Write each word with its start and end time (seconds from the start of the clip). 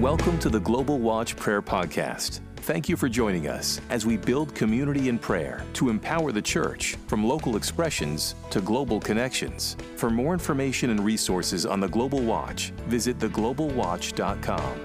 Welcome 0.00 0.38
to 0.40 0.50
the 0.50 0.60
Global 0.60 0.98
Watch 0.98 1.36
Prayer 1.36 1.62
Podcast. 1.62 2.40
Thank 2.56 2.86
you 2.86 2.98
for 2.98 3.08
joining 3.08 3.48
us 3.48 3.80
as 3.88 4.04
we 4.04 4.18
build 4.18 4.54
community 4.54 5.08
in 5.08 5.18
prayer 5.18 5.64
to 5.72 5.88
empower 5.88 6.32
the 6.32 6.42
church 6.42 6.98
from 7.06 7.24
local 7.24 7.56
expressions 7.56 8.34
to 8.50 8.60
global 8.60 9.00
connections. 9.00 9.74
For 9.96 10.10
more 10.10 10.34
information 10.34 10.90
and 10.90 11.00
resources 11.00 11.64
on 11.64 11.80
the 11.80 11.88
Global 11.88 12.20
Watch, 12.20 12.72
visit 12.88 13.18
theglobalwatch.com. 13.18 14.80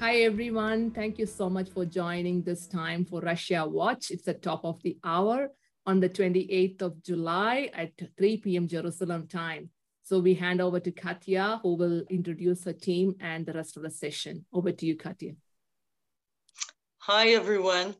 Hi, 0.00 0.16
everyone. 0.16 0.90
Thank 0.90 1.18
you 1.18 1.24
so 1.24 1.48
much 1.48 1.70
for 1.70 1.86
joining 1.86 2.42
this 2.42 2.66
time 2.66 3.06
for 3.06 3.22
Russia 3.22 3.66
Watch. 3.66 4.10
It's 4.10 4.24
the 4.24 4.34
top 4.34 4.62
of 4.66 4.82
the 4.82 4.98
hour 5.02 5.48
on 5.86 6.00
the 6.00 6.10
28th 6.10 6.82
of 6.82 7.02
July 7.02 7.70
at 7.72 7.92
3 8.18 8.36
p.m. 8.36 8.68
Jerusalem 8.68 9.26
time. 9.26 9.70
So 10.04 10.18
we 10.18 10.34
hand 10.34 10.60
over 10.60 10.80
to 10.80 10.90
Katya, 10.90 11.60
who 11.62 11.76
will 11.76 12.02
introduce 12.10 12.64
her 12.64 12.74
team 12.74 13.16
and 13.20 13.46
the 13.46 13.54
rest 13.54 13.78
of 13.78 13.84
the 13.84 13.90
session. 13.90 14.44
Over 14.52 14.70
to 14.70 14.84
you, 14.84 14.96
Katya. 14.98 15.32
Hi, 16.98 17.28
everyone. 17.28 17.94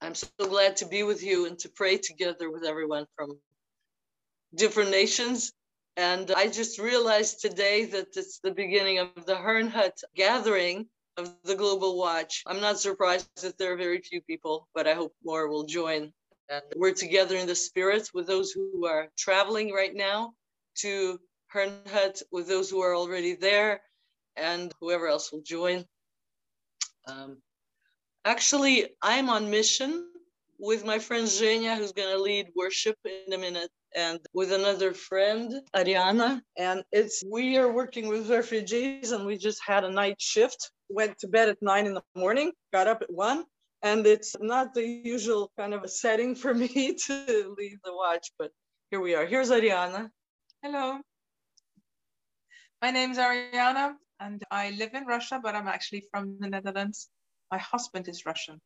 I'm 0.00 0.14
so 0.14 0.28
glad 0.38 0.76
to 0.76 0.86
be 0.86 1.02
with 1.02 1.24
you 1.24 1.46
and 1.46 1.58
to 1.58 1.68
pray 1.68 1.96
together 1.96 2.52
with 2.52 2.62
everyone 2.62 3.06
from 3.16 3.36
different 4.54 4.92
nations. 4.92 5.52
And 5.96 6.30
I 6.30 6.46
just 6.46 6.78
realized 6.78 7.40
today 7.40 7.84
that 7.86 8.16
it's 8.16 8.38
the 8.38 8.52
beginning 8.52 9.00
of 9.00 9.26
the 9.26 9.34
Herrnhut 9.34 10.04
gathering 10.14 10.86
of 11.16 11.34
the 11.42 11.56
Global 11.56 11.98
Watch. 11.98 12.44
I'm 12.46 12.60
not 12.60 12.78
surprised 12.78 13.28
that 13.42 13.58
there 13.58 13.72
are 13.72 13.76
very 13.76 14.00
few 14.00 14.20
people, 14.20 14.68
but 14.72 14.86
I 14.86 14.94
hope 14.94 15.12
more 15.24 15.48
will 15.48 15.64
join. 15.64 16.12
And 16.48 16.62
we're 16.76 16.94
together 16.94 17.36
in 17.36 17.48
the 17.48 17.56
spirit 17.56 18.10
with 18.14 18.28
those 18.28 18.52
who 18.52 18.86
are 18.86 19.08
traveling 19.18 19.72
right 19.72 19.94
now 19.94 20.34
to 20.76 21.18
Herrnhut 21.54 22.22
with 22.30 22.48
those 22.48 22.70
who 22.70 22.80
are 22.80 22.94
already 22.94 23.34
there 23.34 23.82
and 24.36 24.72
whoever 24.80 25.06
else 25.06 25.32
will 25.32 25.42
join. 25.42 25.84
Um, 27.06 27.38
actually, 28.24 28.90
I'm 29.02 29.28
on 29.28 29.50
mission 29.50 30.08
with 30.58 30.84
my 30.84 30.98
friend 30.98 31.26
Zhenya, 31.26 31.76
who's 31.76 31.92
going 31.92 32.14
to 32.14 32.22
lead 32.22 32.46
worship 32.54 32.96
in 33.04 33.32
a 33.32 33.38
minute, 33.38 33.70
and 33.94 34.20
with 34.32 34.52
another 34.52 34.94
friend, 34.94 35.52
Ariana. 35.74 36.40
And 36.56 36.84
it's 36.92 37.22
we 37.28 37.58
are 37.58 37.70
working 37.70 38.08
with 38.08 38.30
refugees, 38.30 39.10
and 39.10 39.26
we 39.26 39.36
just 39.36 39.60
had 39.66 39.84
a 39.84 39.90
night 39.90 40.20
shift. 40.20 40.70
Went 40.88 41.18
to 41.18 41.28
bed 41.28 41.48
at 41.48 41.60
nine 41.60 41.86
in 41.86 41.94
the 41.94 42.02
morning, 42.14 42.52
got 42.72 42.86
up 42.86 43.02
at 43.02 43.12
one, 43.12 43.44
and 43.82 44.06
it's 44.06 44.36
not 44.40 44.72
the 44.74 44.86
usual 44.86 45.50
kind 45.58 45.74
of 45.74 45.82
a 45.82 45.88
setting 45.88 46.34
for 46.34 46.54
me 46.62 46.94
to 47.06 47.54
lead 47.58 47.78
the 47.84 47.94
watch, 47.94 48.30
but 48.38 48.52
here 48.90 49.00
we 49.00 49.14
are. 49.14 49.26
Here's 49.26 49.50
Ariana. 49.50 50.10
Hello. 50.64 51.00
My 52.80 52.92
name 52.92 53.10
is 53.10 53.18
Ariana 53.18 53.94
and 54.20 54.40
I 54.48 54.70
live 54.70 54.94
in 54.94 55.06
Russia, 55.06 55.40
but 55.42 55.56
I'm 55.56 55.66
actually 55.66 56.04
from 56.08 56.36
the 56.38 56.48
Netherlands. 56.48 57.08
My 57.50 57.58
husband 57.58 58.06
is 58.06 58.24
Russian. 58.24 58.60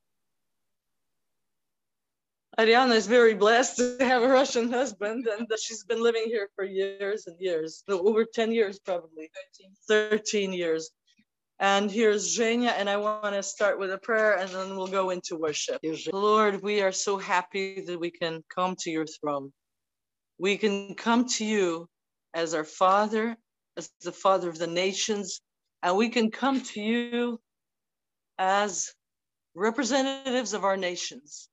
Ariana 2.59 2.95
is 2.95 3.07
very 3.07 3.33
blessed 3.33 3.79
to 3.79 3.97
have 4.01 4.23
a 4.23 4.29
Russian 4.29 4.71
husband, 4.71 5.27
and 5.27 5.49
she's 5.59 5.85
been 5.85 6.03
living 6.03 6.25
here 6.27 6.51
for 6.55 6.67
years 6.67 7.29
and 7.29 7.41
years, 7.41 7.83
no, 7.89 8.07
over 8.07 8.27
10 8.27 8.53
years 8.53 8.79
probably, 8.79 9.31
13, 9.89 10.11
13 10.11 10.53
years. 10.53 10.91
And 11.61 11.91
here's 11.91 12.37
Zhenya, 12.37 12.75
and 12.77 12.91
I 12.91 12.99
want 12.99 13.35
to 13.35 13.43
start 13.43 13.79
with 13.79 13.91
a 13.91 13.99
prayer 13.99 14.37
and 14.37 14.51
then 14.51 14.77
we'll 14.77 14.87
go 14.87 15.09
into 15.09 15.37
worship. 15.37 15.81
Lord, 16.13 16.63
we 16.63 16.83
are 16.83 16.93
so 16.93 17.17
happy 17.17 17.81
that 17.81 17.99
we 17.99 18.11
can 18.11 18.45
come 18.55 18.77
to 18.81 18.91
your 18.91 19.07
throne 19.07 19.51
we 20.39 20.57
can 20.57 20.95
come 20.95 21.27
to 21.27 21.45
you 21.45 21.89
as 22.35 22.55
our 22.55 22.65
Father, 22.65 23.37
as 23.77 23.91
the 24.03 24.13
Father 24.13 24.49
of 24.49 24.59
the 24.59 24.67
nations, 24.67 25.41
and 25.83 25.97
we 25.97 26.09
can 26.09 26.31
come 26.31 26.61
to 26.61 26.81
you 26.81 27.41
as 28.39 28.93
representatives 29.55 30.53
of 30.53 30.65
our 30.65 30.77
nations 30.77 31.49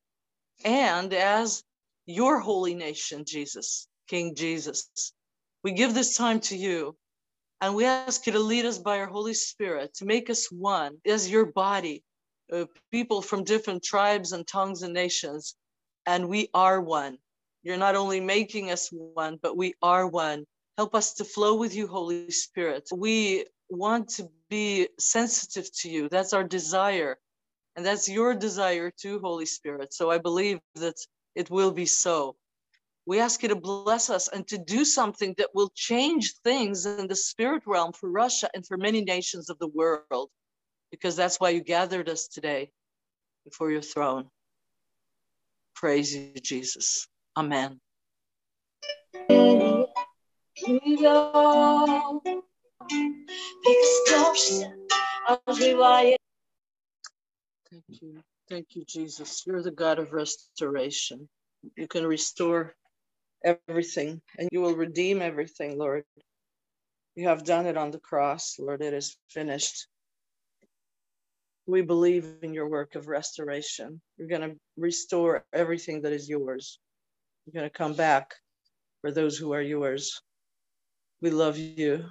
and 0.66 1.14
as 1.14 1.64
your 2.06 2.40
holy 2.40 2.76
nation, 2.76 3.24
Jesus, 3.26 3.88
King 4.08 4.36
Jesus. 4.36 5.14
We 5.64 5.72
give 5.72 5.94
this 5.94 6.18
time 6.18 6.42
to 6.42 6.58
you 6.58 6.98
and 7.62 7.76
we 7.76 7.86
ask 7.86 8.28
you 8.28 8.34
to 8.34 8.40
lead 8.40 8.66
us 8.66 8.78
by 8.78 8.98
your 8.98 9.08
Holy 9.08 9.34
Spirit 9.34 9.94
to 9.96 10.06
make 10.06 10.30
us 10.30 10.52
one 10.52 10.98
as 11.06 11.32
your 11.32 11.46
body, 11.46 12.04
uh, 12.52 12.66
people 12.92 13.22
from 13.22 13.46
different 13.46 13.82
tribes 13.84 14.34
and 14.34 14.46
tongues 14.46 14.84
and 14.84 14.94
nations, 14.94 15.56
and 16.06 16.28
we 16.28 16.50
are 16.54 16.82
one. 16.82 17.18
You're 17.64 17.78
not 17.78 17.96
only 17.96 18.20
making 18.20 18.72
us 18.72 18.90
one, 18.92 19.40
but 19.42 19.56
we 19.56 19.74
are 19.82 20.06
one. 20.06 20.46
Help 20.78 20.94
us 20.96 21.14
to 21.16 21.24
flow 21.24 21.56
with 21.56 21.74
you, 21.76 21.88
Holy 21.88 22.30
Spirit. 22.30 22.90
We 22.94 23.46
want 23.70 24.10
to 24.10 24.30
be 24.50 24.90
sensitive 25.00 25.70
to 25.80 25.90
you. 25.90 26.10
That's 26.10 26.34
our 26.34 26.44
desire. 26.44 27.18
And 27.76 27.86
that's 27.86 28.10
your 28.10 28.36
desire 28.36 28.92
too, 28.92 29.20
Holy 29.20 29.46
Spirit. 29.46 29.94
So 29.94 30.12
I 30.12 30.18
believe 30.18 30.60
that 30.76 30.96
it 31.36 31.50
will 31.50 31.72
be 31.72 31.86
so. 31.86 32.36
We 33.06 33.20
ask 33.20 33.42
you 33.44 33.50
to 33.50 33.56
bless 33.56 34.10
us 34.10 34.28
and 34.28 34.48
to 34.48 34.58
do 34.58 34.86
something 34.86 35.34
that 35.38 35.50
will 35.54 35.72
change 35.76 36.34
things 36.44 36.86
in 36.86 37.08
the 37.08 37.16
spirit 37.16 37.64
realm 37.66 37.92
for 37.94 38.10
Russia 38.10 38.50
and 38.54 38.66
for 38.66 38.78
many 38.78 39.02
nations 39.02 39.50
of 39.50 39.58
the 39.60 39.68
world, 39.68 40.30
because 40.92 41.16
that's 41.16 41.40
why 41.40 41.50
you 41.50 41.62
gathered 41.62 42.10
us 42.10 42.28
today 42.28 42.72
before 43.46 43.72
your 43.72 43.82
throne. 43.82 44.30
Praise 45.76 46.16
you, 46.16 46.34
Jesus. 46.42 47.08
Amen. 47.36 47.80
Thank 57.72 58.02
you. 58.02 58.24
Thank 58.50 58.76
you, 58.76 58.84
Jesus. 58.86 59.44
You're 59.48 59.64
the 59.64 59.72
God 59.72 60.00
of 60.00 60.14
restoration. 60.14 61.28
You 61.76 61.88
can 61.88 62.06
restore 62.06 62.76
everything 63.44 64.22
and 64.38 64.50
you 64.52 64.62
will 64.62 64.76
redeem 64.76 65.22
everything, 65.22 65.78
Lord. 65.78 66.04
You 67.16 67.28
have 67.28 67.44
done 67.44 67.66
it 67.66 67.78
on 67.78 67.92
the 67.92 68.00
cross, 68.00 68.58
Lord. 68.60 68.82
It 68.82 68.94
is 68.94 69.18
finished. 69.30 69.88
We 71.66 71.82
believe 71.82 72.28
in 72.42 72.54
your 72.54 72.68
work 72.70 72.96
of 72.96 73.08
restoration. 73.08 74.02
You're 74.18 74.28
going 74.28 74.42
to 74.42 74.58
restore 74.78 75.46
everything 75.54 76.02
that 76.02 76.12
is 76.12 76.28
yours. 76.30 76.80
You're 77.46 77.62
going 77.62 77.70
to 77.70 77.78
come 77.78 77.94
back 77.94 78.36
for 79.02 79.12
those 79.12 79.38
who 79.38 79.54
are 79.54 79.62
yours. 79.62 80.22
We 81.22 81.30
love 81.30 81.58
you. 81.58 82.06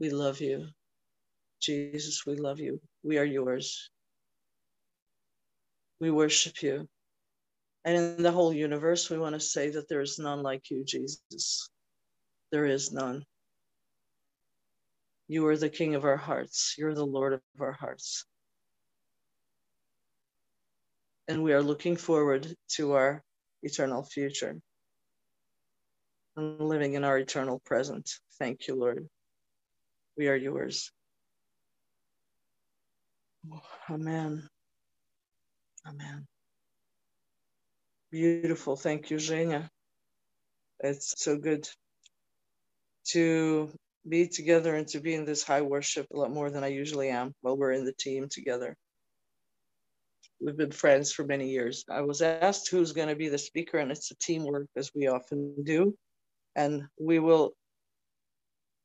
We 0.00 0.10
love 0.10 0.40
you. 0.40 0.68
Jesus, 1.60 2.24
we 2.26 2.36
love 2.36 2.60
you. 2.60 2.80
We 3.02 3.18
are 3.18 3.24
yours. 3.24 3.90
We 6.00 6.10
worship 6.10 6.62
you. 6.62 6.88
And 7.84 7.96
in 7.96 8.22
the 8.22 8.32
whole 8.32 8.52
universe, 8.52 9.10
we 9.10 9.18
want 9.18 9.34
to 9.34 9.40
say 9.40 9.70
that 9.70 9.88
there 9.88 10.00
is 10.00 10.18
none 10.18 10.42
like 10.42 10.70
you, 10.70 10.84
Jesus. 10.84 11.68
There 12.50 12.66
is 12.66 12.92
none. 12.92 13.24
You 15.26 15.46
are 15.48 15.56
the 15.56 15.68
King 15.68 15.94
of 15.94 16.04
our 16.04 16.16
hearts. 16.16 16.74
You're 16.78 16.94
the 16.94 17.04
Lord 17.04 17.34
of 17.34 17.40
our 17.60 17.72
hearts. 17.72 18.24
And 21.28 21.42
we 21.42 21.52
are 21.52 21.62
looking 21.62 21.96
forward 21.96 22.54
to 22.76 22.92
our 22.92 23.22
eternal 23.62 24.02
future 24.02 24.60
and 26.36 26.60
living 26.60 26.94
in 26.94 27.04
our 27.04 27.18
eternal 27.18 27.60
present. 27.64 28.10
Thank 28.38 28.68
you, 28.68 28.74
Lord. 28.74 29.08
We 30.16 30.28
are 30.28 30.36
yours. 30.36 30.90
Amen. 33.90 34.48
Amen. 35.86 36.26
Beautiful. 38.10 38.76
Thank 38.76 39.10
you, 39.10 39.16
Zhenya. 39.16 39.68
It's 40.80 41.14
so 41.22 41.36
good 41.36 41.68
to 43.08 43.70
be 44.08 44.28
together 44.28 44.74
and 44.74 44.86
to 44.88 45.00
be 45.00 45.14
in 45.14 45.24
this 45.24 45.42
high 45.42 45.62
worship 45.62 46.06
a 46.12 46.16
lot 46.16 46.30
more 46.30 46.50
than 46.50 46.64
I 46.64 46.68
usually 46.68 47.08
am 47.08 47.34
while 47.40 47.56
we're 47.56 47.72
in 47.72 47.84
the 47.84 47.92
team 47.92 48.28
together. 48.30 48.76
We've 50.40 50.56
been 50.56 50.70
friends 50.70 51.10
for 51.12 51.24
many 51.24 51.48
years. 51.48 51.84
I 51.90 52.02
was 52.02 52.22
asked 52.22 52.70
who's 52.70 52.92
going 52.92 53.08
to 53.08 53.16
be 53.16 53.28
the 53.28 53.38
speaker, 53.38 53.78
and 53.78 53.90
it's 53.90 54.10
a 54.12 54.16
teamwork, 54.16 54.68
as 54.76 54.92
we 54.94 55.08
often 55.08 55.64
do. 55.64 55.96
And 56.54 56.84
we 56.98 57.18
will 57.18 57.54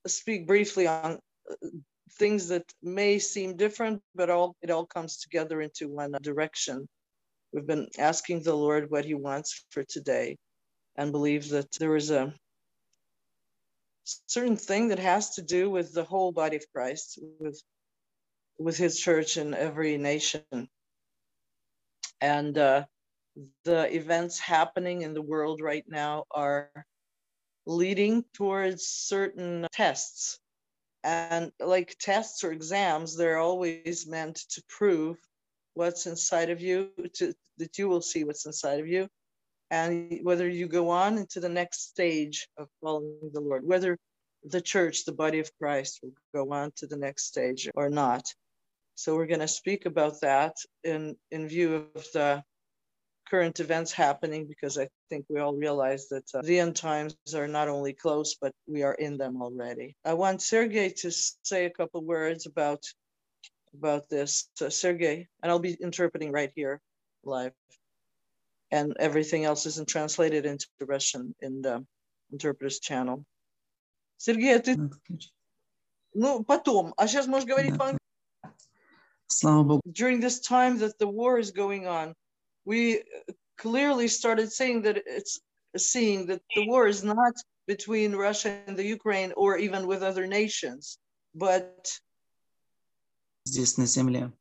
speak 0.08 0.48
briefly 0.48 0.88
on 0.88 1.20
uh, 1.50 1.68
things 2.14 2.48
that 2.48 2.66
may 2.82 3.20
seem 3.20 3.56
different, 3.56 4.02
but 4.16 4.32
all 4.32 4.56
it 4.64 4.72
all 4.72 4.86
comes 4.86 5.18
together 5.18 5.62
into 5.62 5.90
one 5.90 6.16
direction. 6.22 6.88
We've 7.52 7.68
been 7.68 7.88
asking 8.00 8.42
the 8.42 8.56
Lord 8.56 8.90
what 8.90 9.06
He 9.06 9.14
wants 9.14 9.64
for 9.70 9.84
today, 9.84 10.38
and 10.96 11.12
believe 11.12 11.50
that 11.50 11.72
there 11.80 11.96
is 11.96 12.10
a 12.10 12.34
certain 14.26 14.58
thing 14.58 14.88
that 14.88 15.00
has 15.00 15.36
to 15.36 15.44
do 15.44 15.70
with 15.70 15.94
the 15.94 16.04
whole 16.04 16.32
body 16.32 16.58
of 16.58 16.66
Christ, 16.74 17.20
with 17.40 17.62
with 18.58 18.78
His 18.78 19.00
church 19.00 19.38
in 19.38 19.54
every 19.54 19.98
nation 19.98 20.68
and 22.24 22.58
uh, 22.58 22.86
the 23.66 23.94
events 23.94 24.40
happening 24.40 25.02
in 25.02 25.14
the 25.14 25.22
world 25.22 25.60
right 25.60 25.84
now 25.90 26.24
are 26.32 26.72
leading 27.66 28.24
towards 28.34 28.88
certain 28.88 29.68
tests. 29.74 30.40
And 31.04 31.52
like 31.60 31.98
tests 32.00 32.46
or 32.46 32.54
exams, 32.54 33.18
they're 33.18 33.40
always 33.40 34.08
meant 34.08 34.38
to 34.52 34.64
prove 34.70 35.18
what's 35.74 36.06
inside 36.08 36.50
of 36.50 36.62
you, 36.62 36.92
to, 37.16 37.34
that 37.58 37.78
you 37.78 37.90
will 37.90 38.02
see 38.02 38.24
what's 38.24 38.46
inside 38.46 38.80
of 38.80 38.88
you, 38.88 39.10
and 39.70 40.20
whether 40.24 40.48
you 40.48 40.70
go 40.70 40.92
on 40.92 41.18
into 41.18 41.42
the 41.42 41.50
next 41.50 41.90
stage 41.90 42.48
of 42.58 42.70
following 42.82 43.32
the 43.34 43.42
Lord, 43.42 43.68
whether 43.68 43.98
the 44.46 44.62
church, 44.62 45.04
the 45.04 45.12
body 45.12 45.40
of 45.40 45.52
Christ, 45.60 46.00
will 46.02 46.14
go 46.34 46.54
on 46.54 46.72
to 46.78 46.88
the 46.88 46.96
next 46.98 47.26
stage 47.26 47.70
or 47.76 47.90
not. 47.90 48.34
So 48.95 49.15
we're 49.15 49.27
going 49.27 49.41
to 49.41 49.49
speak 49.49 49.87
about 49.87 50.21
that 50.23 50.57
in, 50.83 51.17
in 51.31 51.49
view 51.49 51.87
of 51.95 52.05
the 52.13 52.43
current 53.31 53.61
events 53.61 53.93
happening 53.93 54.47
because 54.47 54.79
I 54.79 54.89
think 55.11 55.27
we 55.29 55.41
all 55.41 55.55
realize 55.55 56.09
that 56.09 56.25
uh, 56.35 56.43
the 56.43 56.59
end 56.59 56.77
times 56.77 57.15
are 57.35 57.47
not 57.47 57.69
only 57.69 57.93
close, 57.93 58.37
but 58.41 58.53
we 58.67 58.83
are 58.83 58.95
in 58.95 59.19
them 59.19 59.41
already. 59.43 59.97
I 60.05 60.15
want 60.15 60.43
Sergey 60.43 60.91
to 61.03 61.11
say 61.11 61.67
a 61.67 61.71
couple 61.71 62.03
words 62.05 62.47
about 62.47 62.83
about 63.75 64.09
this. 64.09 64.49
So 64.55 64.69
Sergey, 64.69 65.29
and 65.43 65.53
I'll 65.53 65.59
be 65.59 65.77
interpreting 65.81 66.33
right 66.33 66.51
here 66.55 66.81
live. 67.23 67.53
And 68.71 68.97
everything 68.99 69.45
else 69.45 69.67
isn't 69.67 69.89
translated 69.89 70.45
into 70.47 70.67
Russian 70.81 71.35
in 71.41 71.63
the 71.63 71.85
interpreter's 72.33 72.81
channel. 72.81 73.25
Сергей, 74.19 74.57
а 74.57 74.61
ты... 74.61 74.77
Ну, 76.15 76.43
потом. 76.43 76.93
А 76.97 77.07
сейчас 77.07 77.27
можешь 77.27 77.49
говорить 77.49 77.79
по 77.79 77.97
Слава 79.33 79.65
Богу. 79.65 79.83
During 79.93 80.21
this 80.21 80.41
time 80.41 80.79
that 80.79 80.99
the 80.99 81.09
war 81.09 81.39
is 81.39 81.51
going 81.51 81.87
on, 81.87 82.15
we 82.65 83.03
clearly 83.57 84.09
started 84.09 84.51
saying 84.53 84.83
that 84.83 85.03
it's 85.07 85.41
seeing 85.77 86.27
that 86.27 86.41
the 86.55 86.67
war 86.67 86.87
is 86.89 87.05
not 87.05 87.35
between 87.67 88.17
Russia 88.17 88.63
and 88.67 88.77
the 88.77 88.85
Ukraine 88.85 89.33
or 89.37 89.59
even 89.59 89.87
with 89.87 90.03
other 90.03 90.27
nations, 90.27 90.99
but 91.35 92.01
здесь 93.47 93.77
на 93.79 93.87
земле. 93.87 94.33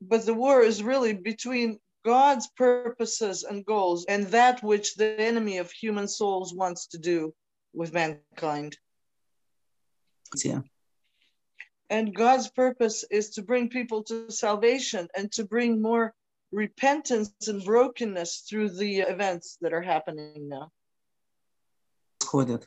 but 0.00 0.26
the 0.26 0.34
war 0.34 0.62
is 0.62 0.82
really 0.82 1.12
between 1.12 1.78
God's 2.04 2.48
purposes 2.56 3.44
and 3.44 3.64
goals 3.64 4.04
and 4.06 4.26
that 4.28 4.62
which 4.62 4.94
the 4.94 5.20
enemy 5.20 5.58
of 5.58 5.70
human 5.70 6.08
souls 6.08 6.52
wants 6.52 6.86
to 6.88 6.98
do 6.98 7.32
with 7.72 7.92
mankind. 7.92 8.76
Где? 10.34 10.62
And 11.90 12.14
God's 12.14 12.48
purpose 12.50 13.04
is 13.10 13.30
to 13.30 13.42
bring 13.42 13.68
people 13.68 14.02
to 14.04 14.30
salvation 14.30 15.08
and 15.16 15.30
to 15.32 15.44
bring 15.44 15.82
more 15.82 16.14
repentance 16.50 17.32
and 17.48 17.64
brokenness 17.64 18.44
through 18.48 18.70
the 18.70 19.00
events 19.00 19.58
that 19.60 19.72
are 19.72 19.82
happening 19.82 20.48
now. 20.48 20.70
Происходит. 22.20 22.66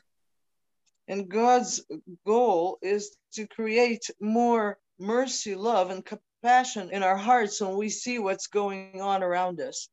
And 1.08 1.28
God's 1.28 1.84
goal 2.24 2.78
is 2.82 3.16
to 3.34 3.46
create 3.46 4.10
more 4.20 4.78
mercy, 4.98 5.54
love, 5.54 5.90
and 5.90 6.04
compassion 6.04 6.90
in 6.90 7.02
our 7.02 7.16
hearts 7.16 7.60
when 7.60 7.76
we 7.76 7.88
see 7.88 8.18
what's 8.18 8.48
going 8.48 9.00
on 9.00 9.22
around 9.22 9.60
us. 9.60 9.88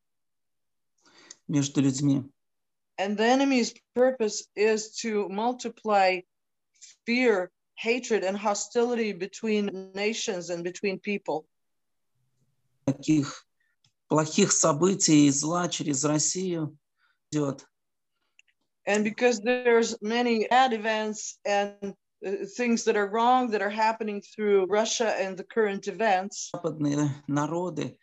между 1.47 1.81
людьми. 1.81 2.23
And 2.97 3.17
the 3.17 3.25
enemy's 3.25 3.73
purpose 3.95 4.47
is 4.55 4.95
to 4.97 5.27
multiply 5.29 6.21
fear, 7.05 7.51
hatred, 7.77 8.23
and 8.23 8.37
hostility 8.37 9.13
between 9.13 9.91
nations 9.93 10.49
and 10.49 10.63
between 10.63 10.99
people. 10.99 11.45
Таких 12.85 13.45
плохих 14.09 14.51
событий 14.51 15.27
и 15.27 15.31
зла 15.31 15.67
через 15.69 16.03
Россию 16.03 16.77
идет. 17.31 17.65
And 18.85 19.03
because 19.05 19.39
there's 19.39 19.95
many 20.01 20.45
bad 20.49 20.73
events 20.73 21.39
and 21.45 21.95
uh, 22.25 22.45
things 22.57 22.83
that 22.83 22.97
are 22.97 23.07
wrong 23.07 23.49
that 23.51 23.61
are 23.61 23.69
happening 23.69 24.21
through 24.21 24.65
Russia 24.65 25.15
and 25.17 25.37
the 25.37 25.45
current 25.45 25.87
events, 25.87 26.51
Западные 26.53 27.09
народы 27.29 27.97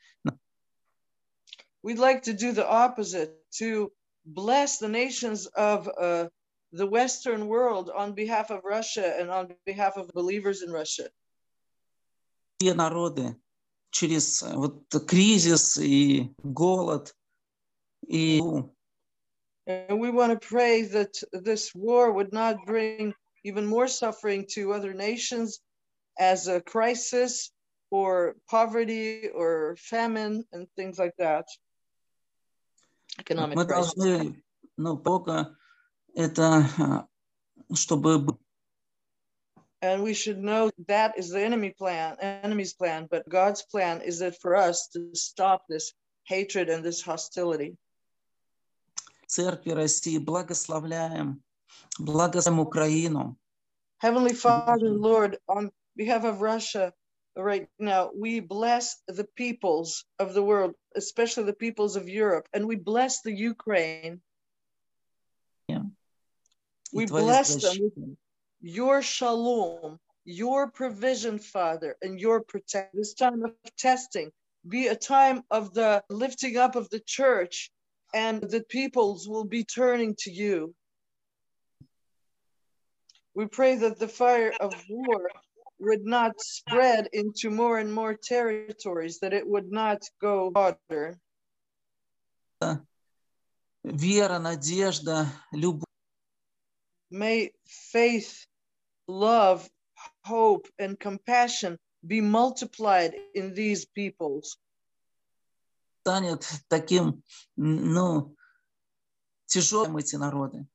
we'd 1.83 1.99
like 1.99 2.23
to 2.23 2.33
do 2.33 2.53
the 2.53 2.69
opposite 2.69 3.33
to 3.53 3.91
bless 4.27 4.79
the 4.79 4.89
nations 4.89 5.47
of 5.47 5.89
uh, 6.01 6.27
the 6.73 6.87
Western 6.87 7.49
world 7.49 7.91
on 7.91 8.13
behalf 8.15 8.51
of 8.51 8.65
Russia 8.65 9.17
and 9.19 9.31
on 9.31 9.55
behalf 9.67 9.97
of 9.97 10.09
believers 10.15 10.63
in 10.63 10.71
Russia. 10.71 11.09
все 12.61 12.75
народы 12.75 13.37
через 13.91 14.43
э, 14.43 14.55
вот 14.55 14.85
кризис 15.07 15.79
и 15.79 16.33
голод 16.43 17.17
и 18.07 18.39
ну, 18.41 18.75
And 19.67 20.01
we 20.01 20.11
want 20.11 20.33
to 20.33 20.49
pray 20.49 20.83
that 20.83 21.23
this 21.33 21.75
war 21.75 22.13
would 22.13 22.33
not 22.33 22.57
bring 22.67 23.15
even 23.45 23.67
more 23.67 23.87
suffering 23.87 24.45
to 24.55 24.73
other 24.73 24.93
nations 24.93 25.61
as 26.19 26.49
a 26.49 26.61
crisis 26.61 27.53
or 27.91 28.37
poverty 28.49 29.29
or 29.29 29.77
famine 29.79 30.45
and 30.53 30.67
things 30.77 30.99
like 30.99 31.15
that. 31.19 31.47
Economic 33.19 33.57
мы 33.57 33.65
crisis. 33.65 33.95
должны, 33.95 34.43
ну, 34.77 34.97
Бога 34.97 35.57
это 36.15 36.65
а, 36.79 37.07
чтобы 37.75 38.19
б- 38.19 38.37
And 39.83 40.03
we 40.03 40.13
should 40.13 40.39
know 40.39 40.71
that 40.89 41.17
is 41.17 41.31
the 41.31 41.43
enemy 41.43 41.71
plan, 41.71 42.17
enemy's 42.21 42.75
plan, 42.75 43.09
but 43.11 43.27
God's 43.29 43.63
plan 43.63 44.03
is 44.03 44.19
that 44.19 44.39
for 44.39 44.55
us 44.55 44.89
to 44.89 45.15
stop 45.15 45.67
this 45.69 45.95
hatred 46.25 46.69
and 46.69 46.85
this 46.85 47.01
hostility. 47.01 47.77
церкви 49.27 49.71
России 49.71 50.19
благословляем, 50.19 51.43
благословляем 51.99 52.61
Украину, 52.61 53.37
Heavenly 54.03 54.35
Father, 54.35 54.89
Lord, 54.91 55.39
on 55.47 55.71
behalf 55.97 56.25
of 56.25 56.41
Russia 56.41 56.93
right 57.37 57.69
now, 57.79 58.11
we 58.15 58.41
bless 58.41 58.97
the 59.09 59.25
peoples 59.37 60.05
of 60.19 60.35
the 60.35 60.43
world, 60.43 60.75
especially 60.97 61.45
the 61.45 61.53
peoples 61.55 61.97
of 61.97 62.09
Europe, 62.09 62.49
and 62.53 62.67
we 62.67 62.77
bless 62.77 63.23
the 63.23 63.33
Ukraine. 63.33 64.21
и 65.69 65.75
We 66.95 67.07
Твоя 67.07 67.25
bless 67.25 67.57
them 67.57 67.79
with 67.81 67.95
защита. 67.95 68.17
your 68.61 69.03
shalom, 69.03 69.99
your 70.25 70.71
provision, 70.71 71.39
Father, 71.39 71.97
and 72.03 72.21
your 72.21 72.43
protect. 72.43 72.95
This 72.95 73.15
time 73.15 73.45
of 73.45 73.55
testing 73.77 74.31
be 74.69 74.89
a 74.89 74.97
time 74.97 75.43
of 75.51 75.73
the 75.73 76.03
lifting 76.11 76.57
up 76.57 76.77
of 76.77 76.89
the 76.91 77.01
church, 77.01 77.71
and 78.13 78.43
the 78.43 78.63
peoples 78.65 79.29
will 79.29 79.45
be 79.45 79.65
turning 79.65 80.15
to 80.19 80.31
you. 80.31 80.75
We 83.35 83.47
pray 83.47 83.77
that 83.77 83.99
the 83.99 84.09
fire 84.09 84.53
of 84.61 84.75
war 84.89 85.31
would 85.79 86.05
not 86.05 86.33
spread 86.41 87.09
into 87.13 87.49
more 87.51 87.79
and 87.79 87.93
more 87.93 88.15
territories, 88.15 89.21
that 89.21 89.33
it 89.33 89.47
would 89.47 89.71
not 89.71 90.03
go 90.21 90.51
broader. 90.51 91.19
вера, 93.83 94.39
надежда, 94.39 95.27
любовь 95.53 95.84
May 97.11 97.53
faith, 97.67 98.47
love, 99.07 99.69
hope, 100.25 100.69
and 100.79 100.99
compassion 100.99 101.79
be 102.07 102.21
multiplied 102.21 103.15
in 103.35 103.55
these 103.55 103.85
peoples. 103.85 104.59
станет 106.03 106.47
таким, 106.69 107.23
м, 107.57 107.93
ну, 107.93 108.35
тяжелым 109.47 109.97
эти 109.99 110.17
народы. 110.17 110.67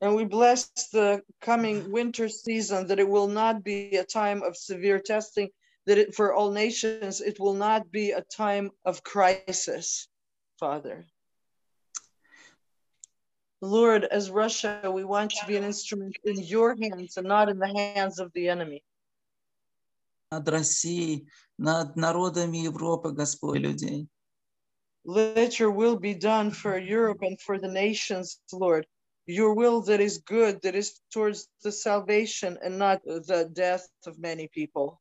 And 0.00 0.14
we 0.14 0.24
bless 0.24 0.70
the 0.92 1.22
coming 1.40 1.90
winter 1.90 2.28
season 2.28 2.88
that 2.88 2.98
it 2.98 3.08
will 3.08 3.28
not 3.28 3.62
be 3.62 3.96
a 3.96 4.04
time 4.04 4.42
of 4.42 4.56
severe 4.56 5.00
testing, 5.00 5.50
that 5.86 5.96
it, 5.96 6.14
for 6.14 6.34
all 6.34 6.50
nations, 6.50 7.20
it 7.22 7.40
will 7.40 7.54
not 7.54 7.90
be 7.90 8.10
a 8.10 8.20
time 8.22 8.70
of 8.84 9.02
crisis, 9.02 10.08
Father. 10.58 11.06
Lord, 13.60 14.04
as 14.04 14.30
Russia, 14.30 14.90
we 14.92 15.04
want 15.04 15.30
to 15.32 15.46
be 15.46 15.56
an 15.56 15.64
instrument 15.64 16.16
in 16.24 16.38
your 16.42 16.76
hands 16.80 17.16
and 17.16 17.26
not 17.26 17.48
in 17.48 17.58
the 17.58 17.68
hands 17.68 18.18
of 18.18 18.30
the 18.34 18.48
enemy. 18.48 18.82
над 20.30 20.48
Россией, 20.48 21.28
над 21.58 21.96
народами 21.96 22.58
Европы, 22.58 23.12
Господь, 23.12 23.58
людей. 23.58 24.08
Let 25.04 25.60
your 25.60 25.70
will 25.70 25.96
be 25.96 26.14
done 26.14 26.50
for 26.50 26.76
Europe 26.78 27.22
and 27.22 27.40
for 27.40 27.58
the 27.58 27.68
nations, 27.68 28.40
Lord. 28.52 28.86
Your 29.26 29.54
will 29.54 29.80
that 29.82 30.00
is 30.00 30.18
good, 30.18 30.60
that 30.62 30.74
is 30.74 31.00
towards 31.12 31.48
the 31.62 31.70
salvation 31.70 32.58
and 32.62 32.76
not 32.78 33.02
the 33.04 33.48
death 33.52 33.86
of 34.06 34.18
many 34.18 34.48
people. 34.48 35.00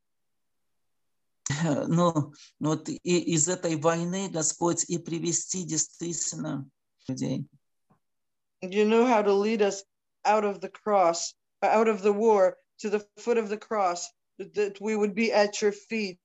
Ну, 1.88 2.34
ну 2.60 2.70
вот 2.70 2.90
и 2.90 2.98
из 3.36 3.48
этой 3.48 3.76
войны, 3.76 4.30
Господь, 4.30 4.86
и 4.88 4.98
привести 4.98 5.64
действительно 5.64 6.68
людей. 7.08 7.48
You 8.62 8.86
know 8.86 9.06
how 9.06 9.22
to 9.22 9.34
lead 9.34 9.62
us 9.62 9.84
out 10.26 10.46
of 10.46 10.62
the 10.62 10.70
cross, 10.70 11.34
out 11.62 11.88
of 11.88 12.02
the 12.02 12.14
war 12.14 12.58
to 12.80 12.90
the 12.90 13.06
foot 13.18 13.38
of 13.38 13.50
the 13.50 13.58
cross, 13.58 14.10
that 14.40 14.80
we 14.82 14.96
would 14.96 15.16
be 15.16 15.32
at 15.32 15.62
your 15.62 15.72
feet 15.72 16.20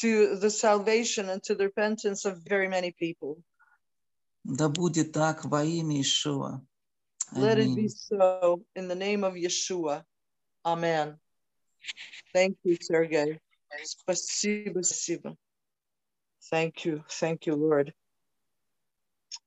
to 0.00 0.36
the 0.36 0.50
salvation 0.50 1.28
and 1.28 1.42
to 1.44 1.54
the 1.54 1.64
repentance 1.64 2.24
of 2.24 2.42
very 2.44 2.68
many 2.68 2.92
people. 2.92 3.42
Да 4.44 4.68
будет 4.68 5.12
так 5.12 5.44
во 5.44 5.64
имя 5.64 6.00
Ишуа. 6.00 6.60
Let 7.32 7.58
it 7.58 7.74
be 7.74 7.88
so 7.88 8.62
in 8.74 8.88
the 8.88 8.94
name 8.94 9.22
of 9.24 9.34
Yeshua. 9.34 10.04
Amen. 10.64 11.18
Thank 12.32 12.56
you, 12.64 12.76
Sergey. 12.80 13.38
Спасибо, 13.84 14.82
спасибо. 14.82 15.36
Thank 16.50 16.84
you. 16.86 17.04
Thank 17.08 17.46
you, 17.46 17.54
Lord. 17.54 17.92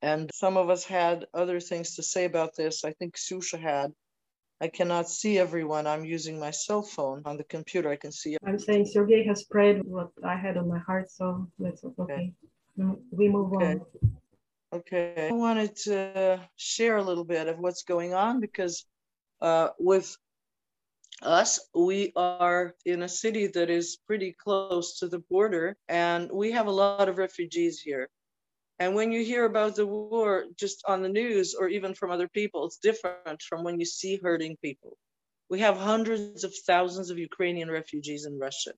And 0.03 0.31
some 0.35 0.57
of 0.57 0.71
us 0.71 0.85
had 0.85 1.27
other 1.35 1.61
things 1.61 1.97
to 1.97 2.03
say 2.03 2.25
about 2.25 2.57
this. 2.57 2.85
I 2.85 2.93
think 2.93 3.17
Ksusha 3.17 3.59
had. 3.59 3.93
I 4.61 4.69
cannot 4.69 5.09
see 5.09 5.39
everyone. 5.39 5.87
I'm 5.87 6.05
using 6.05 6.41
my 6.41 6.51
cell 6.51 6.83
phone 6.83 7.23
on 7.27 7.37
the 7.37 7.45
computer. 7.45 7.91
I 7.91 7.97
can 7.97 8.13
see. 8.13 8.37
I'm 8.45 8.59
saying 8.59 8.87
Sergey 8.87 9.25
has 9.27 9.45
prayed 9.45 9.85
what 9.85 10.11
I 10.25 10.37
had 10.37 10.57
on 10.57 10.69
my 10.69 10.79
heart, 10.79 11.11
so 11.11 11.47
let's 11.59 11.85
okay. 11.85 12.03
okay. 12.03 12.33
We 13.11 13.29
move 13.29 13.53
okay. 13.55 13.67
on. 13.67 13.81
Okay. 14.73 15.29
I 15.31 15.35
wanted 15.35 15.77
to 15.85 16.41
share 16.57 16.97
a 16.97 17.03
little 17.03 17.25
bit 17.25 17.49
of 17.49 17.59
what's 17.59 17.83
going 17.83 18.15
on 18.15 18.41
because 18.41 18.87
uh, 19.41 19.69
with 19.79 20.17
us, 21.23 21.61
we 21.75 22.13
are 22.17 22.75
in 22.85 23.03
a 23.03 23.09
city 23.09 23.47
that 23.49 23.71
is 23.71 23.99
pretty 24.07 24.33
close 24.33 24.99
to 24.99 25.09
the 25.09 25.19
border, 25.19 25.77
and 25.89 26.31
we 26.31 26.53
have 26.53 26.67
a 26.67 26.71
lot 26.71 27.09
of 27.09 27.19
refugees 27.19 27.81
here. 27.81 28.09
And 28.79 28.95
when 28.95 29.11
you 29.11 29.25
hear 29.25 29.47
about 29.47 29.77
the 29.77 29.87
war 29.87 30.45
just 30.59 30.83
on 30.87 31.03
the 31.03 31.09
news 31.09 31.55
or 31.55 31.69
even 31.69 31.95
from 31.95 32.11
other 32.11 32.29
people, 32.29 32.67
it's 32.67 32.79
different 32.79 33.41
from 33.43 33.65
when 33.65 33.81
you 33.81 33.87
see 33.87 34.21
hurting 34.23 34.59
people. 34.63 34.99
We 35.49 35.61
have 35.61 35.79
hundreds 35.79 36.45
of 36.45 36.55
thousands 36.67 37.09
of 37.11 37.19
Ukrainian 37.19 37.71
refugees 37.71 38.27
in 38.27 38.39
Russia. 38.39 38.73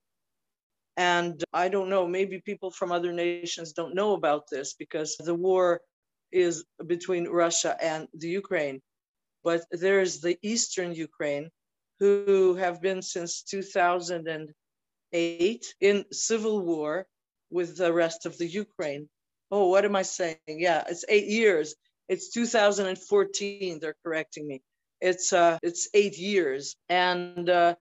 And 0.97 1.43
I 1.53 1.69
don't 1.69 1.89
know, 1.89 2.07
maybe 2.07 2.41
people 2.41 2.71
from 2.71 2.93
other 2.93 3.13
nations 3.13 3.73
don't 3.73 3.95
know 3.95 4.13
about 4.15 4.49
this 4.51 4.75
because 4.75 5.17
the 5.17 5.35
war 5.35 5.81
is 6.33 6.65
between 6.87 7.29
Russia 7.29 7.77
and 7.81 8.09
the 8.15 8.29
Ukraine. 8.29 8.81
But 9.45 9.65
there's 9.71 10.21
the 10.21 10.37
Eastern 10.43 10.93
Ukraine, 10.95 11.51
who 12.01 12.55
have 12.55 12.83
been 12.83 13.03
since 13.03 13.43
2008 13.43 15.75
in 15.81 16.05
civil 16.13 16.65
war 16.65 17.07
with 17.51 17.77
the 17.77 17.93
rest 17.93 18.27
of 18.27 18.37
the 18.39 18.47
Ukraine. 18.47 19.09
Oh, 19.51 19.69
what 19.69 19.85
am 19.85 19.97
I 19.97 20.03
saying? 20.03 20.37
Yeah, 20.47 20.85
it's 20.89 21.05
eight 21.09 21.27
years. 21.27 21.75
It's 22.09 22.31
2014. 22.31 23.79
They're 23.81 23.97
correcting 24.05 24.47
me. 24.47 24.63
It's 25.01 25.33
uh, 25.33 25.59
it's 25.63 25.89
eight 25.95 26.19
years, 26.19 26.75
and 26.89 27.49
uh, 27.49 27.77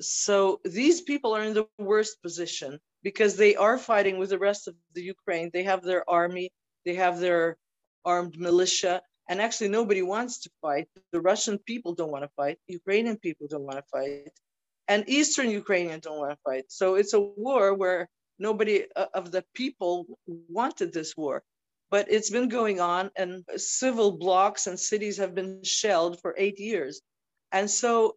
so 0.00 0.60
these 0.64 1.00
people 1.00 1.34
are 1.34 1.42
in 1.42 1.54
the 1.54 1.66
worst 1.78 2.20
position 2.22 2.78
because 3.02 3.36
they 3.36 3.56
are 3.56 3.78
fighting 3.78 4.18
with 4.18 4.30
the 4.30 4.38
rest 4.38 4.68
of 4.68 4.74
the 4.94 5.02
Ukraine. 5.02 5.50
They 5.52 5.62
have 5.62 5.82
their 5.82 6.08
army, 6.08 6.50
they 6.84 6.94
have 6.96 7.18
their 7.18 7.56
armed 8.04 8.38
militia, 8.38 9.00
and 9.28 9.42
actually, 9.42 9.68
nobody 9.68 10.00
wants 10.00 10.38
to 10.40 10.50
fight. 10.62 10.88
The 11.12 11.20
Russian 11.20 11.58
people 11.58 11.94
don't 11.94 12.10
want 12.10 12.24
to 12.24 12.30
fight. 12.34 12.58
Ukrainian 12.66 13.18
people 13.18 13.46
don't 13.46 13.64
want 13.64 13.76
to 13.76 13.84
fight. 13.92 14.28
And 14.88 15.04
Eastern 15.06 15.50
Ukrainians 15.50 16.04
don't 16.04 16.18
want 16.18 16.32
to 16.32 16.38
fight. 16.42 16.64
So 16.68 16.94
it's 16.94 17.12
a 17.12 17.20
war 17.20 17.74
where 17.74 18.08
nobody 18.38 18.84
uh, 18.96 19.06
of 19.14 19.30
the 19.30 19.44
people 19.54 20.06
wanted 20.26 20.92
this 20.92 21.16
war. 21.16 21.42
But 21.90 22.10
it's 22.10 22.30
been 22.30 22.48
going 22.48 22.80
on, 22.80 23.10
and 23.16 23.44
civil 23.56 24.12
blocks 24.12 24.66
and 24.66 24.78
cities 24.78 25.16
have 25.16 25.34
been 25.34 25.62
shelled 25.64 26.20
for 26.20 26.34
eight 26.36 26.58
years. 26.58 27.00
And 27.50 27.70
so 27.70 28.16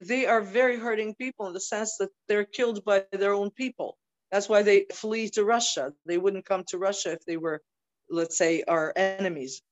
they 0.00 0.26
are 0.26 0.40
very 0.40 0.76
hurting 0.76 1.14
people 1.14 1.46
in 1.46 1.52
the 1.52 1.60
sense 1.60 1.96
that 1.98 2.10
they're 2.26 2.44
killed 2.44 2.84
by 2.84 3.04
their 3.12 3.32
own 3.32 3.50
people. 3.50 3.96
That's 4.32 4.48
why 4.48 4.62
they 4.62 4.86
flee 4.92 5.28
to 5.30 5.44
Russia. 5.44 5.92
They 6.06 6.18
wouldn't 6.18 6.46
come 6.46 6.64
to 6.68 6.78
Russia 6.78 7.12
if 7.12 7.24
they 7.24 7.36
were, 7.36 7.62
let's 8.10 8.36
say, 8.36 8.64
our 8.66 8.92
enemies 8.96 9.62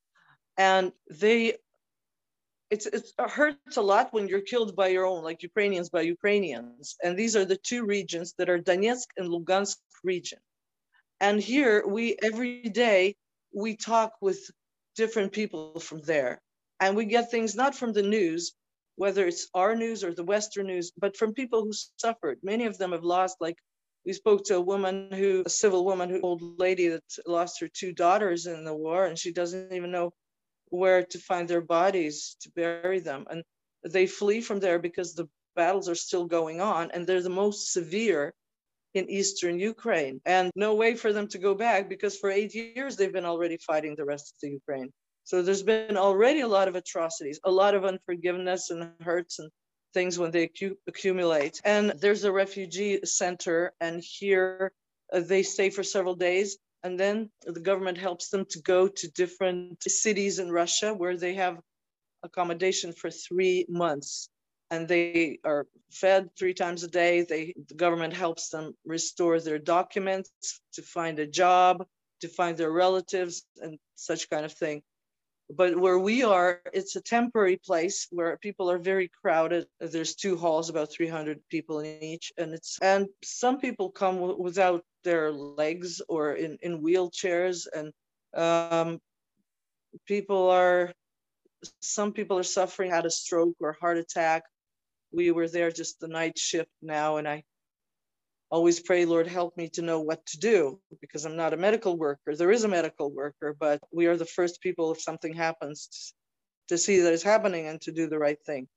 and 0.57 0.93
they 1.11 1.55
it's 2.73 2.87
it 2.87 3.05
hurts 3.19 3.77
a 3.77 3.83
lot 3.83 4.15
when 4.15 4.29
you're 4.29 4.49
killed 4.53 4.75
by 4.75 4.89
your 4.89 5.05
own, 5.05 5.23
like 5.23 5.43
Ukrainians 5.51 5.91
by 5.91 6.03
Ukrainians. 6.17 6.97
And 7.05 7.13
these 7.15 7.35
are 7.37 7.45
the 7.45 7.63
two 7.71 7.83
regions 7.85 8.29
that 8.39 8.49
are 8.49 8.59
Donetsk 8.59 9.09
and 9.19 9.29
Lugansk 9.29 9.77
region. 10.03 10.41
And 11.21 11.37
here 11.39 11.87
we 11.87 12.17
every 12.31 12.63
day 12.87 13.01
we 13.65 13.77
talk 13.77 14.11
with 14.23 14.41
different 14.97 15.33
people 15.33 15.81
from 15.89 16.01
there, 16.13 16.41
and 16.81 16.97
we 16.97 17.05
get 17.05 17.31
things 17.31 17.55
not 17.55 17.75
from 17.75 17.93
the 17.93 18.09
news, 18.17 18.43
whether 18.97 19.27
it's 19.27 19.49
our 19.63 19.75
news 19.85 20.03
or 20.03 20.13
the 20.15 20.31
Western 20.35 20.67
news, 20.73 20.93
but 21.03 21.17
from 21.19 21.35
people 21.35 21.61
who 21.63 21.75
suffered. 22.05 22.39
Many 22.43 22.65
of 22.71 22.79
them 22.79 22.93
have 22.93 23.05
lost, 23.17 23.37
like 23.47 23.59
we 24.07 24.15
spoke 24.15 24.43
to 24.45 24.57
a 24.57 24.69
woman 24.73 24.95
who, 25.21 25.43
a 25.45 25.51
civil 25.63 25.85
woman, 25.85 26.09
who 26.09 26.21
old 26.23 26.43
lady 26.67 26.89
that 26.89 27.05
lost 27.27 27.61
her 27.61 27.69
two 27.69 27.93
daughters 27.93 28.47
in 28.47 28.65
the 28.65 28.79
war, 28.85 29.01
and 29.07 29.19
she 29.19 29.31
doesn't 29.41 29.75
even 29.75 29.93
know 29.97 30.09
where 30.73 31.05
to 31.05 31.19
find 31.19 31.47
their 31.47 31.61
bodies 31.61 32.37
to 32.41 32.51
bury 32.51 32.99
them. 32.99 33.27
And 33.31 33.45
they 33.85 34.07
flee 34.07 34.41
from 34.41 34.59
there 34.59 34.79
because 34.79 35.15
the 35.15 35.29
battles 35.55 35.89
are 35.89 35.95
still 35.95 36.25
going 36.25 36.61
on 36.61 36.91
and 36.93 37.07
they're 37.07 37.23
the 37.23 37.29
most 37.29 37.73
severe 37.73 38.33
in 38.95 39.11
eastern 39.11 39.59
Ukraine. 39.59 40.21
And 40.25 40.51
no 40.57 40.75
way 40.75 40.95
for 40.95 41.13
them 41.13 41.29
to 41.29 41.39
go 41.39 41.55
back 41.55 41.89
because 41.89 42.17
for 42.17 42.31
eight 42.31 42.55
years 42.55 42.97
they've 42.97 43.13
been 43.13 43.27
already 43.27 43.59
fighting 43.59 43.95
the 43.95 44.05
rest 44.05 44.33
of 44.33 44.41
the 44.41 44.51
Ukraine. 44.51 44.91
So 45.25 45.43
there's 45.43 45.63
been 45.63 45.97
already 45.97 46.41
a 46.41 46.49
lot 46.49 46.69
of 46.69 46.75
atrocities, 46.75 47.39
a 47.45 47.51
lot 47.51 47.75
of 47.75 47.85
unforgiveness 47.85 48.71
and 48.71 48.91
hurts 49.01 49.39
and 49.39 49.51
things 49.93 50.19
when 50.19 50.31
they 50.31 50.51
accumulate. 50.87 51.61
And 51.65 51.91
there's 52.01 52.25
a 52.25 52.33
refugee 52.33 53.01
center, 53.05 53.73
and 53.81 54.03
here 54.03 54.73
uh, 55.13 55.21
they 55.21 55.43
stay 55.43 55.71
for 55.71 55.83
several 55.83 56.15
days 56.15 56.59
and 56.83 56.99
then 56.99 57.31
the 57.47 57.61
government 57.61 57.99
helps 57.99 58.29
them 58.29 58.45
to 58.51 58.61
go 58.61 58.89
to 58.89 59.09
different 59.13 59.83
cities 59.83 60.39
in 60.39 60.51
Russia 60.51 60.93
where 60.93 61.17
they 61.17 61.35
have 61.35 61.59
accommodation 62.23 62.93
for 62.93 63.11
three 63.11 63.67
months. 63.69 64.29
And 64.71 64.89
they 64.89 65.39
are 65.45 65.67
fed 65.91 66.31
three 66.39 66.55
times 66.55 66.83
a 66.83 66.89
day. 66.89 67.23
They, 67.23 67.53
the 67.69 67.75
government 67.75 68.15
helps 68.15 68.49
them 68.49 68.75
restore 68.87 69.39
their 69.39 69.59
documents, 69.59 70.31
to 70.75 70.83
find 70.83 71.19
a 71.19 71.27
job, 71.27 71.85
to 72.23 72.29
find 72.29 72.57
their 72.57 72.71
relatives, 72.71 73.45
and 73.61 73.79
such 73.97 74.31
kind 74.31 74.47
of 74.47 74.53
thing. 74.53 74.83
But 75.55 75.77
where 75.77 75.99
we 75.99 76.23
are, 76.25 76.61
it's 76.73 76.97
a 76.97 77.03
temporary 77.03 77.59
place 77.59 78.07
where 78.11 78.39
people 78.39 78.71
are 78.71 78.79
very 78.79 79.11
crowded. 79.21 79.67
There's 79.81 80.15
two 80.15 80.37
halls, 80.37 80.71
about 80.71 80.91
300 80.91 81.41
people 81.51 81.81
in 81.81 82.03
each, 82.03 82.33
and 82.39 82.55
it's 82.55 82.79
and 82.81 83.09
some 83.23 83.59
people 83.61 83.91
come 83.91 84.17
w- 84.17 84.41
without 84.41 84.83
their 85.05 85.31
legs 85.31 86.01
or 86.09 86.35
in, 86.35 86.59
in 86.63 86.81
wheelchairs 86.81 87.67
and 87.75 87.93
um, 88.35 88.99
people 90.07 90.51
are 90.51 90.93
some 91.81 92.13
people 92.13 92.39
are 92.39 92.45
suffering 92.45 92.91
had 92.91 93.07
a 93.07 93.11
stroke 93.11 93.57
or 93.61 93.77
heart 93.81 93.99
attack 93.99 94.45
we 95.13 95.31
were 95.31 95.49
there 95.49 95.71
just 95.71 96.01
the 96.01 96.09
night 96.09 96.39
shift 96.39 96.71
now 96.81 97.17
and 97.17 97.29
i 97.29 97.43
always 98.53 98.79
pray 98.79 99.05
lord 99.05 99.27
help 99.27 99.57
me 99.57 99.69
to 99.69 99.83
know 99.83 99.99
what 100.01 100.25
to 100.27 100.39
do 100.39 100.79
because 101.01 101.25
i'm 101.25 101.37
not 101.37 101.55
a 101.55 101.57
medical 101.57 101.97
worker 101.97 102.37
there 102.37 102.53
is 102.53 102.65
a 102.65 102.69
medical 102.69 103.11
worker 103.11 103.57
but 103.59 103.81
we 103.93 104.07
are 104.07 104.17
the 104.17 104.33
first 104.39 104.61
people 104.61 104.93
if 104.93 105.01
something 105.01 105.35
happens 105.35 106.15
to 106.69 106.79
see 106.79 107.01
that 107.01 107.13
it's 107.13 107.23
happening 107.35 107.67
and 107.67 107.81
to 107.81 107.91
do 107.91 108.07
the 108.09 108.19
right 108.19 108.39
thing 108.47 108.69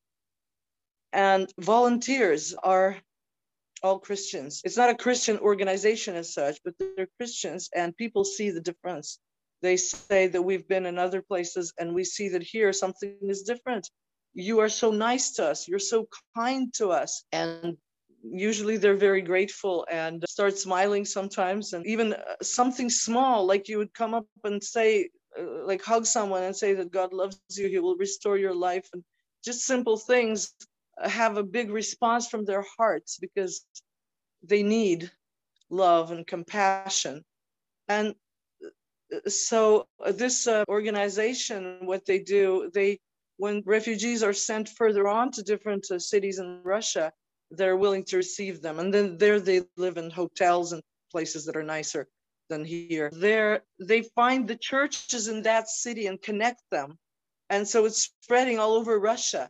and 1.13 1.53
volunteers 1.60 2.55
are 2.63 2.98
all 3.86 4.00
Christians. 4.00 4.62
It's 4.65 4.77
not 4.77 4.89
a 4.89 4.96
Christian 4.96 5.38
organization 5.38 6.15
as 6.15 6.34
such, 6.34 6.60
but 6.65 6.74
they're 6.79 7.08
Christians 7.17 7.70
and 7.75 7.96
people 7.96 8.25
see 8.25 8.50
the 8.50 8.60
difference. 8.60 9.20
They 9.62 9.77
say 9.77 10.27
that 10.27 10.41
we've 10.41 10.67
been 10.67 10.86
in 10.86 10.98
other 10.98 11.22
places 11.22 11.72
and 11.79 11.94
we 11.94 12.03
see 12.03 12.29
that 12.29 12.44
here 12.44 12.74
something 12.74 13.15
is 13.22 13.44
different. 13.44 13.89
You 14.34 14.60
are 14.60 14.70
so 14.70 14.91
nice 14.91 15.32
to 15.34 15.48
us. 15.48 15.67
You're 15.67 15.79
so 15.79 16.08
kind 16.36 16.74
to 16.74 16.89
us. 16.89 17.24
And 17.32 17.77
usually 18.32 18.77
they're 18.77 18.96
very 18.96 19.22
grateful 19.22 19.86
and 19.91 20.24
start 20.27 20.58
smiling 20.58 21.05
sometimes. 21.05 21.74
And 21.74 21.86
even 21.86 22.13
uh, 22.13 22.36
something 22.41 22.89
small, 22.89 23.46
like 23.46 23.67
you 23.67 23.77
would 23.77 23.94
come 23.94 24.13
up 24.13 24.25
and 24.44 24.63
say, 24.63 25.10
uh, 25.39 25.65
like 25.65 25.84
hug 25.84 26.05
someone 26.05 26.44
and 26.44 26.55
say 26.55 26.74
that 26.74 26.91
God 26.91 27.13
loves 27.13 27.39
you, 27.50 27.67
He 27.67 27.79
will 27.79 27.98
restore 27.98 28.38
your 28.38 28.53
life. 28.55 28.88
And 28.94 29.03
just 29.44 29.62
simple 29.62 29.98
things 29.98 30.53
have 31.03 31.38
a 31.38 31.44
big 31.44 31.72
response 31.72 32.27
from 32.27 32.46
their 32.46 32.65
hearts 32.77 33.17
because 33.20 33.65
they 34.44 34.63
need 34.63 35.12
love 35.70 36.12
and 36.12 36.25
compassion. 36.25 37.24
And 37.88 38.15
uh, 39.13 39.29
so 39.29 39.88
uh, 40.03 40.12
this 40.12 40.48
uh, 40.48 40.63
organization, 40.70 41.79
what 41.82 42.05
they 42.05 42.20
do, 42.20 42.72
they 42.74 43.00
when 43.38 43.62
refugees 43.65 44.24
are 44.24 44.34
sent 44.34 44.70
further 44.70 45.08
on 45.08 45.29
to 45.32 45.44
different 45.44 45.86
uh, 45.91 46.00
cities 46.00 46.39
in 46.39 46.62
Russia, 46.63 47.12
they're 47.57 47.77
willing 47.77 48.03
to 48.05 48.17
receive 48.17 48.62
them, 48.62 48.79
and 48.79 48.93
then 48.93 49.17
there 49.17 49.39
they 49.39 49.62
live 49.77 49.97
in 49.97 50.09
hotels 50.09 50.74
and 50.74 50.81
places 51.12 51.45
that 51.45 51.57
are 51.57 51.63
nicer 51.63 52.07
than 52.50 52.63
here. 52.65 53.09
There 53.13 53.63
they 53.79 54.03
find 54.15 54.47
the 54.47 54.55
churches 54.57 55.27
in 55.27 55.43
that 55.43 55.69
city 55.69 56.07
and 56.07 56.21
connect 56.21 56.62
them, 56.71 56.97
and 57.50 57.67
so 57.67 57.85
it's 57.85 58.09
spreading 58.24 58.59
all 58.59 58.74
over 58.74 59.00
Russia 59.00 59.50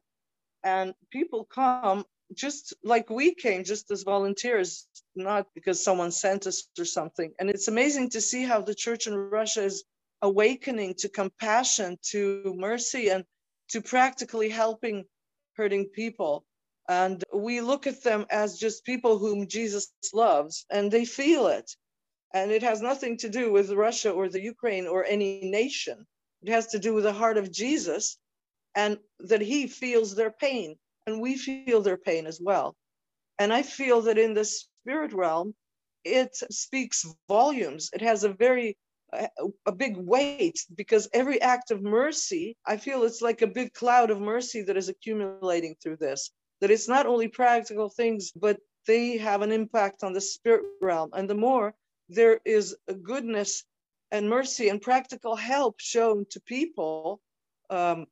and 0.63 0.93
people 1.11 1.45
come 1.45 2.03
just 2.33 2.73
like 2.83 3.09
we 3.09 3.35
came 3.35 3.63
just 3.63 3.91
as 3.91 4.01
volunteers 4.01 4.87
not 5.15 5.45
because 5.53 5.83
someone 5.83 6.11
sent 6.11 6.47
us 6.47 6.67
or 6.79 6.85
something 6.85 7.31
and 7.39 7.51
it's 7.51 7.67
amazing 7.67 8.09
to 8.09 8.19
see 8.19 8.43
how 8.43 8.59
the 8.59 8.73
church 8.73 9.05
in 9.05 9.15
russia 9.15 9.63
is 9.63 9.83
awakening 10.23 10.95
to 10.95 11.07
compassion 11.07 11.97
to 12.01 12.55
mercy 12.57 13.09
and 13.09 13.23
to 13.69 13.81
practically 13.81 14.49
helping 14.49 15.05
hurting 15.55 15.85
people. 15.85 16.45
And 16.87 17.23
we 17.33 17.61
look 17.61 17.87
at 17.87 18.03
them 18.03 18.25
as 18.29 18.59
just 18.59 18.85
people 18.85 19.17
whom 19.17 19.47
Jesus 19.47 19.91
loves 20.13 20.65
and 20.69 20.91
they 20.91 21.05
feel 21.05 21.47
it. 21.47 21.71
And 22.33 22.51
it 22.51 22.63
has 22.63 22.81
nothing 22.81 23.17
to 23.17 23.29
do 23.29 23.51
with 23.51 23.71
Russia 23.71 24.11
or 24.11 24.29
the 24.29 24.41
Ukraine 24.41 24.87
or 24.87 25.05
any 25.05 25.49
nation. 25.49 26.05
It 26.43 26.49
has 26.49 26.67
to 26.67 26.79
do 26.79 26.93
with 26.93 27.05
the 27.05 27.13
heart 27.13 27.37
of 27.37 27.51
Jesus 27.51 28.17
and 28.75 28.99
that 29.19 29.41
he 29.41 29.67
feels 29.67 30.15
their 30.15 30.31
pain 30.31 30.77
and 31.07 31.21
we 31.21 31.37
feel 31.37 31.81
their 31.81 31.97
pain 31.97 32.27
as 32.27 32.39
well. 32.41 32.75
And 33.39 33.53
I 33.53 33.63
feel 33.63 34.01
that 34.03 34.17
in 34.17 34.33
the 34.33 34.45
spirit 34.45 35.13
realm, 35.13 35.55
it 36.03 36.35
speaks 36.51 37.05
volumes. 37.27 37.89
It 37.93 38.01
has 38.01 38.23
a 38.23 38.29
very 38.29 38.77
a, 39.65 39.71
big 39.71 39.97
weight 39.97 40.59
because 40.75 41.07
every 41.13 41.41
act 41.41 41.71
of 41.71 41.81
mercy, 41.81 42.57
I 42.65 42.77
feel 42.77 43.03
it's 43.03 43.21
like 43.21 43.41
a 43.41 43.47
big 43.47 43.73
cloud 43.73 44.09
of 44.09 44.19
mercy 44.19 44.61
that 44.63 44.77
is 44.77 44.89
accumulating 44.89 45.75
through 45.81 45.97
this. 45.97 46.31
That 46.65 46.71
it's 46.71 46.87
not 46.87 47.05
only 47.05 47.27
practical 47.27 47.89
things, 47.89 48.31
but 48.31 48.57
they 48.87 49.17
have 49.17 49.43
an 49.43 49.51
impact 49.51 50.03
on 50.03 50.13
the 50.13 50.21
spirit 50.21 50.63
realm. 50.81 51.11
And 51.13 51.29
the 51.29 51.35
more 51.35 51.75
there 52.09 52.39
is 52.43 52.75
goodness 53.03 53.63
and 54.09 54.27
mercy 54.27 54.69
and 54.69 54.81
practical 54.81 55.35
help 55.35 55.79
shown 55.79 56.25
to 56.31 56.39
people 56.41 57.21
um, 57.69 58.07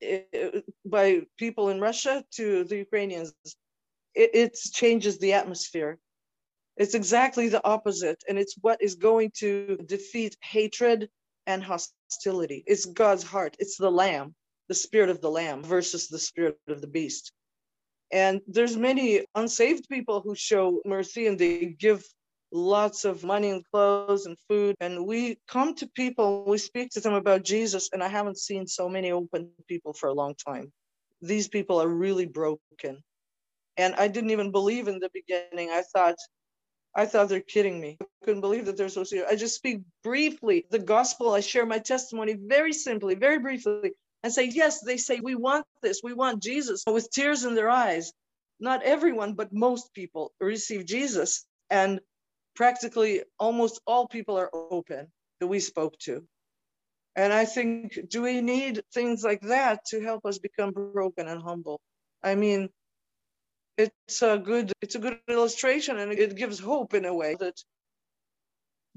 it, 0.00 0.64
by 0.84 1.22
people 1.36 1.70
in 1.70 1.80
Russia 1.80 2.24
to 2.36 2.62
the 2.62 2.76
Ukrainians, 2.76 3.34
it, 4.14 4.30
it 4.32 4.54
changes 4.72 5.18
the 5.18 5.32
atmosphere 5.32 5.98
it's 6.76 6.94
exactly 6.94 7.48
the 7.48 7.64
opposite. 7.66 8.22
And 8.28 8.38
it's 8.38 8.56
what 8.60 8.82
is 8.82 8.94
going 8.94 9.32
to 9.38 9.78
defeat 9.86 10.36
hatred 10.42 11.08
and 11.46 11.62
hostility. 11.62 12.64
It's 12.66 12.84
God's 12.84 13.22
heart. 13.22 13.56
It's 13.58 13.76
the 13.76 13.90
lamb, 13.90 14.34
the 14.68 14.74
spirit 14.74 15.10
of 15.10 15.20
the 15.20 15.30
lamb 15.30 15.62
versus 15.62 16.08
the 16.08 16.18
spirit 16.18 16.58
of 16.68 16.80
the 16.80 16.86
beast. 16.86 17.32
And 18.12 18.40
there's 18.46 18.76
many 18.76 19.24
unsaved 19.34 19.88
people 19.88 20.20
who 20.20 20.34
show 20.34 20.80
mercy 20.84 21.26
and 21.26 21.38
they 21.38 21.76
give 21.78 22.04
lots 22.52 23.04
of 23.04 23.24
money 23.24 23.50
and 23.50 23.64
clothes 23.72 24.26
and 24.26 24.36
food. 24.48 24.76
And 24.80 25.06
we 25.06 25.38
come 25.48 25.74
to 25.76 25.88
people, 25.88 26.44
we 26.46 26.58
speak 26.58 26.90
to 26.90 27.00
them 27.00 27.14
about 27.14 27.44
Jesus, 27.44 27.90
and 27.92 28.02
I 28.02 28.08
haven't 28.08 28.38
seen 28.38 28.66
so 28.66 28.88
many 28.88 29.10
open 29.10 29.50
people 29.68 29.92
for 29.92 30.08
a 30.08 30.14
long 30.14 30.34
time. 30.34 30.72
These 31.20 31.48
people 31.48 31.82
are 31.82 31.88
really 31.88 32.26
broken. 32.26 33.02
And 33.76 33.94
I 33.96 34.08
didn't 34.08 34.30
even 34.30 34.52
believe 34.52 34.88
in 34.88 35.00
the 35.00 35.10
beginning. 35.12 35.70
I 35.70 35.82
thought 35.92 36.16
I 36.94 37.04
thought 37.04 37.28
they're 37.28 37.40
kidding 37.40 37.78
me. 37.78 37.98
I 38.00 38.24
couldn't 38.24 38.40
believe 38.40 38.64
that 38.66 38.78
they're 38.78 38.88
so 38.88 39.04
serious. 39.04 39.28
I 39.30 39.36
just 39.36 39.54
speak 39.54 39.80
briefly 40.02 40.64
the 40.70 40.78
gospel. 40.78 41.34
I 41.34 41.40
share 41.40 41.66
my 41.66 41.78
testimony 41.78 42.38
very 42.40 42.72
simply, 42.72 43.14
very 43.14 43.38
briefly, 43.38 43.92
and 44.22 44.32
say, 44.32 44.46
yes, 44.46 44.80
they 44.80 44.96
say, 44.96 45.20
we 45.20 45.34
want 45.34 45.66
this. 45.82 46.00
We 46.02 46.12
want 46.12 46.42
Jesus 46.42 46.82
with 46.86 47.10
tears 47.10 47.44
in 47.44 47.54
their 47.54 47.70
eyes. 47.70 48.12
Not 48.58 48.82
everyone, 48.82 49.34
but 49.34 49.52
most 49.52 49.92
people 49.94 50.32
receive 50.40 50.86
Jesus. 50.86 51.44
And 51.70 52.00
practically 52.54 53.22
almost 53.38 53.80
all 53.86 54.08
people 54.08 54.38
are 54.38 54.50
open 54.52 55.08
that 55.40 55.46
we 55.46 55.60
spoke 55.60 55.96
to. 55.98 56.24
And 57.14 57.32
I 57.32 57.44
think, 57.44 57.98
do 58.08 58.22
we 58.22 58.40
need 58.40 58.82
things 58.92 59.22
like 59.24 59.40
that 59.42 59.80
to 59.86 60.02
help 60.02 60.26
us 60.26 60.38
become 60.38 60.72
broken 60.72 61.28
and 61.28 61.42
humble? 61.42 61.80
I 62.22 62.34
mean, 62.34 62.68
it's 63.78 64.22
a 64.22 64.38
good 64.38 64.72
it's 64.80 64.94
a 64.94 64.98
good 64.98 65.18
illustration 65.28 65.98
and 65.98 66.12
it 66.12 66.34
gives 66.34 66.58
hope 66.58 66.94
in 66.94 67.04
a 67.04 67.14
way 67.14 67.36
that 67.38 67.54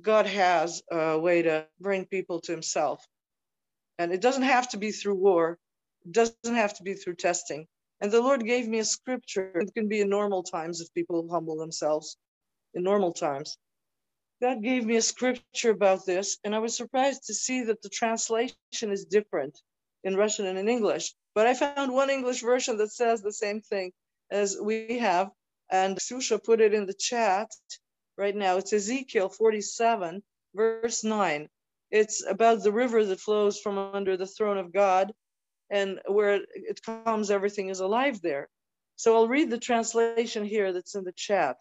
God 0.02 0.26
has 0.26 0.82
a 0.90 1.20
way 1.20 1.42
to 1.42 1.68
bring 1.80 2.06
people 2.06 2.40
to 2.42 2.52
himself. 2.52 3.06
And 4.00 4.14
it 4.14 4.22
doesn't 4.22 4.44
have 4.44 4.70
to 4.70 4.78
be 4.78 4.92
through 4.92 5.16
war. 5.16 5.60
It 6.06 6.14
doesn't 6.14 6.56
have 6.56 6.74
to 6.78 6.84
be 6.84 6.96
through 6.96 7.16
testing. 7.16 7.68
And 8.02 8.12
the 8.12 8.22
Lord 8.22 8.46
gave 8.46 8.68
me 8.68 8.80
a 8.80 8.86
scripture. 8.86 9.52
It 9.56 9.74
can 9.76 9.90
be 9.90 10.00
in 10.00 10.10
normal 10.10 10.42
times 10.42 10.80
if 10.80 10.94
people 10.94 11.28
humble 11.30 11.58
themselves 11.58 12.18
in 12.74 12.84
normal 12.84 13.12
times. 13.12 13.58
God 14.42 14.64
gave 14.64 14.86
me 14.86 14.96
a 14.96 15.02
scripture 15.02 15.72
about 15.72 16.06
this, 16.06 16.38
and 16.46 16.56
I 16.56 16.60
was 16.60 16.78
surprised 16.78 17.26
to 17.26 17.34
see 17.34 17.64
that 17.66 17.82
the 17.82 17.90
translation 17.90 18.56
is 18.82 19.04
different 19.04 19.60
in 20.06 20.16
Russian 20.16 20.46
and 20.46 20.58
in 20.58 20.70
English. 20.70 21.14
But 21.36 21.46
I 21.46 21.54
found 21.54 21.94
one 21.94 22.10
English 22.10 22.42
version 22.42 22.78
that 22.78 22.94
says 22.94 23.22
the 23.22 23.34
same 23.34 23.60
thing 23.60 23.92
as 24.32 24.58
we 24.62 25.00
have. 25.00 25.30
And 25.70 25.98
Ksusha 25.98 26.42
put 26.42 26.62
it 26.62 26.74
in 26.74 26.86
the 26.86 26.94
chat 26.94 27.50
right 28.18 28.36
now. 28.36 28.58
It's 28.58 28.72
Ezekiel 28.72 29.28
47, 29.28 30.24
verse 30.56 31.04
9. 31.04 31.50
It's 31.92 32.26
about 32.26 32.64
the 32.64 32.72
river 32.72 33.04
that 33.06 33.20
flows 33.20 33.60
from 33.60 33.78
under 33.78 34.18
the 34.18 34.28
throne 34.28 34.58
of 34.58 34.74
God, 34.74 35.12
and 35.70 36.00
where 36.08 36.42
it, 36.54 36.82
comes, 36.84 37.32
everything 37.32 37.70
is 37.70 37.80
alive 37.80 38.22
there. 38.22 38.50
So 38.96 39.16
I'll 39.16 39.28
read 39.28 39.50
the 39.50 39.58
translation 39.58 40.44
here 40.44 40.74
that's 40.74 40.96
in 40.96 41.04
the 41.04 41.14
chat. 41.14 41.58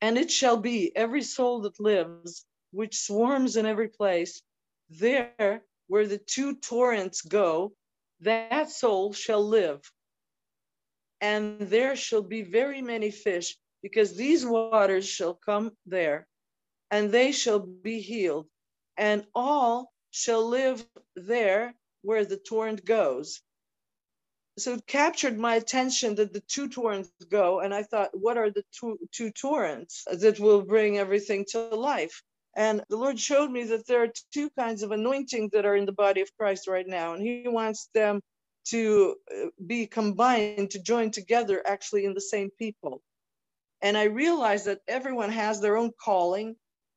And 0.00 0.18
it 0.18 0.30
shall 0.30 0.56
be 0.56 0.94
every 0.96 1.22
soul 1.22 1.60
that 1.60 1.78
lives, 1.78 2.44
which 2.72 2.98
swarms 2.98 3.56
in 3.56 3.66
every 3.66 3.88
place, 3.88 4.42
there 4.90 5.62
where 5.88 6.06
the 6.06 6.18
two 6.18 6.56
torrents 6.56 7.22
go, 7.22 7.72
that 8.20 8.70
soul 8.70 9.12
shall 9.12 9.46
live 9.46 9.80
and 11.22 11.60
there 11.60 11.94
shall 11.94 12.22
be 12.22 12.42
very 12.42 12.82
many 12.82 13.10
fish, 13.10 13.56
because 13.80 14.16
these 14.16 14.44
waters 14.44 15.08
shall 15.08 15.34
come 15.34 15.70
there, 15.86 16.26
and 16.92 17.10
they 17.10 17.32
shall 17.32 17.58
be 17.58 18.00
healed, 18.00 18.46
and 18.96 19.26
all 19.34 19.90
shall 20.10 20.46
live 20.46 20.84
there 21.16 21.74
where 22.02 22.24
the 22.24 22.36
torrent 22.36 22.84
goes. 22.84 23.40
So 24.58 24.74
it 24.74 24.86
captured 24.86 25.38
my 25.38 25.54
attention 25.54 26.16
that 26.16 26.34
the 26.34 26.42
two 26.46 26.68
torrents 26.68 27.10
go, 27.30 27.60
and 27.60 27.72
I 27.72 27.82
thought, 27.82 28.10
what 28.12 28.36
are 28.36 28.50
the 28.50 28.64
two, 28.78 28.98
two 29.10 29.30
torrents 29.30 30.04
that 30.12 30.38
will 30.38 30.60
bring 30.60 30.98
everything 30.98 31.46
to 31.52 31.74
life? 31.74 32.22
And 32.54 32.84
the 32.90 32.98
Lord 32.98 33.18
showed 33.18 33.50
me 33.50 33.64
that 33.64 33.86
there 33.86 34.02
are 34.02 34.12
two 34.34 34.50
kinds 34.50 34.82
of 34.82 34.90
anointing 34.92 35.48
that 35.54 35.64
are 35.64 35.76
in 35.76 35.86
the 35.86 35.92
body 35.92 36.20
of 36.20 36.36
Christ 36.38 36.68
right 36.68 36.86
now, 36.86 37.14
and 37.14 37.22
He 37.22 37.48
wants 37.48 37.88
them 37.94 38.20
to 38.66 39.16
uh, 39.34 39.46
be 39.66 39.86
combined, 39.86 40.70
to 40.72 40.82
join 40.82 41.10
together 41.10 41.62
actually 41.66 42.04
in 42.04 42.12
the 42.12 42.20
same 42.20 42.50
people. 42.58 43.00
And 43.80 43.96
I 43.96 44.04
realized 44.04 44.66
that 44.66 44.82
everyone 44.86 45.30
has 45.30 45.60
their 45.60 45.78
own 45.78 45.92
calling, 46.04 46.54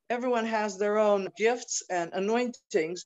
everyone 0.10 0.46
has 0.46 0.78
their 0.78 0.98
own 0.98 1.30
gifts 1.38 1.84
and 1.90 2.12
anointings, 2.14 3.06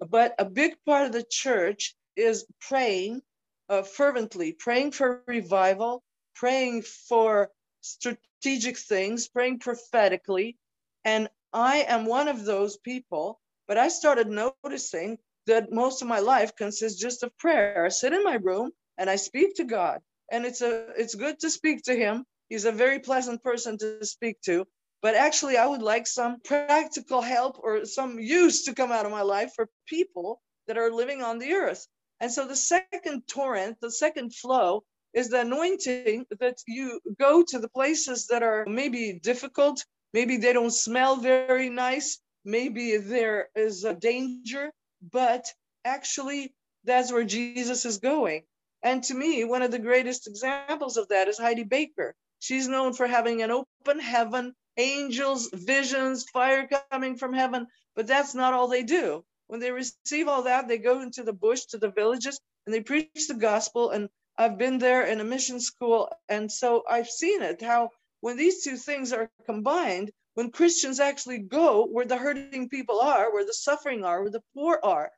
but 0.00 0.34
a 0.38 0.44
big 0.44 0.76
part 0.86 1.06
of 1.06 1.12
the 1.12 1.24
church 1.28 1.94
is 2.16 2.46
praying 2.60 3.20
uh, 3.68 3.82
fervently, 3.82 4.52
praying 4.52 4.92
for 4.92 5.22
revival, 5.26 6.02
praying 6.34 6.82
for 6.82 7.50
strategic 7.80 8.78
things, 8.78 9.28
praying 9.28 9.58
prophetically. 9.58 10.56
And 11.04 11.28
I 11.52 11.78
am 11.88 12.06
one 12.06 12.28
of 12.28 12.44
those 12.44 12.76
people, 12.76 13.40
but 13.66 13.78
I 13.78 13.88
started 13.88 14.28
noticing 14.28 15.18
that 15.46 15.72
most 15.72 16.02
of 16.02 16.08
my 16.08 16.18
life 16.20 16.54
consists 16.56 17.00
just 17.00 17.22
of 17.22 17.36
prayer. 17.38 17.84
I 17.84 17.88
sit 17.88 18.12
in 18.12 18.22
my 18.22 18.34
room 18.34 18.70
and 18.98 19.08
I 19.08 19.16
speak 19.16 19.56
to 19.56 19.64
God. 19.64 20.00
And 20.30 20.44
it's 20.44 20.60
a 20.60 20.88
it's 20.96 21.14
good 21.14 21.38
to 21.40 21.50
speak 21.50 21.82
to 21.84 21.96
him. 21.96 22.24
He's 22.50 22.66
a 22.66 22.72
very 22.72 23.00
pleasant 23.00 23.42
person 23.42 23.78
to 23.78 24.04
speak 24.04 24.40
to. 24.42 24.66
But 25.00 25.14
actually, 25.14 25.56
I 25.56 25.66
would 25.66 25.82
like 25.82 26.06
some 26.06 26.40
practical 26.40 27.22
help 27.22 27.58
or 27.62 27.84
some 27.84 28.18
use 28.18 28.64
to 28.64 28.74
come 28.74 28.90
out 28.90 29.06
of 29.06 29.12
my 29.12 29.22
life 29.22 29.52
for 29.54 29.68
people 29.86 30.40
that 30.66 30.78
are 30.78 30.90
living 30.90 31.22
on 31.22 31.38
the 31.38 31.52
earth. 31.52 31.86
And 32.20 32.32
so 32.32 32.46
the 32.46 32.56
second 32.56 33.28
torrent, 33.28 33.78
the 33.80 33.92
second 33.92 34.34
flow, 34.34 34.84
is 35.14 35.28
the 35.28 35.40
anointing 35.40 36.26
that 36.40 36.58
you 36.66 37.00
go 37.18 37.44
to 37.48 37.58
the 37.58 37.68
places 37.68 38.26
that 38.26 38.42
are 38.42 38.66
maybe 38.66 39.20
difficult, 39.22 39.84
maybe 40.12 40.36
they 40.36 40.52
don't 40.52 40.72
smell 40.72 41.16
very 41.16 41.70
nice, 41.70 42.18
maybe 42.44 42.96
there 42.96 43.48
is 43.54 43.84
a 43.84 43.94
danger, 43.94 44.72
but 45.12 45.46
actually 45.84 46.54
that's 46.84 47.12
where 47.12 47.24
Jesus 47.24 47.84
is 47.84 47.98
going. 47.98 48.42
And 48.82 49.02
to 49.04 49.14
me, 49.14 49.44
one 49.44 49.62
of 49.62 49.70
the 49.70 49.78
greatest 49.78 50.26
examples 50.26 50.96
of 50.96 51.08
that 51.08 51.28
is 51.28 51.38
Heidi 51.38 51.64
Baker. 51.64 52.14
She's 52.40 52.68
known 52.68 52.92
for 52.92 53.06
having 53.06 53.42
an 53.42 53.50
open 53.50 53.98
heaven, 53.98 54.54
angels, 54.78 55.50
visions, 55.52 56.24
fire 56.24 56.68
coming 56.90 57.16
from 57.16 57.34
heaven, 57.34 57.66
but 57.94 58.06
that's 58.06 58.34
not 58.34 58.54
all 58.54 58.68
they 58.68 58.82
do. 58.82 59.24
When 59.48 59.60
they 59.60 59.70
receive 59.70 60.28
all 60.28 60.42
that, 60.44 60.68
they 60.68 60.78
go 60.78 61.00
into 61.00 61.22
the 61.22 61.32
bush 61.32 61.64
to 61.66 61.78
the 61.78 61.90
villages 61.90 62.40
and 62.64 62.74
they 62.74 62.80
preach 62.80 63.28
the 63.28 63.34
gospel. 63.34 63.90
And 63.90 64.08
I've 64.36 64.56
been 64.56 64.78
there 64.78 65.04
in 65.04 65.20
a 65.20 65.24
mission 65.24 65.60
school. 65.60 66.10
And 66.28 66.50
so 66.50 66.84
I've 66.88 67.08
seen 67.08 67.42
it 67.42 67.60
how 67.60 67.90
when 68.20 68.36
these 68.36 68.62
two 68.62 68.76
things 68.76 69.12
are 69.12 69.30
combined, 69.46 70.10
when 70.34 70.50
Christians 70.50 71.00
actually 71.00 71.38
go 71.38 71.86
where 71.86 72.04
the 72.04 72.16
hurting 72.16 72.68
people 72.68 73.00
are, 73.00 73.32
where 73.32 73.44
the 73.44 73.54
suffering 73.54 74.04
are, 74.04 74.22
where 74.22 74.30
the 74.30 74.42
poor 74.54 74.78
are, 74.82 75.10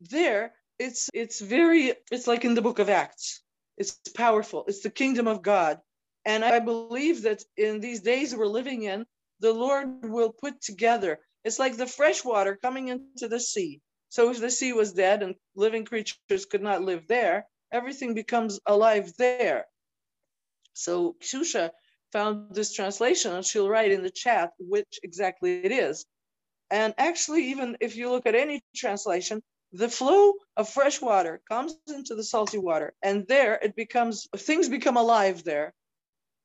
there 0.00 0.54
it's 0.78 1.10
it's 1.12 1.40
very 1.40 1.92
it's 2.10 2.26
like 2.26 2.44
in 2.44 2.54
the 2.54 2.62
book 2.62 2.78
of 2.78 2.88
Acts. 2.88 3.42
It's 3.76 3.98
powerful. 4.14 4.64
It's 4.66 4.80
the 4.80 4.90
kingdom 4.90 5.28
of 5.28 5.42
God. 5.42 5.78
And 6.24 6.44
I 6.44 6.58
believe 6.58 7.22
that 7.22 7.42
in 7.56 7.80
these 7.80 8.00
days 8.00 8.34
we're 8.34 8.46
living 8.46 8.82
in, 8.82 9.06
the 9.40 9.52
Lord 9.52 10.04
will 10.04 10.32
put 10.32 10.60
together. 10.60 11.18
It's 11.44 11.58
like 11.58 11.76
the 11.76 11.86
fresh 11.86 12.24
water 12.24 12.58
coming 12.60 12.88
into 12.88 13.28
the 13.28 13.40
sea. 13.40 13.80
So 14.10 14.30
if 14.30 14.40
the 14.40 14.50
sea 14.50 14.72
was 14.72 14.92
dead 14.92 15.22
and 15.22 15.34
living 15.54 15.84
creatures 15.84 16.44
could 16.46 16.62
not 16.62 16.82
live 16.82 17.06
there, 17.08 17.46
everything 17.72 18.14
becomes 18.14 18.60
alive 18.66 19.12
there. 19.18 19.66
So 20.74 21.16
Ksusha 21.20 21.70
found 22.12 22.54
this 22.54 22.74
translation 22.74 23.32
and 23.34 23.44
she'll 23.44 23.68
write 23.68 23.92
in 23.92 24.02
the 24.02 24.10
chat 24.10 24.52
which 24.58 25.00
exactly 25.02 25.64
it 25.64 25.72
is. 25.72 26.04
And 26.70 26.94
actually, 26.98 27.50
even 27.50 27.76
if 27.80 27.96
you 27.96 28.10
look 28.10 28.26
at 28.26 28.34
any 28.34 28.62
translation, 28.74 29.42
the 29.72 29.88
flow 29.88 30.34
of 30.56 30.68
fresh 30.68 31.00
water 31.00 31.40
comes 31.48 31.76
into 31.88 32.14
the 32.14 32.24
salty 32.24 32.58
water, 32.58 32.92
and 33.02 33.26
there 33.28 33.58
it 33.62 33.76
becomes 33.76 34.26
things 34.36 34.68
become 34.68 34.96
alive 34.96 35.44
there. 35.44 35.72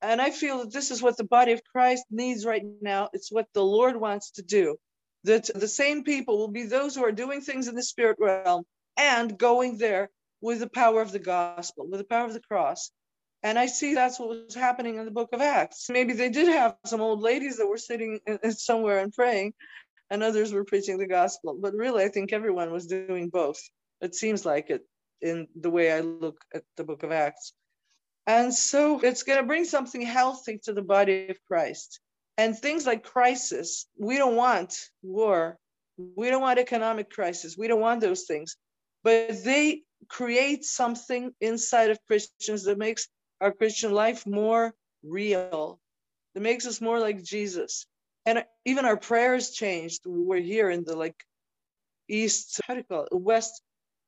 And 0.05 0.21
I 0.21 0.29
feel 0.29 0.59
that 0.59 0.71
this 0.71 0.91
is 0.91 1.01
what 1.01 1.17
the 1.17 1.23
body 1.23 1.51
of 1.51 1.63
Christ 1.63 2.05
needs 2.11 2.45
right 2.45 2.63
now. 2.81 3.09
It's 3.13 3.31
what 3.31 3.47
the 3.53 3.63
Lord 3.63 3.97
wants 3.97 4.31
to 4.31 4.43
do. 4.43 4.77
That 5.23 5.49
the 5.53 5.67
same 5.67 6.03
people 6.03 6.37
will 6.37 6.51
be 6.51 6.65
those 6.65 6.95
who 6.95 7.03
are 7.03 7.11
doing 7.11 7.41
things 7.41 7.67
in 7.67 7.73
the 7.73 7.81
spirit 7.81 8.17
realm 8.19 8.63
and 8.97 9.37
going 9.37 9.77
there 9.79 10.11
with 10.41 10.59
the 10.59 10.69
power 10.69 11.01
of 11.01 11.11
the 11.11 11.19
gospel, 11.19 11.87
with 11.89 11.99
the 11.99 12.05
power 12.05 12.25
of 12.25 12.33
the 12.33 12.39
cross. 12.39 12.91
And 13.41 13.57
I 13.57 13.65
see 13.65 13.95
that's 13.95 14.19
what 14.19 14.29
was 14.29 14.53
happening 14.53 14.97
in 14.97 15.05
the 15.05 15.11
book 15.11 15.29
of 15.33 15.41
Acts. 15.41 15.89
Maybe 15.89 16.13
they 16.13 16.29
did 16.29 16.49
have 16.49 16.75
some 16.85 17.01
old 17.01 17.21
ladies 17.21 17.57
that 17.57 17.67
were 17.67 17.77
sitting 17.77 18.19
somewhere 18.51 18.99
and 18.99 19.11
praying, 19.11 19.53
and 20.11 20.21
others 20.21 20.53
were 20.53 20.65
preaching 20.65 20.99
the 20.99 21.07
gospel. 21.07 21.57
But 21.59 21.73
really, 21.73 22.03
I 22.03 22.09
think 22.09 22.31
everyone 22.31 22.71
was 22.71 22.85
doing 22.85 23.29
both. 23.29 23.59
It 24.01 24.13
seems 24.13 24.45
like 24.45 24.69
it 24.69 24.81
in 25.21 25.47
the 25.59 25.69
way 25.71 25.91
I 25.91 26.01
look 26.01 26.37
at 26.53 26.63
the 26.77 26.83
book 26.83 27.03
of 27.03 27.11
Acts. 27.11 27.53
And 28.27 28.53
so 28.53 28.99
it's 28.99 29.23
going 29.23 29.39
to 29.39 29.45
bring 29.45 29.65
something 29.65 30.01
healthy 30.01 30.59
to 30.63 30.73
the 30.73 30.81
body 30.81 31.27
of 31.29 31.37
Christ. 31.45 31.99
And 32.37 32.57
things 32.57 32.85
like 32.85 33.03
crisis, 33.03 33.85
we 33.97 34.17
don't 34.17 34.35
want 34.35 34.75
war. 35.01 35.57
We 35.97 36.29
don't 36.29 36.41
want 36.41 36.59
economic 36.59 37.09
crisis. 37.09 37.57
We 37.57 37.67
don't 37.67 37.79
want 37.79 38.01
those 38.01 38.23
things. 38.23 38.57
But 39.03 39.43
they 39.43 39.83
create 40.09 40.65
something 40.65 41.33
inside 41.39 41.91
of 41.91 42.05
Christians 42.07 42.63
that 42.63 42.77
makes 42.77 43.07
our 43.39 43.51
Christian 43.51 43.91
life 43.91 44.25
more 44.25 44.73
real, 45.03 45.79
that 46.33 46.41
makes 46.41 46.65
us 46.65 46.81
more 46.81 46.99
like 46.99 47.23
Jesus 47.23 47.85
and 48.25 48.43
even 48.65 48.85
our 48.85 48.97
prayers 48.97 49.51
changed. 49.51 50.01
We're 50.05 50.41
here 50.41 50.69
in 50.69 50.83
the 50.83 50.95
like 50.95 51.15
east, 52.09 52.59
how 52.65 52.73
do 52.73 52.79
you 52.79 52.83
call 52.83 53.03
it, 53.03 53.15
west, 53.15 53.61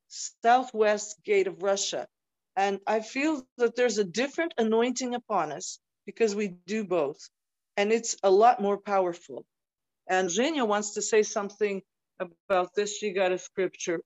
southwest 0.08 1.23
gate 1.23 1.47
of 1.47 1.62
Russia. 1.62 2.08
And 2.58 2.80
I 2.88 3.02
feel 3.02 3.43
that 3.60 3.76
there's 3.76 4.00
a 4.00 4.04
different 4.04 4.56
anointing 4.58 5.13
upon 5.13 5.52
us 5.52 5.80
because 6.08 6.36
we 6.36 6.56
do 6.65 6.84
both. 6.84 7.20
And 7.78 7.91
it's 7.91 8.17
a 8.24 8.32
lot 8.32 8.60
more 8.60 8.80
powerful. 8.80 9.46
And 10.10 10.28
Zhenya 10.28 10.67
wants 10.67 10.96
to 10.96 11.02
say 11.04 11.22
something 11.22 11.84
about 12.20 12.74
this. 12.76 12.98
She 12.98 13.13
got 13.13 13.32
a 13.32 13.38
scripture. 13.38 14.02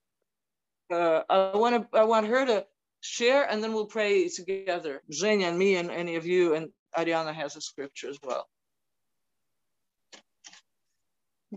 Uh, 0.91 1.21
I 1.29 1.55
want 1.55 1.89
to. 1.91 1.97
I 1.97 2.03
want 2.03 2.27
her 2.27 2.45
to 2.45 2.65
share, 2.99 3.49
and 3.49 3.63
then 3.63 3.73
we'll 3.73 3.85
pray 3.85 4.27
together. 4.27 5.01
Zhenya 5.09 5.47
and 5.47 5.57
me, 5.57 5.77
and 5.77 5.89
any 5.89 6.17
of 6.17 6.25
you, 6.25 6.53
and 6.55 6.67
Ariana 6.97 7.33
has 7.33 7.55
a 7.55 7.61
scripture 7.61 8.09
as 8.09 8.19
well. 8.21 8.49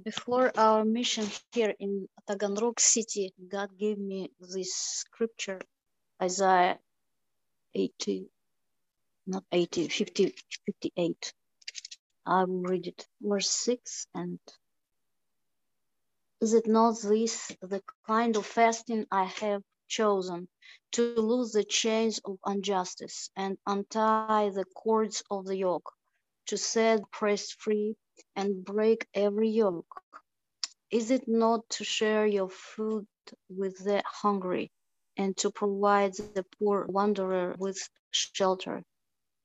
Before 0.05 0.53
our 0.57 0.85
mission 0.85 1.27
here 1.53 1.75
in 1.81 2.09
Taganrog 2.29 2.79
City, 2.79 3.33
God 3.49 3.71
gave 3.79 3.99
me 3.99 4.31
this 4.41 4.75
scripture, 4.75 5.61
Isaiah 6.23 6.79
80, 7.75 8.29
not 9.27 9.45
80, 9.51 9.89
50, 9.89 10.35
58. 10.67 11.33
I 12.27 12.45
will 12.45 12.63
read 12.63 12.87
it, 12.87 13.07
verse 13.21 13.51
6. 13.51 14.07
And 14.15 14.39
is 16.41 16.55
it 16.55 16.67
not 16.67 17.01
this 17.01 17.53
the 17.61 17.83
kind 18.07 18.37
of 18.37 18.47
fasting 18.47 19.07
I 19.11 19.25
have 19.25 19.63
chosen 19.89 20.49
to 20.93 21.15
loose 21.17 21.53
the 21.53 21.65
chains 21.65 22.21
of 22.25 22.39
injustice 22.47 23.31
and 23.37 23.59
untie 23.67 24.51
the 24.51 24.65
cords 24.75 25.23
of 25.31 25.45
the 25.45 25.57
yoke, 25.57 25.93
to 26.47 26.57
set 26.57 27.01
oppressed 27.01 27.61
free 27.61 27.97
and 28.37 28.65
break 28.65 29.07
every 29.15 29.51
yoke? 29.51 30.03
Is 30.91 31.11
it 31.11 31.27
not 31.27 31.69
to 31.71 31.85
share 31.85 32.27
your 32.27 32.49
food 32.49 33.07
with 33.49 33.85
the 33.85 34.03
hungry 34.07 34.71
and 35.17 35.37
to 35.39 35.51
provide 35.51 36.15
the 36.15 36.45
poor 36.59 36.87
wanderer 36.87 37.55
with 37.59 37.79
shelter? 38.11 38.83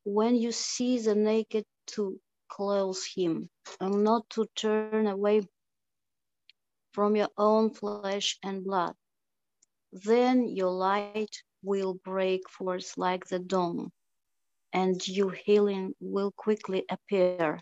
When 0.05 0.35
you 0.35 0.51
see 0.51 0.99
the 0.99 1.15
naked, 1.15 1.65
to 1.87 2.19
clothe 2.49 2.97
him 3.15 3.49
and 3.79 4.03
not 4.03 4.29
to 4.31 4.45
turn 4.55 5.07
away 5.07 5.41
from 6.93 7.15
your 7.15 7.29
own 7.37 7.71
flesh 7.73 8.37
and 8.43 8.63
blood, 8.63 8.95
then 9.91 10.47
your 10.47 10.71
light 10.71 11.43
will 11.63 11.95
break 11.95 12.49
forth 12.49 12.97
like 12.97 13.25
the 13.27 13.39
dawn, 13.39 13.91
and 14.73 15.07
your 15.07 15.31
healing 15.31 15.93
will 15.99 16.31
quickly 16.31 16.85
appear 16.89 17.61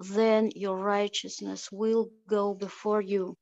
then 0.00 0.50
your 0.54 0.76
righteousness 0.76 1.70
will 1.72 2.10
go 2.28 2.54
before 2.54 3.00
you, 3.00 3.36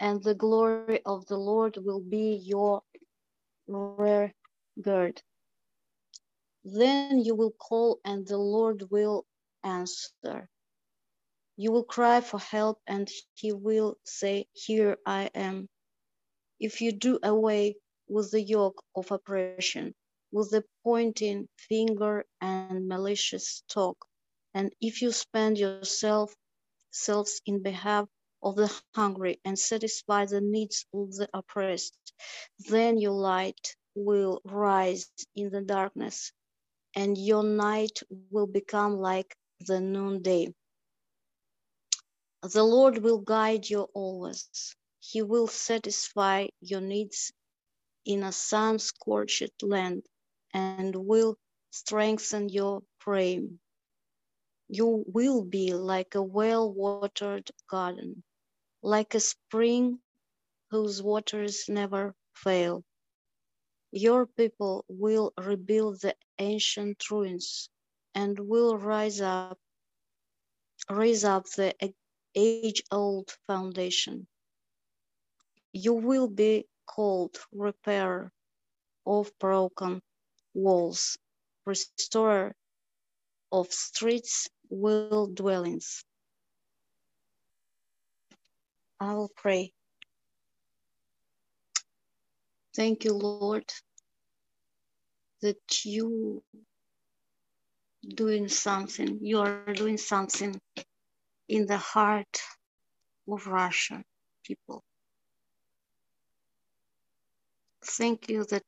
and 0.00 0.22
the 0.22 0.34
glory 0.34 1.02
of 1.04 1.26
the 1.26 1.36
Lord 1.36 1.76
will 1.76 2.00
be 2.00 2.34
your 2.44 2.82
rear 3.68 4.32
guard. 4.80 5.22
Then 6.64 7.18
you 7.20 7.34
will 7.34 7.52
call, 7.52 8.00
and 8.04 8.26
the 8.26 8.38
Lord 8.38 8.90
will 8.90 9.24
answer. 9.62 10.48
You 11.56 11.72
will 11.72 11.84
cry 11.84 12.20
for 12.20 12.38
help, 12.38 12.80
and 12.86 13.08
he 13.34 13.52
will 13.52 13.98
say, 14.04 14.46
Here 14.52 14.98
I 15.06 15.30
am. 15.34 15.68
If 16.60 16.80
you 16.80 16.92
do 16.92 17.18
away 17.22 17.76
with 18.08 18.30
the 18.32 18.42
yoke 18.42 18.82
of 18.96 19.10
oppression, 19.12 19.94
with 20.32 20.50
the 20.50 20.64
pointing 20.84 21.48
finger 21.56 22.26
and 22.40 22.88
malicious 22.88 23.62
talk, 23.68 24.06
and 24.54 24.72
if 24.80 25.02
you 25.02 25.12
spend 25.12 25.58
yourself 25.58 26.34
selves 26.90 27.40
in 27.46 27.62
behalf 27.62 28.08
of 28.42 28.56
the 28.56 28.72
hungry 28.94 29.40
and 29.44 29.58
satisfy 29.58 30.26
the 30.26 30.40
needs 30.40 30.86
of 30.94 31.14
the 31.14 31.28
oppressed, 31.34 31.96
then 32.68 32.98
your 32.98 33.12
light 33.12 33.76
will 33.94 34.40
rise 34.44 35.10
in 35.34 35.50
the 35.50 35.62
darkness 35.62 36.32
and 36.94 37.16
your 37.18 37.44
night 37.44 38.00
will 38.30 38.46
become 38.46 38.98
like 38.98 39.36
the 39.66 39.80
noonday. 39.80 40.54
The 42.42 42.62
Lord 42.64 42.98
will 42.98 43.18
guide 43.20 43.68
you 43.68 43.88
always. 43.94 44.76
He 45.00 45.22
will 45.22 45.46
satisfy 45.48 46.48
your 46.60 46.80
needs 46.80 47.32
in 48.04 48.22
a 48.24 48.32
sun-scorched 48.32 49.62
land 49.62 50.02
and 50.52 50.94
will 50.94 51.36
strengthen 51.70 52.48
your 52.48 52.82
frame. 52.98 53.60
You 54.68 55.04
will 55.06 55.42
be 55.44 55.74
like 55.74 56.14
a 56.14 56.22
well-watered 56.22 57.50
garden, 57.70 58.22
like 58.82 59.14
a 59.14 59.20
spring 59.20 60.00
whose 60.70 61.02
waters 61.02 61.64
never 61.68 62.14
fail. 62.34 62.84
Your 63.92 64.26
people 64.26 64.84
will 64.88 65.32
rebuild 65.38 66.00
the 66.02 66.16
ancient 66.38 67.10
ruins 67.10 67.70
and 68.14 68.38
will 68.38 68.76
rise 68.78 69.20
up, 69.20 69.58
raise 70.90 71.24
up 71.24 71.46
the 71.50 71.74
age-old 72.34 73.30
foundation. 73.46 74.26
You 75.72 75.94
will 75.94 76.28
be 76.28 76.66
called 76.86 77.36
repairer 77.52 78.32
of 79.06 79.32
broken 79.38 80.02
walls, 80.54 81.18
restorer 81.66 82.54
of 83.52 83.72
streets 83.72 84.48
will 84.68 85.26
dwellings. 85.26 86.04
I 89.02 89.14
will 89.14 89.32
pray. 89.34 89.72
Thank 92.76 93.04
you, 93.04 93.14
Lord, 93.14 93.64
that 95.40 95.84
you 95.84 96.44
doing 98.14 98.46
something, 98.46 99.18
you 99.20 99.40
are 99.40 99.72
doing 99.74 99.96
something 99.96 100.54
in 101.48 101.66
the 101.66 101.78
heart 101.78 102.42
of 103.28 103.48
Russia 103.48 104.04
people. 104.46 104.84
Thank 107.84 108.28
you 108.28 108.44
that 108.44 108.62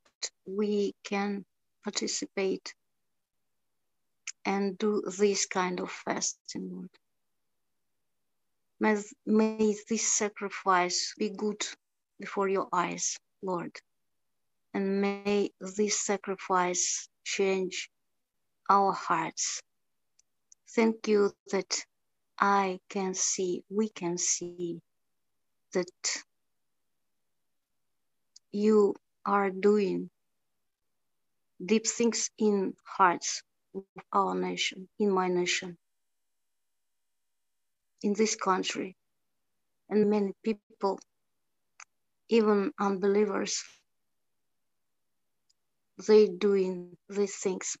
we 0.45 0.93
can 1.05 1.45
participate 1.85 2.73
and 4.43 4.77
do 4.77 5.01
this 5.17 5.45
kind 5.45 5.79
of 5.79 5.89
fasting, 5.89 6.69
Lord. 6.73 6.89
May, 8.79 8.97
may 9.25 9.75
this 9.89 10.07
sacrifice 10.07 11.13
be 11.17 11.29
good 11.29 11.65
before 12.19 12.49
your 12.49 12.67
eyes, 12.73 13.17
Lord. 13.41 13.75
And 14.73 15.01
may 15.01 15.51
this 15.61 15.99
sacrifice 15.99 17.07
change 17.23 17.89
our 18.69 18.91
hearts. 18.93 19.61
Thank 20.75 21.07
you 21.07 21.31
that 21.51 21.85
I 22.39 22.79
can 22.89 23.13
see, 23.13 23.63
we 23.69 23.89
can 23.89 24.17
see 24.17 24.81
that 25.73 26.23
you 28.51 28.95
are 29.25 29.49
doing 29.51 30.09
deep 31.63 31.87
things 31.87 32.29
in 32.37 32.73
hearts 32.83 33.41
of 33.73 33.83
our 34.11 34.35
nation, 34.35 34.89
in 34.99 35.11
my 35.11 35.27
nation, 35.29 35.77
in 38.05 38.13
this 38.13 38.35
country, 38.37 38.95
and 39.89 40.09
many 40.11 40.33
people, 40.45 40.99
even 42.29 42.71
unbelievers, 42.79 43.63
they 46.07 46.27
doing 46.27 46.95
these 47.09 47.35
things. 47.37 47.77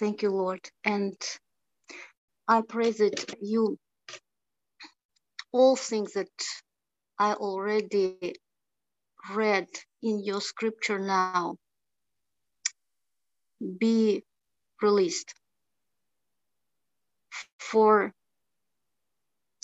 Thank 0.00 0.22
you, 0.22 0.30
Lord. 0.30 0.60
And 0.84 1.16
I 2.48 2.62
pray 2.62 2.92
that 2.92 3.36
you 3.40 3.78
all 5.52 5.76
things 5.76 6.14
that 6.14 6.28
I 7.18 7.34
already 7.34 8.34
read 9.34 9.68
in 10.02 10.24
your 10.24 10.40
scripture 10.42 10.98
now 10.98 11.56
be 13.78 14.24
released 14.82 15.34
for 17.58 18.12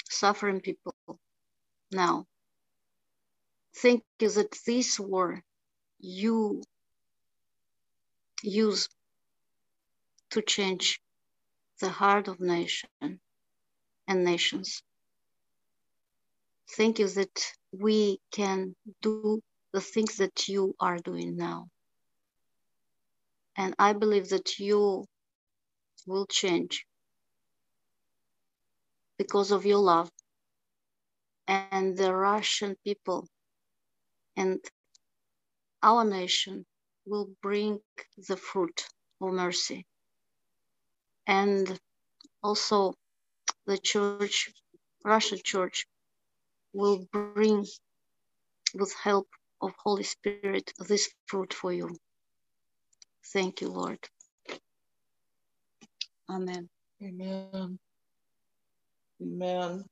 suffering 0.08 0.60
people 0.60 0.94
now. 1.92 2.26
Thank 3.76 4.02
you 4.20 4.30
that 4.30 4.58
this 4.66 4.98
war 4.98 5.42
you 5.98 6.62
use 8.42 8.88
to 10.30 10.42
change 10.42 11.00
the 11.80 11.88
heart 11.88 12.28
of 12.28 12.40
nation 12.40 12.88
and 14.06 14.24
nations. 14.24 14.82
Thank 16.76 16.98
you 16.98 17.08
that 17.08 17.52
we 17.72 18.20
can 18.32 18.74
do 19.02 19.40
the 19.72 19.80
things 19.80 20.16
that 20.16 20.48
you 20.48 20.74
are 20.80 20.98
doing 20.98 21.36
now. 21.36 21.68
And 23.56 23.74
I 23.78 23.92
believe 23.92 24.28
that 24.30 24.58
you 24.58 25.04
will 26.06 26.26
change 26.26 26.86
because 29.20 29.52
of 29.52 29.66
your 29.66 29.80
love 29.94 30.10
and 31.48 31.96
the 31.96 32.14
Russian 32.14 32.76
people 32.84 33.26
and 34.36 34.60
our 35.82 36.04
nation 36.04 36.64
will 37.06 37.28
bring 37.42 37.80
the 38.28 38.36
fruit 38.36 38.86
of 39.20 39.32
mercy. 39.34 39.86
And 41.26 41.66
also 42.42 42.94
the 43.66 43.78
church, 43.78 44.50
Russian 45.04 45.40
church, 45.44 45.86
will 46.74 47.06
bring 47.12 47.66
with 48.74 48.94
help 49.02 49.28
of 49.62 49.72
Holy 49.84 50.04
Spirit 50.04 50.72
this 50.88 51.10
fruit 51.26 51.54
for 51.54 51.72
you. 51.72 51.90
Thank 53.34 53.60
you, 53.62 53.68
Lord. 53.70 54.00
Amen. 56.30 56.68
Amen. 57.02 57.78
Amen. 59.22 59.84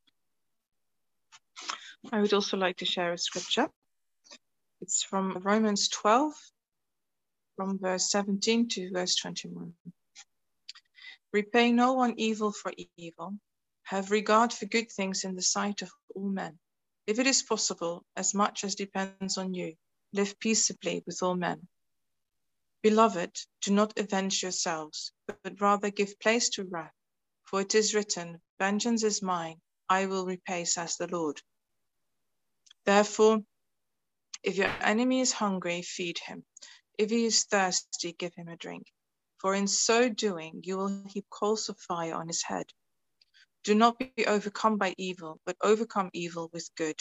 I 2.13 2.21
would 2.21 2.33
also 2.33 2.57
like 2.57 2.77
to 2.79 2.85
share 2.85 3.13
a 3.13 3.19
scripture. 3.19 3.69
It's 4.81 5.03
from 5.03 5.39
Romans 5.43 5.89
12, 5.89 6.33
from 7.57 7.79
verse 7.79 8.11
17 8.11 8.69
to 8.69 8.91
verse 8.91 9.17
21. 9.17 9.75
Repay 11.33 11.73
no 11.73 11.93
one 11.93 12.15
evil 12.17 12.53
for 12.53 12.73
evil. 12.97 13.35
Have 13.83 14.11
regard 14.11 14.53
for 14.53 14.67
good 14.67 14.91
things 14.91 15.25
in 15.25 15.35
the 15.35 15.43
sight 15.43 15.83
of 15.83 15.91
all 16.15 16.29
men. 16.29 16.59
If 17.07 17.19
it 17.19 17.27
is 17.27 17.43
possible, 17.43 18.05
as 18.17 18.35
much 18.35 18.65
as 18.65 18.75
depends 18.75 19.37
on 19.37 19.53
you, 19.53 19.75
live 20.13 20.39
peaceably 20.39 21.03
with 21.07 21.23
all 21.23 21.35
men. 21.35 21.69
Beloved, 22.83 23.37
do 23.63 23.73
not 23.73 23.99
avenge 23.99 24.43
yourselves, 24.43 25.13
but 25.27 25.61
rather 25.61 25.91
give 25.91 26.19
place 26.21 26.49
to 26.51 26.65
wrath. 26.65 26.95
For 27.45 27.61
it 27.61 27.75
is 27.75 27.95
written, 27.95 28.41
Vengeance 28.59 29.05
is 29.05 29.23
mine, 29.23 29.61
I 29.89 30.07
will 30.07 30.27
repay, 30.27 30.65
says 30.65 30.97
the 30.97 31.07
Lord. 31.07 31.41
Therefore, 32.85 33.41
if 34.43 34.57
your 34.57 34.71
enemy 34.81 35.21
is 35.21 35.33
hungry, 35.33 35.83
feed 35.83 36.19
him. 36.19 36.45
If 36.99 37.11
he 37.11 37.27
is 37.27 37.45
thirsty, 37.45 38.13
give 38.13 38.35
him 38.35 38.49
a 38.49 38.57
drink. 38.57 38.87
For 39.39 39.55
in 39.55 39.69
so 39.69 40.09
doing, 40.09 40.63
you 40.65 40.77
will 40.77 41.05
heap 41.07 41.27
coals 41.31 41.69
of 41.69 41.79
fire 41.79 42.15
on 42.15 42.27
his 42.27 42.43
head. 42.43 42.67
Do 43.65 43.75
not 43.75 43.99
be 43.99 44.27
overcome 44.27 44.79
by 44.79 44.95
evil, 44.99 45.41
but 45.47 45.57
overcome 45.63 46.11
evil 46.13 46.51
with 46.53 46.69
good. 46.77 46.99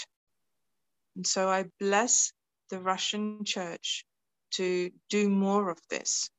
And 1.16 1.26
so 1.26 1.50
I 1.50 1.66
bless 1.80 2.32
the 2.70 2.80
Russian 2.80 3.44
church 3.46 4.06
to 4.52 4.92
do 5.10 5.30
more 5.30 5.70
of 5.70 5.80
this. 5.90 6.30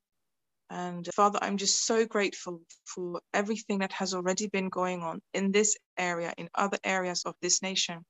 And 0.70 1.08
uh, 1.08 1.12
Father, 1.14 1.38
I'm 1.40 1.56
just 1.56 1.86
so 1.86 2.04
grateful 2.04 2.60
for 2.84 3.20
everything 3.32 3.78
that 3.78 3.92
has 3.92 4.14
already 4.14 4.48
been 4.48 4.68
going 4.68 5.02
on 5.02 5.20
in 5.32 5.50
this 5.52 5.76
area, 5.96 6.34
in 6.36 6.48
other 6.54 6.78
areas 6.84 7.22
of 7.24 7.34
this 7.40 7.62
nation. 7.62 8.04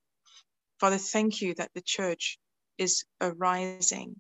Father, 0.81 0.99
thank 0.99 1.41
you 1.41 1.55
that 1.55 1.71
the 1.75 1.83
church 1.83 2.39
is 2.79 3.05
arising 3.21 4.17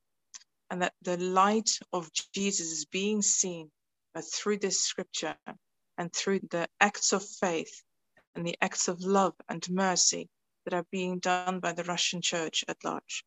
and 0.70 0.82
that 0.82 0.94
the 1.02 1.16
light 1.16 1.78
of 1.92 2.10
Jesus 2.34 2.72
is 2.72 2.84
being 2.84 3.22
seen 3.22 3.70
uh, 4.14 4.22
through 4.22 4.58
this 4.58 4.80
scripture 4.80 5.36
and 5.96 6.12
through 6.12 6.40
the 6.50 6.68
acts 6.80 7.12
of 7.12 7.24
faith 7.24 7.82
and 8.34 8.46
the 8.46 8.56
acts 8.60 8.88
of 8.88 9.00
love 9.00 9.34
and 9.48 9.68
mercy 9.70 10.28
that 10.64 10.74
are 10.74 10.86
being 10.92 11.18
done 11.18 11.60
by 11.60 11.72
the 11.72 11.84
Russian 11.84 12.20
church 12.20 12.64
at 12.68 12.84
large. 12.84 13.24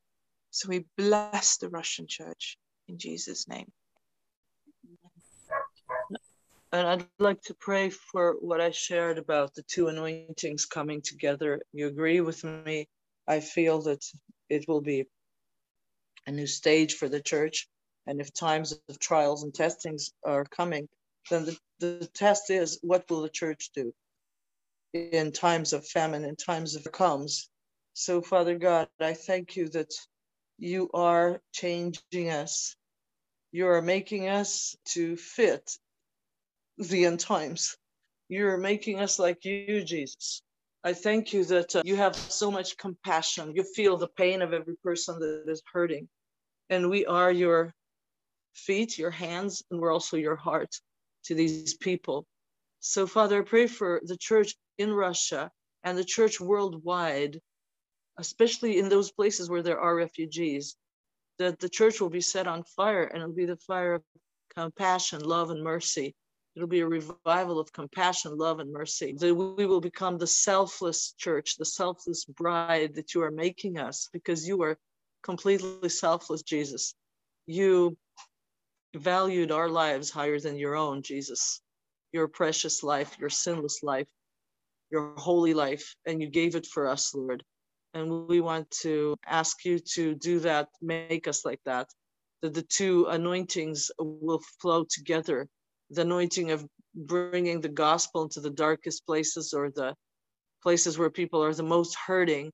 So 0.52 0.70
we 0.70 0.86
bless 0.98 1.58
the 1.58 1.70
Russian 1.70 2.08
church 2.08 2.58
in 2.88 2.98
Jesus' 2.98 3.48
name. 3.48 3.72
And 6.72 6.88
I'd 6.88 7.08
like 7.20 7.42
to 7.44 7.54
pray 7.56 7.90
for 7.90 8.36
what 8.40 8.62
I 8.62 8.72
shared 8.72 9.18
about 9.18 9.54
the 9.56 9.64
two 9.64 9.88
anointings 9.88 10.66
coming 10.66 11.02
together. 11.02 11.62
You 11.74 11.88
agree 11.88 12.22
with 12.22 12.44
me? 12.44 12.88
I 13.28 13.42
feel 13.42 13.82
that 13.84 14.06
it 14.50 14.66
will 14.68 14.82
be 14.82 15.06
a 16.28 16.32
new 16.32 16.48
stage 16.48 16.96
for 16.96 17.10
the 17.10 17.22
church. 17.22 17.68
And 18.08 18.22
if 18.22 18.34
times 18.34 18.80
of 18.90 19.00
trials 19.00 19.44
and 19.44 19.54
testings 19.54 20.12
are 20.26 20.46
coming, 20.46 20.88
then 21.30 21.46
the, 21.46 21.58
the 21.80 22.10
test 22.14 22.50
is 22.50 22.80
what 22.82 23.10
will 23.10 23.22
the 23.22 23.30
church 23.30 23.72
do? 23.76 23.94
in 24.94 25.32
times 25.32 25.74
of 25.74 25.88
famine, 25.88 26.26
in 26.26 26.36
times 26.36 26.76
of 26.76 26.92
comes. 26.92 27.50
So, 27.94 28.22
Father 28.22 28.58
God, 28.58 28.88
I 29.00 29.14
thank 29.14 29.56
you 29.56 29.70
that 29.70 29.94
you 30.58 30.90
are 30.94 31.42
changing 31.54 32.30
us. 32.30 32.76
You 33.52 33.68
are 33.68 33.82
making 33.82 34.28
us 34.28 34.76
to 34.90 35.16
fit 35.16 35.78
the 36.78 37.06
end 37.06 37.20
times. 37.20 37.76
You're 38.30 38.58
making 38.58 39.00
us 39.00 39.20
like 39.20 39.44
you, 39.44 39.84
Jesus. 39.84 40.42
I 40.84 40.94
thank 40.94 41.34
you 41.34 41.44
that 41.46 41.76
uh, 41.76 41.82
you 41.86 41.96
have 41.96 42.16
so 42.16 42.50
much 42.50 42.78
compassion. 42.78 43.54
You 43.56 43.64
feel 43.64 43.98
the 43.98 44.08
pain 44.08 44.42
of 44.42 44.54
every 44.54 44.76
person 44.84 45.20
that 45.20 45.44
is 45.48 45.62
hurting. 45.72 46.08
And 46.70 46.90
we 46.90 47.06
are 47.06 47.32
your 47.32 47.74
feet, 48.54 48.98
your 48.98 49.12
hands, 49.12 49.64
and 49.70 49.80
we're 49.80 49.94
also 49.94 50.18
your 50.18 50.36
heart 50.36 50.74
to 51.26 51.36
these 51.36 51.76
people. 51.76 52.26
So, 52.80 53.06
Father, 53.06 53.40
I 53.40 53.46
pray 53.46 53.68
for 53.68 54.02
the 54.04 54.18
church 54.18 54.56
in 54.78 54.92
Russia 54.92 55.52
and 55.84 55.98
the 55.98 56.04
church 56.04 56.40
worldwide, 56.40 57.40
especially 58.18 58.80
in 58.80 58.90
those 58.90 59.12
places 59.12 59.50
where 59.50 59.62
there 59.62 59.80
are 59.80 59.96
refugees, 59.96 60.76
that 61.38 61.60
the 61.60 61.70
church 61.70 62.02
will 62.02 62.10
be 62.10 62.22
set 62.22 62.48
on 62.48 62.64
fire 62.64 63.04
and 63.04 63.22
it'll 63.22 63.36
be 63.36 63.46
the 63.46 63.58
fire 63.58 63.94
of 63.94 64.04
compassion, 64.56 65.22
love, 65.22 65.52
and 65.52 65.64
mercy. 65.64 66.16
It'll 66.56 66.68
be 66.68 66.82
a 66.82 66.88
revival 66.88 67.60
of 67.60 67.72
compassion, 67.72 68.38
love, 68.38 68.60
and 68.60 68.72
mercy. 68.72 69.16
That 69.18 69.34
we 69.34 69.66
will 69.66 69.82
become 69.82 70.18
the 70.18 70.28
selfless 70.28 71.14
church, 71.18 71.56
the 71.58 71.66
selfless 71.66 72.26
bride 72.26 72.96
that 72.96 73.14
you 73.14 73.24
are 73.24 73.32
making 73.32 73.80
us 73.80 74.10
because 74.12 74.48
you 74.48 74.62
are 74.62 74.78
completely 75.24 75.90
selfless, 75.90 76.42
Jesus. 76.42 76.94
You 77.46 77.98
valued 78.96 79.52
our 79.52 79.70
lives 79.70 80.10
higher 80.10 80.40
than 80.40 80.58
your 80.58 80.76
own, 80.76 81.02
Jesus 81.02 81.62
your 82.12 82.28
precious 82.28 82.84
life, 82.84 83.18
your 83.20 83.30
sinless 83.30 83.84
life, 83.84 84.08
your 84.90 85.14
holy 85.18 85.54
life, 85.54 85.96
and 86.06 86.22
you 86.22 86.30
gave 86.30 86.56
it 86.56 86.66
for 86.66 86.88
us, 86.88 87.14
Lord. 87.14 87.44
And 87.94 88.28
we 88.28 88.42
want 88.42 88.70
to 88.82 89.16
ask 89.26 89.66
you 89.66 89.80
to 89.94 90.16
do 90.16 90.40
that, 90.40 90.70
make 90.82 91.28
us 91.28 91.46
like 91.46 91.60
that, 91.66 91.88
that 92.42 92.54
the 92.54 92.62
two 92.62 93.06
anointings 93.06 93.92
will 94.00 94.42
flow 94.62 94.86
together 94.90 95.48
the 95.92 96.02
anointing 96.02 96.52
of 96.52 96.66
bringing 96.96 97.62
the 97.62 97.70
gospel 97.70 98.24
into 98.24 98.42
the 98.42 98.50
darkest 98.50 99.06
places 99.06 99.54
or 99.54 99.70
the 99.70 99.96
places 100.64 100.98
where 100.98 101.10
people 101.10 101.44
are 101.44 101.54
the 101.54 101.64
most 101.64 101.96
hurting, 101.96 102.52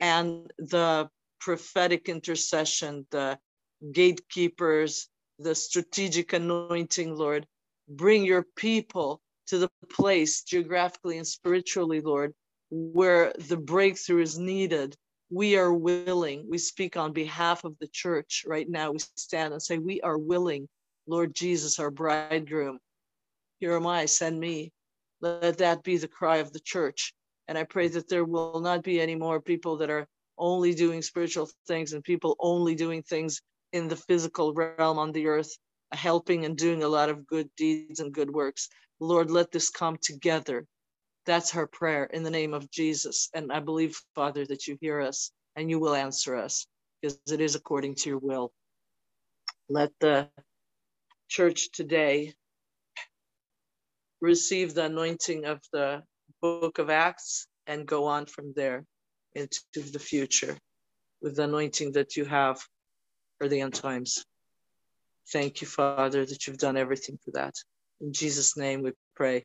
and 0.00 0.50
the 0.58 1.08
prophetic 1.40 2.08
intercession, 2.08 3.06
the 3.10 3.38
gatekeepers, 3.92 5.08
the 5.38 5.54
strategic 5.54 6.32
anointing, 6.32 7.14
Lord, 7.14 7.46
bring 7.88 8.24
your 8.24 8.44
people 8.56 9.20
to 9.48 9.58
the 9.58 9.70
place 9.90 10.42
geographically 10.42 11.18
and 11.18 11.26
spiritually, 11.26 12.00
Lord, 12.00 12.34
where 12.70 13.32
the 13.48 13.56
breakthrough 13.56 14.22
is 14.22 14.38
needed, 14.38 14.96
we 15.30 15.56
are 15.56 15.72
willing. 15.72 16.46
We 16.48 16.58
speak 16.58 16.96
on 16.96 17.12
behalf 17.12 17.64
of 17.64 17.76
the 17.80 17.88
church 17.88 18.44
right 18.46 18.68
now. 18.68 18.92
We 18.92 18.98
stand 19.16 19.52
and 19.52 19.62
say, 19.62 19.78
We 19.78 20.00
are 20.02 20.18
willing, 20.18 20.68
Lord 21.10 21.34
Jesus, 21.34 21.78
our 21.80 21.90
bridegroom. 21.90 22.78
Here 23.60 23.74
am 23.74 23.86
I, 23.86 24.06
send 24.06 24.40
me. 24.40 24.72
Let 25.20 25.58
that 25.58 25.82
be 25.82 25.98
the 25.98 26.08
cry 26.08 26.38
of 26.38 26.52
the 26.52 26.60
church. 26.60 27.14
And 27.48 27.58
I 27.58 27.64
pray 27.64 27.88
that 27.88 28.08
there 28.08 28.24
will 28.24 28.60
not 28.60 28.84
be 28.84 29.00
any 29.00 29.16
more 29.16 29.40
people 29.40 29.78
that 29.78 29.90
are 29.90 30.08
only 30.38 30.74
doing 30.74 31.02
spiritual 31.02 31.50
things 31.68 31.92
and 31.92 32.04
people 32.04 32.36
only 32.40 32.76
doing 32.76 33.02
things 33.02 33.42
in 33.72 33.88
the 33.88 33.96
physical 33.96 34.54
realm 34.54 34.98
on 34.98 35.12
the 35.12 35.26
earth, 35.26 35.58
helping 35.92 36.46
and 36.46 36.56
doing 36.56 36.84
a 36.84 36.88
lot 36.88 37.10
of 37.10 37.26
good 37.26 37.50
deeds 37.56 38.00
and 38.00 38.14
good 38.14 38.30
works. 38.30 38.68
Lord, 39.00 39.30
let 39.30 39.52
this 39.52 39.70
come 39.70 39.98
together 40.02 40.66
that's 41.26 41.52
her 41.52 41.66
prayer 41.66 42.04
in 42.04 42.24
the 42.24 42.30
name 42.30 42.54
of 42.54 42.70
Jesus. 42.70 43.30
And 43.34 43.52
I 43.52 43.60
believe, 43.60 44.00
Father, 44.14 44.46
that 44.46 44.66
you 44.66 44.78
hear 44.80 45.00
us 45.00 45.32
and 45.56 45.70
you 45.70 45.78
will 45.78 45.94
answer 45.94 46.36
us 46.36 46.66
because 47.02 47.20
it 47.30 47.40
is 47.40 47.54
according 47.54 47.96
to 47.96 48.10
your 48.10 48.18
will. 48.18 48.52
Let 49.68 49.92
the 50.00 50.28
church 51.30 51.70
today 51.70 52.34
receive 54.20 54.74
the 54.74 54.84
anointing 54.84 55.44
of 55.46 55.60
the 55.72 56.02
book 56.42 56.78
of 56.78 56.90
Acts 56.90 57.46
and 57.68 57.86
go 57.86 58.06
on 58.06 58.26
from 58.26 58.52
there 58.54 58.84
into 59.34 59.60
the 59.92 60.00
future 60.00 60.58
with 61.22 61.36
the 61.36 61.44
anointing 61.44 61.92
that 61.92 62.16
you 62.16 62.24
have 62.24 62.60
for 63.38 63.48
the 63.48 63.60
end 63.60 63.74
times. 63.74 64.24
Thank 65.32 65.60
you, 65.60 65.68
Father, 65.68 66.26
that 66.26 66.46
you've 66.46 66.58
done 66.58 66.76
everything 66.76 67.16
for 67.24 67.30
that. 67.32 67.54
In 68.00 68.12
Jesus' 68.12 68.56
name 68.56 68.82
we 68.82 68.92
pray. 69.14 69.44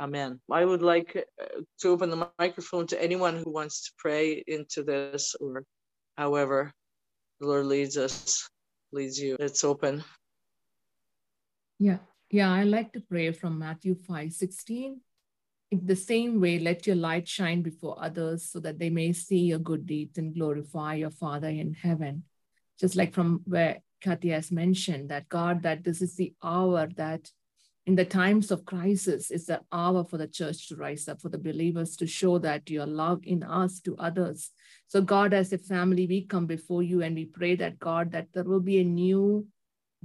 Amen. 0.00 0.40
I 0.52 0.62
would 0.62 0.82
like 0.82 1.16
uh, 1.16 1.62
to 1.80 1.88
open 1.88 2.10
the 2.10 2.28
microphone 2.38 2.86
to 2.88 3.02
anyone 3.02 3.36
who 3.36 3.50
wants 3.50 3.86
to 3.86 3.92
pray 3.96 4.44
into 4.46 4.82
this 4.82 5.34
or 5.40 5.64
however 6.18 6.70
the 7.40 7.46
Lord 7.46 7.66
leads 7.66 7.96
us, 7.96 8.48
leads 8.92 9.18
you. 9.18 9.36
It's 9.40 9.64
open. 9.64 10.04
Yeah. 11.78 11.98
Yeah, 12.30 12.52
I 12.52 12.64
like 12.64 12.92
to 12.92 13.00
pray 13.00 13.32
from 13.32 13.58
Matthew 13.58 13.94
5 13.94 14.32
16. 14.32 15.00
In 15.70 15.86
the 15.86 15.96
same 15.96 16.40
way, 16.40 16.58
let 16.58 16.86
your 16.86 16.96
light 16.96 17.28
shine 17.28 17.62
before 17.62 18.02
others 18.02 18.50
so 18.50 18.60
that 18.60 18.78
they 18.78 18.90
may 18.90 19.12
see 19.12 19.40
your 19.40 19.58
good 19.58 19.86
deeds 19.86 20.18
and 20.18 20.34
glorify 20.34 20.94
your 20.94 21.10
Father 21.10 21.48
in 21.48 21.74
heaven. 21.74 22.24
Just 22.80 22.96
like 22.96 23.14
from 23.14 23.42
where 23.44 23.78
Kathy 24.00 24.30
has 24.30 24.50
mentioned 24.50 25.10
that 25.10 25.28
God, 25.28 25.62
that 25.62 25.84
this 25.84 26.00
is 26.00 26.16
the 26.16 26.34
hour 26.42 26.88
that 26.96 27.30
in 27.86 27.94
the 27.94 28.04
times 28.04 28.50
of 28.50 28.66
crisis, 28.66 29.30
is 29.30 29.46
the 29.46 29.62
hour 29.72 30.04
for 30.04 30.18
the 30.18 30.28
church 30.28 30.68
to 30.68 30.76
rise 30.76 31.08
up, 31.08 31.22
for 31.22 31.30
the 31.30 31.38
believers 31.38 31.96
to 31.96 32.06
show 32.06 32.38
that 32.38 32.68
your 32.68 32.84
love 32.84 33.20
in 33.22 33.42
us 33.42 33.80
to 33.80 33.96
others. 33.96 34.50
So, 34.88 35.00
God, 35.00 35.32
as 35.32 35.54
a 35.54 35.58
family, 35.58 36.06
we 36.06 36.26
come 36.26 36.46
before 36.46 36.82
you 36.82 37.02
and 37.02 37.14
we 37.14 37.24
pray 37.24 37.56
that, 37.56 37.78
God, 37.78 38.12
that 38.12 38.28
there 38.34 38.44
will 38.44 38.60
be 38.60 38.78
a 38.78 38.84
new 38.84 39.46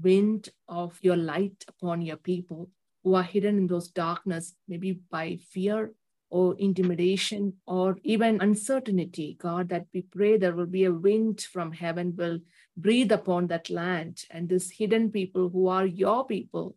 wind 0.01 0.49
of 0.67 0.97
your 1.01 1.17
light 1.17 1.63
upon 1.67 2.01
your 2.01 2.17
people 2.17 2.69
who 3.03 3.15
are 3.15 3.23
hidden 3.23 3.57
in 3.57 3.67
those 3.67 3.89
darkness, 3.89 4.53
maybe 4.67 4.99
by 5.11 5.37
fear 5.51 5.93
or 6.29 6.55
intimidation 6.57 7.53
or 7.67 7.97
even 8.03 8.41
uncertainty, 8.41 9.37
God, 9.39 9.69
that 9.69 9.85
we 9.93 10.01
pray 10.01 10.37
there 10.37 10.55
will 10.55 10.65
be 10.65 10.85
a 10.85 10.93
wind 10.93 11.41
from 11.41 11.71
heaven 11.71 12.15
will 12.15 12.39
breathe 12.75 13.11
upon 13.11 13.47
that 13.47 13.69
land 13.69 14.23
and 14.31 14.49
these 14.49 14.71
hidden 14.71 15.11
people 15.11 15.49
who 15.49 15.67
are 15.67 15.85
your 15.85 16.25
people 16.25 16.75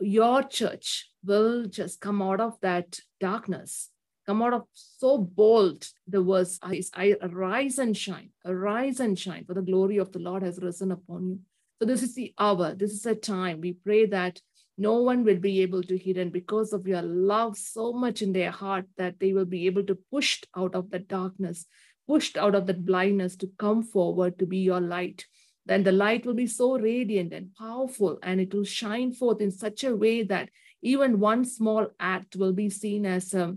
your 0.00 0.42
church 0.42 1.10
will 1.24 1.66
just 1.66 2.00
come 2.00 2.20
out 2.20 2.40
of 2.40 2.58
that 2.60 2.98
darkness, 3.20 3.90
come 4.26 4.42
out 4.42 4.52
of 4.52 4.62
so 4.72 5.18
bold. 5.18 5.86
The 6.08 6.22
verse 6.22 6.58
is, 6.72 6.90
I 6.94 7.16
arise 7.22 7.78
and 7.78 7.96
shine, 7.96 8.30
arise 8.44 9.00
and 9.00 9.18
shine, 9.18 9.44
for 9.44 9.54
the 9.54 9.62
glory 9.62 9.98
of 9.98 10.12
the 10.12 10.18
Lord 10.18 10.42
has 10.42 10.58
risen 10.60 10.90
upon 10.90 11.26
you. 11.26 11.38
So 11.78 11.86
this 11.86 12.02
is 12.02 12.14
the 12.14 12.32
hour, 12.38 12.74
this 12.74 12.92
is 12.92 13.06
a 13.06 13.14
time. 13.14 13.60
We 13.60 13.72
pray 13.72 14.06
that 14.06 14.40
no 14.76 15.02
one 15.02 15.24
will 15.24 15.38
be 15.38 15.62
able 15.62 15.82
to 15.82 15.98
hidden 15.98 16.30
because 16.30 16.72
of 16.72 16.86
your 16.86 17.02
love 17.02 17.56
so 17.56 17.92
much 17.92 18.22
in 18.22 18.32
their 18.32 18.50
heart 18.50 18.86
that 18.96 19.20
they 19.20 19.32
will 19.32 19.44
be 19.44 19.66
able 19.66 19.84
to 19.84 19.98
pushed 20.10 20.46
out 20.56 20.74
of 20.74 20.90
the 20.90 20.98
darkness, 20.98 21.66
pushed 22.08 22.36
out 22.36 22.54
of 22.54 22.66
that 22.66 22.84
blindness 22.84 23.36
to 23.36 23.50
come 23.58 23.82
forward 23.82 24.38
to 24.38 24.46
be 24.46 24.58
your 24.58 24.80
light 24.80 25.24
then 25.66 25.82
the 25.82 25.92
light 25.92 26.26
will 26.26 26.34
be 26.34 26.46
so 26.46 26.78
radiant 26.78 27.32
and 27.32 27.54
powerful 27.54 28.18
and 28.22 28.40
it 28.40 28.52
will 28.52 28.64
shine 28.64 29.12
forth 29.12 29.40
in 29.40 29.50
such 29.50 29.84
a 29.84 29.96
way 29.96 30.22
that 30.22 30.50
even 30.82 31.20
one 31.20 31.44
small 31.44 31.88
act 31.98 32.36
will 32.36 32.52
be 32.52 32.68
seen 32.68 33.06
as 33.06 33.32
a, 33.32 33.56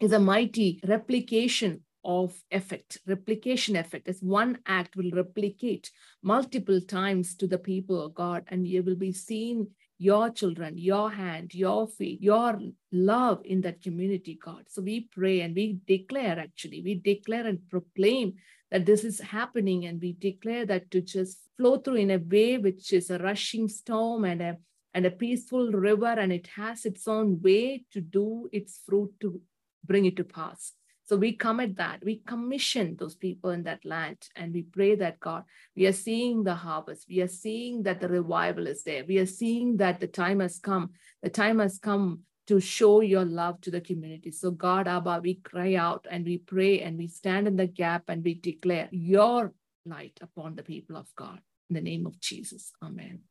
is 0.00 0.12
a 0.12 0.20
mighty 0.20 0.80
replication 0.86 1.82
of 2.06 2.40
effect, 2.52 2.98
replication 3.06 3.74
effect, 3.74 4.08
as 4.08 4.22
one 4.22 4.58
act 4.64 4.96
will 4.96 5.10
replicate 5.10 5.90
multiple 6.22 6.80
times 6.80 7.34
to 7.34 7.48
the 7.48 7.58
people 7.58 8.00
of 8.00 8.14
God, 8.14 8.44
and 8.46 8.66
you 8.66 8.84
will 8.84 8.94
be 8.94 9.12
seeing 9.12 9.66
your 9.98 10.30
children, 10.30 10.78
your 10.78 11.10
hand, 11.10 11.52
your 11.52 11.88
feet, 11.88 12.22
your 12.22 12.60
love 12.92 13.40
in 13.44 13.60
that 13.62 13.82
community, 13.82 14.38
God. 14.42 14.64
So 14.68 14.82
we 14.82 15.08
pray 15.10 15.40
and 15.40 15.54
we 15.54 15.80
declare, 15.86 16.38
actually, 16.38 16.80
we 16.82 16.94
declare 16.94 17.46
and 17.46 17.68
proclaim 17.68 18.34
that 18.70 18.86
this 18.86 19.02
is 19.04 19.20
happening 19.20 19.86
and 19.86 20.00
we 20.00 20.12
declare 20.12 20.64
that 20.66 20.90
to 20.92 21.00
just 21.00 21.38
flow 21.56 21.78
through 21.78 21.96
in 21.96 22.10
a 22.12 22.18
way 22.18 22.58
which 22.58 22.92
is 22.92 23.10
a 23.10 23.18
rushing 23.18 23.68
storm 23.68 24.24
and 24.24 24.42
a 24.42 24.56
and 24.94 25.04
a 25.04 25.10
peaceful 25.10 25.72
river 25.72 26.06
and 26.06 26.32
it 26.32 26.46
has 26.46 26.86
its 26.86 27.06
own 27.06 27.40
way 27.42 27.84
to 27.92 28.00
do 28.00 28.48
its 28.50 28.80
fruit 28.86 29.12
to 29.20 29.40
bring 29.84 30.06
it 30.06 30.16
to 30.16 30.24
pass 30.24 30.72
so 31.06 31.16
we 31.16 31.32
commit 31.32 31.76
that 31.76 32.04
we 32.04 32.16
commission 32.26 32.96
those 32.98 33.14
people 33.14 33.50
in 33.50 33.62
that 33.62 33.84
land 33.84 34.18
and 34.36 34.52
we 34.52 34.62
pray 34.62 34.94
that 34.94 35.18
god 35.20 35.44
we 35.74 35.86
are 35.86 35.92
seeing 35.92 36.44
the 36.44 36.54
harvest 36.54 37.06
we 37.08 37.20
are 37.20 37.28
seeing 37.28 37.82
that 37.82 38.00
the 38.00 38.08
revival 38.08 38.66
is 38.66 38.82
there 38.82 39.04
we 39.04 39.18
are 39.18 39.26
seeing 39.26 39.76
that 39.76 40.00
the 40.00 40.06
time 40.06 40.40
has 40.40 40.58
come 40.58 40.90
the 41.22 41.30
time 41.30 41.58
has 41.58 41.78
come 41.78 42.20
to 42.46 42.60
show 42.60 43.00
your 43.00 43.24
love 43.24 43.60
to 43.60 43.70
the 43.70 43.80
community. 43.80 44.30
So, 44.30 44.50
God, 44.52 44.86
Abba, 44.86 45.20
we 45.22 45.34
cry 45.34 45.74
out 45.74 46.06
and 46.10 46.24
we 46.24 46.38
pray 46.38 46.80
and 46.80 46.96
we 46.96 47.08
stand 47.08 47.48
in 47.48 47.56
the 47.56 47.66
gap 47.66 48.04
and 48.08 48.24
we 48.24 48.34
declare 48.34 48.88
your 48.92 49.52
light 49.84 50.18
upon 50.20 50.54
the 50.54 50.62
people 50.62 50.96
of 50.96 51.08
God. 51.16 51.40
In 51.70 51.74
the 51.74 51.80
name 51.80 52.06
of 52.06 52.20
Jesus. 52.20 52.72
Amen. 52.82 53.22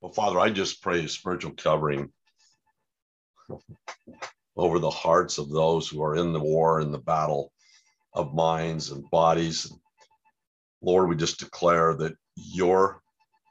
Well, 0.00 0.12
Father, 0.12 0.40
I 0.40 0.50
just 0.50 0.82
pray 0.82 1.06
spiritual 1.06 1.52
covering 1.52 2.10
over 4.56 4.78
the 4.78 4.90
hearts 4.90 5.38
of 5.38 5.50
those 5.50 5.88
who 5.88 6.02
are 6.02 6.16
in 6.16 6.32
the 6.32 6.40
war 6.40 6.80
and 6.80 6.92
the 6.92 6.98
battle 6.98 7.52
of 8.14 8.34
minds 8.34 8.90
and 8.90 9.08
bodies. 9.10 9.72
Lord, 10.82 11.08
we 11.08 11.16
just 11.16 11.38
declare 11.38 11.94
that 11.94 12.16
your 12.34 13.02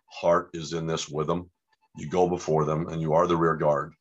heart 0.07 0.49
is 0.53 0.73
in 0.73 0.87
this 0.87 1.09
with 1.09 1.27
them. 1.27 1.49
You 1.97 2.09
go 2.09 2.27
before 2.27 2.65
them 2.65 2.87
and 2.87 3.01
you 3.01 3.13
are 3.13 3.27
the 3.27 3.37
rear 3.37 3.55
guard 3.55 3.93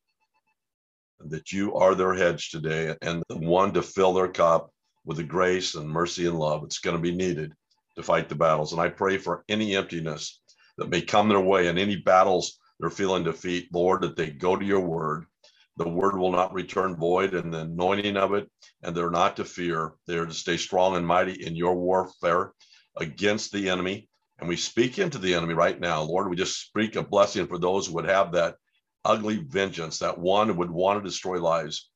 that 1.20 1.52
you 1.52 1.74
are 1.74 1.94
their 1.94 2.14
hedge 2.14 2.50
today 2.50 2.94
and 3.02 3.22
the 3.28 3.36
one 3.36 3.72
to 3.72 3.82
fill 3.82 4.12
their 4.12 4.28
cup 4.28 4.70
with 5.04 5.16
the 5.16 5.24
grace 5.24 5.74
and 5.74 5.88
mercy 5.88 6.26
and 6.26 6.38
love 6.38 6.62
it's 6.64 6.78
going 6.78 6.96
to 6.96 7.02
be 7.02 7.14
needed 7.14 7.52
to 7.96 8.02
fight 8.02 8.28
the 8.28 8.34
battles. 8.34 8.72
And 8.72 8.80
I 8.80 8.88
pray 8.88 9.18
for 9.18 9.44
any 9.48 9.76
emptiness 9.76 10.40
that 10.78 10.90
may 10.90 11.00
come 11.00 11.28
their 11.28 11.40
way 11.40 11.68
and 11.68 11.78
any 11.78 11.96
battles 11.96 12.58
they're 12.80 12.90
feeling 12.90 13.22
defeat, 13.22 13.68
Lord, 13.72 14.02
that 14.02 14.16
they 14.16 14.30
go 14.30 14.56
to 14.56 14.64
your 14.64 14.80
word. 14.80 15.26
The 15.76 15.88
word 15.88 16.16
will 16.16 16.30
not 16.30 16.54
return 16.54 16.96
void 16.96 17.34
and 17.34 17.52
the 17.52 17.60
anointing 17.60 18.16
of 18.16 18.32
it, 18.32 18.48
and 18.82 18.96
they're 18.96 19.10
not 19.10 19.36
to 19.36 19.44
fear. 19.44 19.94
They're 20.06 20.26
to 20.26 20.32
stay 20.32 20.56
strong 20.56 20.96
and 20.96 21.06
mighty 21.06 21.44
in 21.44 21.56
your 21.56 21.74
warfare 21.74 22.52
against 22.96 23.52
the 23.52 23.68
enemy. 23.68 24.08
And 24.38 24.48
we 24.48 24.56
speak 24.56 24.98
into 24.98 25.18
the 25.18 25.34
enemy 25.34 25.54
right 25.54 25.78
now. 25.78 26.02
Lord, 26.02 26.28
we 26.28 26.36
just 26.36 26.60
speak 26.60 26.96
a 26.96 27.02
blessing 27.02 27.46
for 27.46 27.58
those 27.58 27.86
who 27.86 27.94
would 27.94 28.04
have 28.04 28.32
that 28.32 28.56
ugly 29.04 29.38
vengeance, 29.38 29.98
that 29.98 30.18
one 30.18 30.56
would 30.56 30.70
want 30.70 31.02
to 31.02 31.08
destroy 31.08 31.40
lives. 31.40 31.90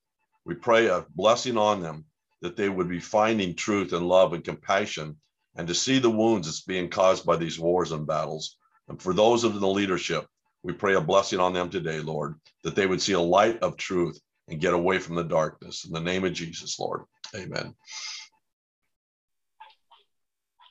We 0.45 0.55
pray 0.55 0.87
a 0.87 1.07
blessing 1.14 1.57
on 1.57 1.81
them 1.81 2.05
that 2.43 2.57
they 2.57 2.68
would 2.68 2.89
be 2.89 3.01
finding 3.01 3.55
truth 3.55 3.93
and 3.93 4.09
love 4.09 4.33
and 4.33 4.45
compassion 4.45 5.16
and 5.57 5.66
to 5.66 5.74
see 5.74 5.99
the 5.99 6.11
wounds 6.11 6.47
that's 6.47 6.62
being 6.62 6.89
caused 6.89 7.26
by 7.26 7.37
these 7.37 7.59
wars 7.59 7.93
and 7.93 8.07
battles. 8.07 8.57
And 8.89 9.01
for 9.01 9.12
those 9.12 9.45
of 9.45 9.59
the 9.59 9.68
leadership, 9.68 10.26
we 10.63 10.73
pray 10.73 10.95
a 10.95 11.01
blessing 11.01 11.41
on 11.41 11.53
them 11.53 11.71
today, 11.71 12.01
Lord, 12.01 12.35
that 12.65 12.75
they 12.75 12.87
would 12.87 13.03
see 13.03 13.13
a 13.13 13.21
light 13.21 13.59
of 13.61 13.77
truth 13.77 14.19
and 14.49 14.61
get 14.61 14.75
away 14.75 14.99
from 14.99 15.15
the 15.15 15.25
darkness. 15.25 15.85
In 15.85 15.93
the 15.93 16.01
name 16.01 16.25
of 16.25 16.33
Jesus, 16.33 16.79
Lord. 16.79 17.03
Amen. 17.35 17.75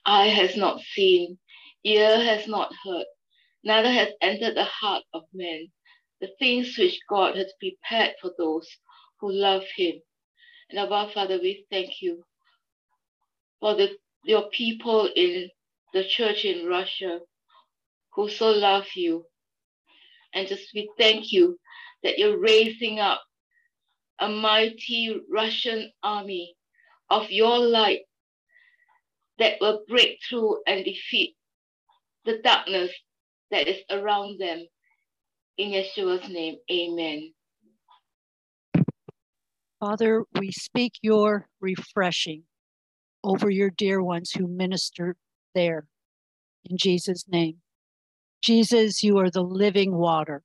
Eye 0.05 0.27
has 0.27 0.55
not 0.55 0.81
seen, 0.81 1.37
ear 1.83 2.19
has 2.19 2.47
not 2.47 2.71
heard, 2.83 3.05
neither 3.63 3.91
has 3.91 4.09
entered 4.21 4.55
the 4.55 4.63
heart 4.63 5.03
of 5.13 5.23
man 5.33 5.67
the 6.19 6.29
things 6.39 6.77
which 6.77 6.99
God 7.09 7.35
has 7.35 7.53
prepared 7.59 8.15
for 8.21 8.31
those 8.37 8.67
who 9.19 9.31
love 9.31 9.63
Him. 9.75 9.95
And 10.69 10.79
above 10.79 11.13
Father, 11.13 11.39
we 11.41 11.65
thank 11.69 12.01
you 12.01 12.23
for 13.59 13.75
the, 13.75 13.91
your 14.23 14.49
people 14.49 15.09
in 15.15 15.49
the 15.93 16.03
church 16.03 16.45
in 16.45 16.67
Russia 16.67 17.19
who 18.13 18.29
so 18.29 18.51
love 18.51 18.85
you. 18.95 19.25
And 20.33 20.47
just 20.47 20.69
we 20.73 20.89
thank 20.97 21.31
you 21.31 21.57
that 22.03 22.17
you're 22.17 22.39
raising 22.39 22.99
up 22.99 23.21
a 24.19 24.27
mighty 24.27 25.19
Russian 25.31 25.91
army 26.03 26.55
of 27.09 27.29
your 27.31 27.59
light 27.59 28.01
that 29.39 29.57
will 29.61 29.83
break 29.87 30.19
through 30.27 30.61
and 30.67 30.83
defeat 30.83 31.35
the 32.25 32.39
darkness 32.43 32.91
that 33.51 33.67
is 33.67 33.77
around 33.89 34.39
them. 34.39 34.65
In 35.57 35.69
Yeshua's 35.69 36.29
name, 36.29 36.57
amen. 36.71 37.33
Father, 39.79 40.23
we 40.39 40.51
speak 40.51 40.93
your 41.01 41.47
refreshing 41.61 42.43
over 43.23 43.49
your 43.49 43.69
dear 43.69 44.03
ones 44.03 44.31
who 44.31 44.47
minister 44.47 45.15
there. 45.55 45.87
In 46.65 46.77
Jesus' 46.77 47.25
name. 47.27 47.57
Jesus, 48.41 49.03
you 49.03 49.17
are 49.17 49.29
the 49.29 49.41
living 49.41 49.95
water. 49.95 50.43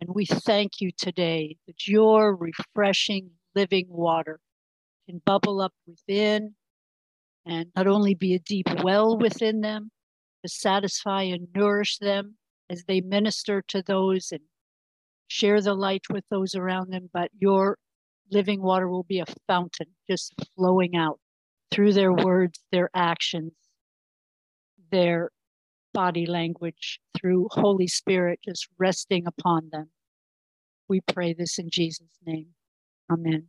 And 0.00 0.10
we 0.14 0.26
thank 0.26 0.80
you 0.80 0.90
today 0.96 1.56
that 1.66 1.86
your 1.86 2.34
refreshing 2.34 3.30
living 3.54 3.86
water 3.88 4.40
can 5.08 5.22
bubble 5.24 5.60
up 5.60 5.72
within 5.86 6.54
and 7.46 7.70
not 7.76 7.86
only 7.86 8.14
be 8.14 8.34
a 8.34 8.38
deep 8.38 8.66
well 8.82 9.16
within 9.16 9.60
them, 9.60 9.90
to 10.42 10.48
satisfy 10.48 11.22
and 11.22 11.48
nourish 11.54 11.98
them 11.98 12.36
as 12.68 12.84
they 12.84 13.00
minister 13.00 13.62
to 13.68 13.82
those 13.82 14.32
and 14.32 14.42
share 15.28 15.60
the 15.60 15.74
light 15.74 16.02
with 16.10 16.24
those 16.30 16.54
around 16.54 16.92
them, 16.92 17.08
but 17.12 17.30
your 17.38 17.78
living 18.30 18.62
water 18.62 18.88
will 18.88 19.04
be 19.04 19.20
a 19.20 19.26
fountain 19.46 19.86
just 20.08 20.34
flowing 20.56 20.96
out 20.96 21.18
through 21.70 21.92
their 21.92 22.12
words, 22.12 22.60
their 22.70 22.90
actions, 22.94 23.52
their 24.90 25.30
body 25.96 26.26
language, 26.26 27.00
through 27.16 27.48
Holy 27.50 27.86
Spirit 27.86 28.38
just 28.44 28.68
resting 28.76 29.26
upon 29.26 29.70
them. 29.72 29.88
We 30.88 31.00
pray 31.00 31.32
this 31.32 31.58
in 31.58 31.70
Jesus' 31.70 32.18
name. 32.26 32.48
Amen. 33.10 33.46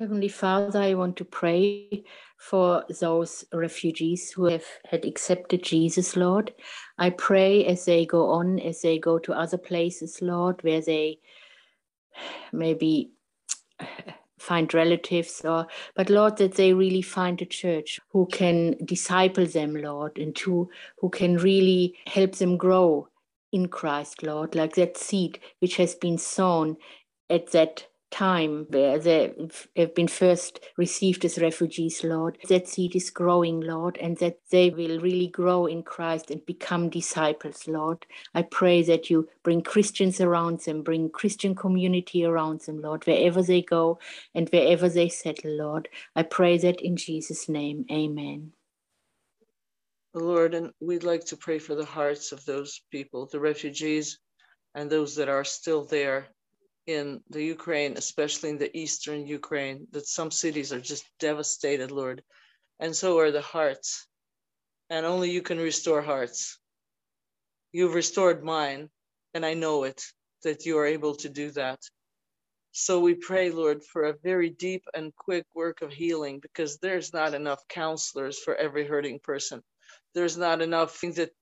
Heavenly 0.00 0.28
Father, 0.28 0.80
I 0.80 0.94
want 0.94 1.16
to 1.18 1.24
pray 1.24 2.04
for 2.38 2.84
those 3.00 3.44
refugees 3.54 4.32
who 4.32 4.46
have 4.46 4.64
had 4.90 5.04
accepted 5.04 5.62
Jesus, 5.62 6.16
Lord. 6.16 6.52
I 6.98 7.10
pray 7.10 7.64
as 7.64 7.84
they 7.84 8.04
go 8.04 8.30
on, 8.30 8.58
as 8.58 8.82
they 8.82 8.98
go 8.98 9.18
to 9.20 9.32
other 9.32 9.58
places, 9.58 10.18
Lord, 10.20 10.62
where 10.64 10.80
they 10.80 11.20
maybe 12.52 13.12
find 14.38 14.74
relatives 14.74 15.42
or 15.44 15.66
but 15.94 16.10
lord 16.10 16.36
that 16.36 16.54
they 16.54 16.72
really 16.72 17.02
find 17.02 17.40
a 17.40 17.46
church 17.46 17.98
who 18.10 18.26
can 18.26 18.76
disciple 18.84 19.46
them 19.46 19.74
lord 19.74 20.18
and 20.18 20.36
to 20.36 20.68
who 20.98 21.08
can 21.08 21.36
really 21.38 21.94
help 22.06 22.32
them 22.36 22.56
grow 22.56 23.08
in 23.52 23.66
christ 23.68 24.22
lord 24.22 24.54
like 24.54 24.74
that 24.74 24.96
seed 24.96 25.38
which 25.60 25.76
has 25.76 25.94
been 25.94 26.18
sown 26.18 26.76
at 27.30 27.50
that 27.52 27.86
time 28.10 28.66
where 28.70 28.98
they 28.98 29.34
have 29.76 29.94
been 29.94 30.08
first 30.08 30.60
received 30.76 31.24
as 31.24 31.38
refugees, 31.38 32.02
Lord. 32.04 32.38
That 32.48 32.68
seed 32.68 32.94
is 32.96 33.10
growing, 33.10 33.60
Lord, 33.60 33.98
and 33.98 34.16
that 34.18 34.38
they 34.50 34.70
will 34.70 35.00
really 35.00 35.28
grow 35.28 35.66
in 35.66 35.82
Christ 35.82 36.30
and 36.30 36.44
become 36.46 36.88
disciples, 36.88 37.66
Lord. 37.66 38.06
I 38.34 38.42
pray 38.42 38.82
that 38.84 39.10
you 39.10 39.28
bring 39.42 39.62
Christians 39.62 40.20
around 40.20 40.60
them, 40.60 40.82
bring 40.82 41.10
Christian 41.10 41.54
community 41.54 42.24
around 42.24 42.60
them, 42.62 42.80
Lord, 42.80 43.06
wherever 43.06 43.42
they 43.42 43.62
go 43.62 43.98
and 44.34 44.48
wherever 44.48 44.88
they 44.88 45.08
settle, 45.08 45.52
Lord. 45.52 45.88
I 46.14 46.22
pray 46.22 46.58
that 46.58 46.80
in 46.80 46.96
Jesus' 46.96 47.48
name. 47.48 47.84
Amen. 47.90 48.52
Lord, 50.14 50.54
and 50.54 50.72
we'd 50.80 51.04
like 51.04 51.26
to 51.26 51.36
pray 51.36 51.58
for 51.58 51.74
the 51.74 51.84
hearts 51.84 52.32
of 52.32 52.42
those 52.46 52.80
people, 52.90 53.26
the 53.26 53.40
refugees, 53.40 54.18
and 54.74 54.88
those 54.88 55.14
that 55.16 55.28
are 55.28 55.44
still 55.44 55.84
there 55.84 56.28
in 56.86 57.20
the 57.30 57.42
Ukraine, 57.42 57.96
especially 57.96 58.50
in 58.50 58.58
the 58.58 58.76
eastern 58.76 59.26
Ukraine, 59.26 59.86
that 59.90 60.06
some 60.06 60.30
cities 60.30 60.72
are 60.72 60.80
just 60.80 61.04
devastated, 61.18 61.90
Lord. 61.90 62.22
And 62.78 62.94
so 62.94 63.18
are 63.18 63.30
the 63.30 63.40
hearts. 63.40 64.06
And 64.88 65.04
only 65.04 65.30
you 65.30 65.42
can 65.42 65.58
restore 65.58 66.02
hearts. 66.02 66.58
You've 67.72 67.94
restored 67.94 68.44
mine, 68.44 68.88
and 69.34 69.44
I 69.44 69.54
know 69.54 69.84
it, 69.84 70.02
that 70.44 70.64
you 70.64 70.78
are 70.78 70.86
able 70.86 71.16
to 71.16 71.28
do 71.28 71.50
that. 71.52 71.80
So 72.72 73.00
we 73.00 73.14
pray, 73.14 73.50
Lord, 73.50 73.82
for 73.82 74.04
a 74.04 74.16
very 74.22 74.50
deep 74.50 74.84
and 74.94 75.14
quick 75.16 75.46
work 75.54 75.82
of 75.82 75.92
healing 75.92 76.40
because 76.40 76.78
there's 76.78 77.12
not 77.12 77.34
enough 77.34 77.66
counselors 77.68 78.38
for 78.38 78.54
every 78.54 78.86
hurting 78.86 79.18
person. 79.20 79.62
There's 80.14 80.36
not 80.36 80.60
enough 80.60 80.94
things 80.94 81.16
that 81.16 81.32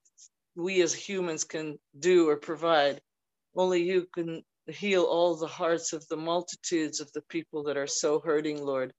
we 0.55 0.81
as 0.81 0.93
humans 0.93 1.43
can 1.43 1.77
do 1.99 2.29
or 2.29 2.37
provide. 2.37 3.01
Only 3.53 3.83
you 3.83 4.07
can 4.13 4.43
heal 4.67 5.03
all 5.03 5.35
the 5.35 5.47
hearts 5.47 5.93
of 5.93 6.07
the 6.07 6.17
multitudes 6.17 6.99
of 6.99 7.11
the 7.13 7.21
people 7.23 7.63
that 7.63 7.77
are 7.77 7.87
so 7.87 8.19
hurting, 8.19 8.63
Lord. 8.63 8.93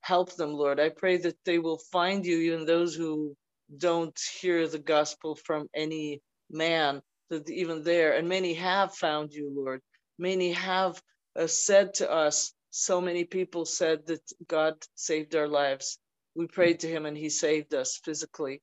Help 0.00 0.34
them, 0.36 0.52
Lord. 0.52 0.80
I 0.80 0.90
pray 0.90 1.16
that 1.18 1.36
they 1.44 1.58
will 1.58 1.78
find 1.92 2.26
you, 2.26 2.38
even 2.38 2.66
those 2.66 2.94
who 2.94 3.34
don't 3.78 4.18
hear 4.40 4.68
the 4.68 4.78
gospel 4.78 5.34
from 5.34 5.68
any 5.74 6.20
man, 6.50 7.02
that 7.30 7.48
even 7.48 7.82
there, 7.82 8.14
and 8.16 8.28
many 8.28 8.54
have 8.54 8.94
found 8.94 9.32
you, 9.32 9.50
Lord. 9.54 9.80
Many 10.18 10.52
have 10.52 11.00
uh, 11.38 11.46
said 11.46 11.94
to 11.94 12.10
us, 12.10 12.52
so 12.70 13.00
many 13.00 13.24
people 13.24 13.64
said 13.64 14.06
that 14.06 14.20
God 14.48 14.74
saved 14.94 15.34
our 15.36 15.48
lives. 15.48 15.98
We 16.34 16.46
prayed 16.48 16.80
to 16.80 16.88
him 16.88 17.06
and 17.06 17.16
he 17.16 17.30
saved 17.30 17.72
us 17.74 18.00
physically. 18.04 18.60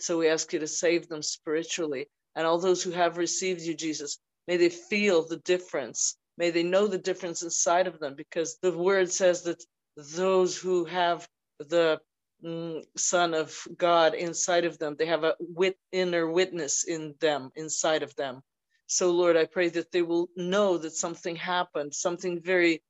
So 0.00 0.18
we 0.18 0.28
ask 0.28 0.52
you 0.52 0.58
to 0.60 0.66
save 0.66 1.08
them 1.08 1.22
spiritually. 1.22 2.08
And 2.36 2.46
all 2.46 2.58
those 2.58 2.82
who 2.82 2.90
have 2.90 3.16
received 3.16 3.62
you, 3.62 3.74
Jesus, 3.74 4.18
May 4.46 4.56
they 4.56 4.68
feel 4.68 5.26
the 5.26 5.38
difference. 5.38 6.16
May 6.36 6.50
they 6.50 6.62
know 6.62 6.86
the 6.86 6.98
difference 6.98 7.42
inside 7.42 7.86
of 7.86 7.98
them 8.00 8.14
because 8.16 8.58
the 8.60 8.76
word 8.76 9.10
says 9.10 9.42
that 9.42 9.64
those 9.96 10.56
who 10.56 10.84
have 10.84 11.26
the 11.58 12.00
mm, 12.44 12.84
Son 12.96 13.34
of 13.34 13.56
God 13.76 14.14
inside 14.14 14.64
of 14.64 14.78
them, 14.78 14.96
they 14.98 15.06
have 15.06 15.24
a 15.24 15.34
wit, 15.40 15.76
inner 15.92 16.30
witness 16.30 16.84
in 16.84 17.14
them, 17.20 17.50
inside 17.56 18.02
of 18.02 18.14
them. 18.16 18.42
So, 18.86 19.10
Lord, 19.12 19.36
I 19.36 19.46
pray 19.46 19.68
that 19.70 19.92
they 19.92 20.02
will 20.02 20.28
know 20.36 20.76
that 20.78 20.92
something 20.92 21.36
happened, 21.36 21.94
something 21.94 22.40
very 22.42 22.82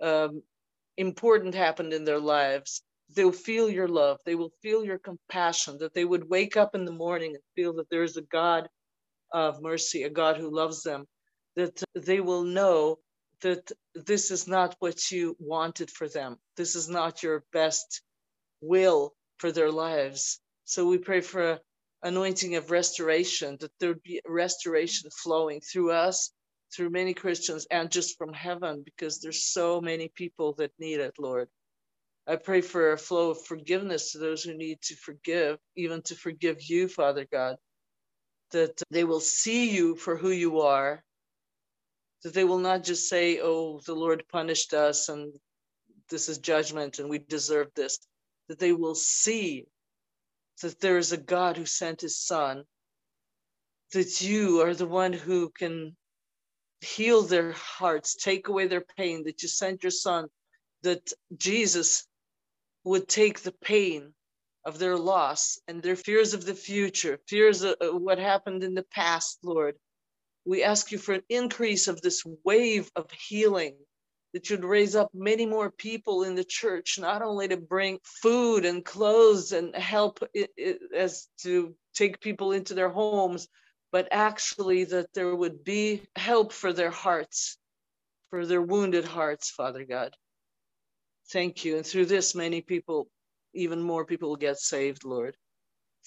um, 0.00 0.42
important 0.96 1.54
happened 1.54 1.92
in 1.92 2.04
their 2.04 2.20
lives. 2.20 2.82
They 3.14 3.24
will 3.24 3.32
feel 3.32 3.68
your 3.68 3.88
love. 3.88 4.18
They 4.24 4.34
will 4.34 4.52
feel 4.62 4.84
your 4.84 4.98
compassion, 4.98 5.78
that 5.78 5.92
they 5.92 6.04
would 6.04 6.28
wake 6.28 6.56
up 6.56 6.74
in 6.74 6.86
the 6.86 6.92
morning 6.92 7.34
and 7.34 7.42
feel 7.54 7.74
that 7.74 7.90
there 7.90 8.02
is 8.02 8.16
a 8.16 8.22
God 8.22 8.68
of 9.32 9.62
mercy, 9.62 10.02
a 10.02 10.10
God 10.10 10.36
who 10.36 10.54
loves 10.54 10.82
them, 10.82 11.06
that 11.56 11.82
they 11.94 12.20
will 12.20 12.44
know 12.44 12.98
that 13.42 13.70
this 13.94 14.30
is 14.30 14.46
not 14.46 14.76
what 14.78 15.10
you 15.10 15.36
wanted 15.38 15.90
for 15.90 16.08
them. 16.08 16.36
This 16.56 16.76
is 16.76 16.88
not 16.88 17.22
your 17.22 17.44
best 17.52 18.02
will 18.60 19.14
for 19.38 19.52
their 19.52 19.70
lives. 19.70 20.40
So 20.64 20.86
we 20.86 20.98
pray 20.98 21.20
for 21.20 21.58
anointing 22.02 22.56
of 22.56 22.70
restoration, 22.70 23.56
that 23.60 23.72
there'd 23.80 24.02
be 24.02 24.20
restoration 24.26 25.10
flowing 25.10 25.60
through 25.60 25.92
us, 25.92 26.32
through 26.74 26.90
many 26.90 27.14
Christians, 27.14 27.66
and 27.70 27.90
just 27.90 28.16
from 28.16 28.32
heaven, 28.32 28.82
because 28.84 29.20
there's 29.20 29.44
so 29.44 29.80
many 29.80 30.10
people 30.14 30.54
that 30.54 30.72
need 30.78 31.00
it, 31.00 31.14
Lord. 31.18 31.48
I 32.26 32.36
pray 32.36 32.60
for 32.60 32.92
a 32.92 32.98
flow 32.98 33.30
of 33.30 33.44
forgiveness 33.44 34.12
to 34.12 34.18
those 34.18 34.44
who 34.44 34.54
need 34.54 34.80
to 34.82 34.96
forgive, 34.96 35.58
even 35.76 36.02
to 36.02 36.14
forgive 36.14 36.62
you, 36.62 36.88
Father 36.88 37.26
God 37.30 37.56
that 38.52 38.80
they 38.90 39.04
will 39.04 39.20
see 39.20 39.70
you 39.70 39.96
for 39.96 40.16
who 40.16 40.30
you 40.30 40.60
are, 40.60 41.02
that 42.22 42.34
they 42.34 42.44
will 42.44 42.58
not 42.58 42.84
just 42.84 43.08
say, 43.08 43.40
oh, 43.40 43.80
the 43.86 43.94
Lord 43.94 44.24
punished 44.30 44.74
us 44.74 45.08
and 45.08 45.32
this 46.08 46.28
is 46.28 46.38
judgment 46.38 46.98
and 46.98 47.08
we 47.08 47.18
deserve 47.18 47.68
this, 47.74 47.98
that 48.48 48.58
they 48.58 48.72
will 48.72 48.94
see 48.94 49.66
that 50.62 50.80
there 50.80 50.98
is 50.98 51.12
a 51.12 51.16
God 51.16 51.56
who 51.56 51.66
sent 51.66 52.02
his 52.02 52.18
son, 52.18 52.64
that 53.92 54.20
you 54.20 54.60
are 54.60 54.74
the 54.74 54.86
one 54.86 55.12
who 55.12 55.50
can 55.50 55.96
heal 56.80 57.22
their 57.22 57.52
hearts, 57.52 58.14
take 58.14 58.48
away 58.48 58.66
their 58.66 58.84
pain, 58.96 59.24
that 59.24 59.42
you 59.42 59.48
sent 59.48 59.82
your 59.82 59.90
son, 59.90 60.28
that 60.82 61.12
Jesus 61.36 62.06
would 62.84 63.08
take 63.08 63.40
the 63.40 63.52
pain 63.52 64.14
of 64.64 64.78
their 64.78 64.96
loss 64.96 65.58
and 65.68 65.82
their 65.82 65.96
fears 65.96 66.34
of 66.34 66.44
the 66.44 66.54
future, 66.54 67.18
fears 67.28 67.62
of 67.62 67.76
what 67.80 68.18
happened 68.18 68.62
in 68.62 68.74
the 68.74 68.84
past, 68.84 69.38
Lord. 69.42 69.76
We 70.44 70.62
ask 70.64 70.90
you 70.92 70.98
for 70.98 71.14
an 71.14 71.22
increase 71.28 71.88
of 71.88 72.00
this 72.00 72.24
wave 72.44 72.90
of 72.96 73.10
healing 73.10 73.76
that 74.32 74.48
you'd 74.48 74.64
raise 74.64 74.96
up 74.96 75.10
many 75.12 75.46
more 75.46 75.70
people 75.70 76.24
in 76.24 76.34
the 76.34 76.44
church, 76.44 76.98
not 76.98 77.22
only 77.22 77.48
to 77.48 77.56
bring 77.56 77.98
food 78.04 78.64
and 78.64 78.84
clothes 78.84 79.52
and 79.52 79.74
help 79.76 80.20
it, 80.32 80.50
it, 80.56 80.80
as 80.96 81.28
to 81.42 81.74
take 81.94 82.20
people 82.20 82.52
into 82.52 82.74
their 82.74 82.88
homes, 82.88 83.48
but 83.90 84.08
actually 84.10 84.84
that 84.84 85.12
there 85.12 85.34
would 85.34 85.62
be 85.64 86.02
help 86.16 86.52
for 86.52 86.72
their 86.72 86.90
hearts, 86.90 87.58
for 88.30 88.46
their 88.46 88.62
wounded 88.62 89.04
hearts, 89.04 89.50
Father 89.50 89.84
God. 89.84 90.16
Thank 91.30 91.64
you. 91.64 91.76
And 91.76 91.86
through 91.86 92.06
this, 92.06 92.34
many 92.34 92.62
people 92.62 93.08
even 93.54 93.82
more 93.82 94.04
people 94.06 94.30
will 94.30 94.36
get 94.36 94.58
saved, 94.58 95.04
Lord. 95.04 95.36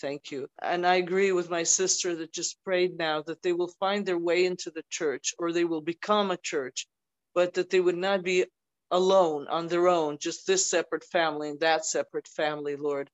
Thank 0.02 0.32
you. 0.32 0.48
And 0.62 0.86
I 0.88 0.96
agree 0.96 1.32
with 1.32 1.50
my 1.50 1.64
sister 1.64 2.16
that 2.18 2.34
just 2.34 2.64
prayed 2.64 2.98
now 2.98 3.24
that 3.24 3.42
they 3.44 3.54
will 3.54 3.72
find 3.80 4.06
their 4.06 4.18
way 4.18 4.46
into 4.46 4.72
the 4.72 4.84
church 4.90 5.34
or 5.40 5.52
they 5.52 5.66
will 5.66 5.82
become 5.82 6.32
a 6.32 6.38
church, 6.38 6.88
but 7.36 7.56
that 7.56 7.70
they 7.70 7.80
would 7.80 7.98
not 7.98 8.24
be 8.24 8.46
alone 8.92 9.48
on 9.50 9.68
their 9.68 9.88
own, 9.88 10.18
just 10.20 10.48
this 10.48 10.70
separate 10.70 11.06
family 11.06 11.50
and 11.50 11.60
that 11.62 11.86
separate 11.86 12.28
family, 12.28 12.76
Lord. 12.76 13.10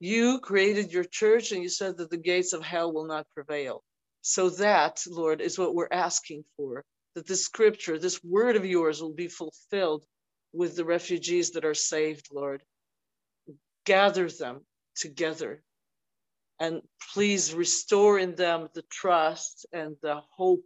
You 0.00 0.40
created 0.40 0.92
your 0.92 1.04
church 1.04 1.52
and 1.52 1.62
you 1.62 1.68
said 1.70 1.98
that 1.98 2.10
the 2.10 2.18
gates 2.18 2.52
of 2.52 2.62
hell 2.62 2.92
will 2.92 3.06
not 3.06 3.26
prevail. 3.34 3.82
So 4.22 4.50
that, 4.50 5.02
Lord, 5.08 5.40
is 5.40 5.58
what 5.58 5.74
we're 5.74 5.88
asking 5.90 6.44
for 6.56 6.84
that 7.14 7.26
this 7.26 7.44
scripture, 7.44 7.98
this 7.98 8.22
word 8.24 8.56
of 8.56 8.64
yours 8.66 9.02
will 9.02 9.14
be 9.14 9.28
fulfilled 9.28 10.04
with 10.52 10.76
the 10.76 10.84
refugees 10.84 11.52
that 11.52 11.64
are 11.64 11.74
saved, 11.74 12.28
Lord. 12.32 12.62
Gather 13.84 14.28
them 14.28 14.64
together 14.94 15.62
and 16.60 16.82
please 17.12 17.54
restore 17.54 18.18
in 18.18 18.36
them 18.36 18.68
the 18.74 18.82
trust 18.82 19.66
and 19.72 19.96
the 20.02 20.20
hope 20.30 20.64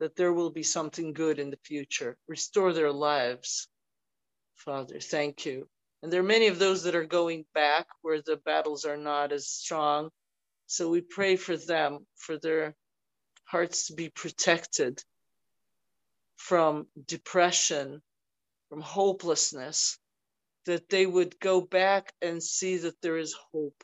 that 0.00 0.16
there 0.16 0.32
will 0.32 0.50
be 0.50 0.62
something 0.62 1.12
good 1.12 1.38
in 1.38 1.50
the 1.50 1.58
future. 1.62 2.16
Restore 2.28 2.72
their 2.72 2.92
lives, 2.92 3.68
Father. 4.54 5.00
Thank 5.00 5.44
you. 5.44 5.68
And 6.02 6.12
there 6.12 6.20
are 6.20 6.34
many 6.34 6.46
of 6.46 6.58
those 6.58 6.84
that 6.84 6.94
are 6.94 7.04
going 7.04 7.44
back 7.54 7.86
where 8.02 8.22
the 8.22 8.36
battles 8.36 8.84
are 8.84 8.96
not 8.96 9.32
as 9.32 9.48
strong. 9.48 10.10
So 10.66 10.88
we 10.88 11.00
pray 11.00 11.36
for 11.36 11.56
them, 11.56 12.06
for 12.16 12.38
their 12.38 12.74
hearts 13.44 13.88
to 13.88 13.94
be 13.94 14.08
protected 14.08 15.02
from 16.36 16.86
depression, 17.06 18.00
from 18.68 18.80
hopelessness, 18.80 19.98
that 20.68 20.90
they 20.90 21.06
would 21.06 21.40
go 21.40 21.62
back 21.62 22.12
and 22.20 22.42
see 22.42 22.76
that 22.76 23.00
there 23.00 23.16
is 23.16 23.34
hope. 23.52 23.82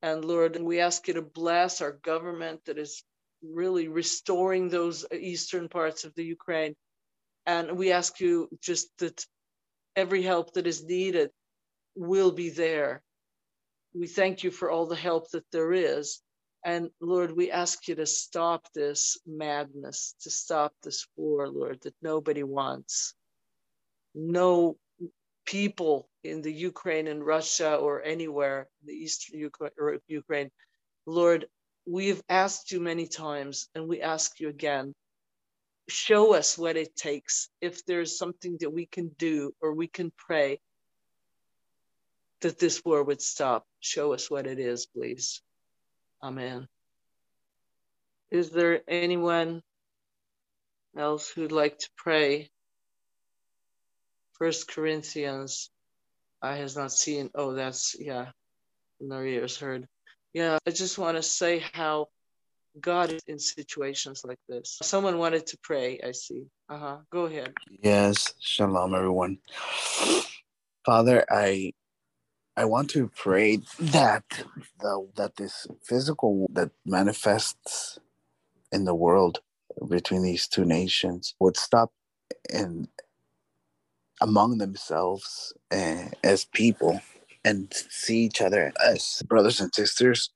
And 0.00 0.24
Lord, 0.24 0.56
we 0.60 0.78
ask 0.78 1.08
you 1.08 1.14
to 1.14 1.22
bless 1.22 1.80
our 1.80 1.90
government 1.90 2.60
that 2.66 2.78
is 2.78 3.02
really 3.42 3.88
restoring 3.88 4.68
those 4.68 5.04
eastern 5.12 5.68
parts 5.68 6.04
of 6.04 6.14
the 6.14 6.22
Ukraine. 6.22 6.76
And 7.46 7.76
we 7.76 7.90
ask 7.90 8.20
you 8.20 8.48
just 8.60 8.96
that 8.98 9.26
every 9.96 10.22
help 10.22 10.52
that 10.52 10.68
is 10.68 10.84
needed 10.84 11.30
will 11.96 12.30
be 12.30 12.50
there. 12.50 13.02
We 13.92 14.06
thank 14.06 14.44
you 14.44 14.52
for 14.52 14.70
all 14.70 14.86
the 14.86 14.94
help 14.94 15.32
that 15.32 15.50
there 15.50 15.72
is. 15.72 16.20
And 16.64 16.90
Lord, 17.00 17.32
we 17.36 17.50
ask 17.50 17.88
you 17.88 17.96
to 17.96 18.06
stop 18.06 18.68
this 18.72 19.18
madness, 19.26 20.14
to 20.20 20.30
stop 20.30 20.74
this 20.84 21.08
war, 21.16 21.48
Lord, 21.48 21.80
that 21.82 21.96
nobody 22.02 22.44
wants. 22.44 23.14
No 24.14 24.76
people 25.44 26.08
in 26.24 26.42
the 26.42 26.52
Ukraine 26.52 27.08
and 27.08 27.24
Russia 27.24 27.76
or 27.76 28.02
anywhere 28.02 28.68
in 28.80 28.86
the 28.86 28.94
eastern 28.94 29.38
Ukraine. 30.08 30.50
Lord, 31.06 31.46
we've 31.86 32.22
asked 32.28 32.70
you 32.70 32.80
many 32.80 33.06
times 33.06 33.68
and 33.74 33.88
we 33.88 34.00
ask 34.00 34.40
you 34.40 34.48
again 34.48 34.94
show 35.88 36.34
us 36.34 36.56
what 36.56 36.76
it 36.76 36.94
takes. 36.96 37.48
If 37.60 37.84
there's 37.84 38.16
something 38.16 38.56
that 38.60 38.70
we 38.70 38.86
can 38.86 39.08
do 39.18 39.52
or 39.60 39.74
we 39.74 39.88
can 39.88 40.12
pray 40.16 40.60
that 42.40 42.58
this 42.58 42.84
war 42.84 43.02
would 43.02 43.22
stop 43.22 43.66
show 43.80 44.12
us 44.12 44.30
what 44.30 44.46
it 44.46 44.58
is 44.58 44.86
please. 44.86 45.42
Amen. 46.22 46.68
Is 48.30 48.50
there 48.50 48.80
anyone 48.88 49.62
else 50.96 51.28
who'd 51.28 51.52
like 51.52 51.78
to 51.78 51.90
pray 51.96 52.50
first 54.42 54.66
corinthians 54.66 55.70
i 56.42 56.56
has 56.56 56.74
not 56.76 56.90
seen 56.90 57.30
oh 57.36 57.52
that's 57.52 57.94
yeah 58.00 58.26
no 58.98 59.20
ears 59.22 59.56
heard 59.56 59.86
yeah 60.34 60.58
i 60.66 60.70
just 60.70 60.98
want 60.98 61.16
to 61.16 61.22
say 61.22 61.62
how 61.72 62.08
God 62.80 63.12
is 63.12 63.22
in 63.26 63.38
situations 63.38 64.22
like 64.24 64.38
this. 64.48 64.78
Someone 64.82 65.18
wanted 65.18 65.46
to 65.48 65.58
pray, 65.62 66.00
I 66.02 66.12
see. 66.12 66.46
Uh 66.70 66.78
huh. 66.78 66.96
Go 67.12 67.26
ahead. 67.26 67.52
Yes, 67.82 68.32
shalom, 68.40 68.94
everyone. 68.94 69.38
Father, 70.86 71.24
I 71.30 71.72
I 72.56 72.64
want 72.64 72.88
to 72.90 73.10
pray 73.14 73.60
that 73.78 74.24
the 74.80 75.06
that 75.16 75.36
this 75.36 75.66
physical 75.82 76.46
that 76.52 76.70
manifests 76.86 77.98
in 78.70 78.84
the 78.84 78.94
world 78.94 79.40
between 79.88 80.22
these 80.22 80.48
two 80.48 80.64
nations 80.64 81.34
would 81.40 81.56
stop 81.56 81.92
in 82.50 82.88
among 84.22 84.58
themselves 84.58 85.52
uh, 85.70 86.06
as 86.24 86.44
people 86.46 87.00
and 87.44 87.72
see 87.90 88.18
each 88.18 88.40
other 88.40 88.72
as 88.86 89.22
brothers 89.28 89.60
and 89.60 89.74
sisters 89.74 90.30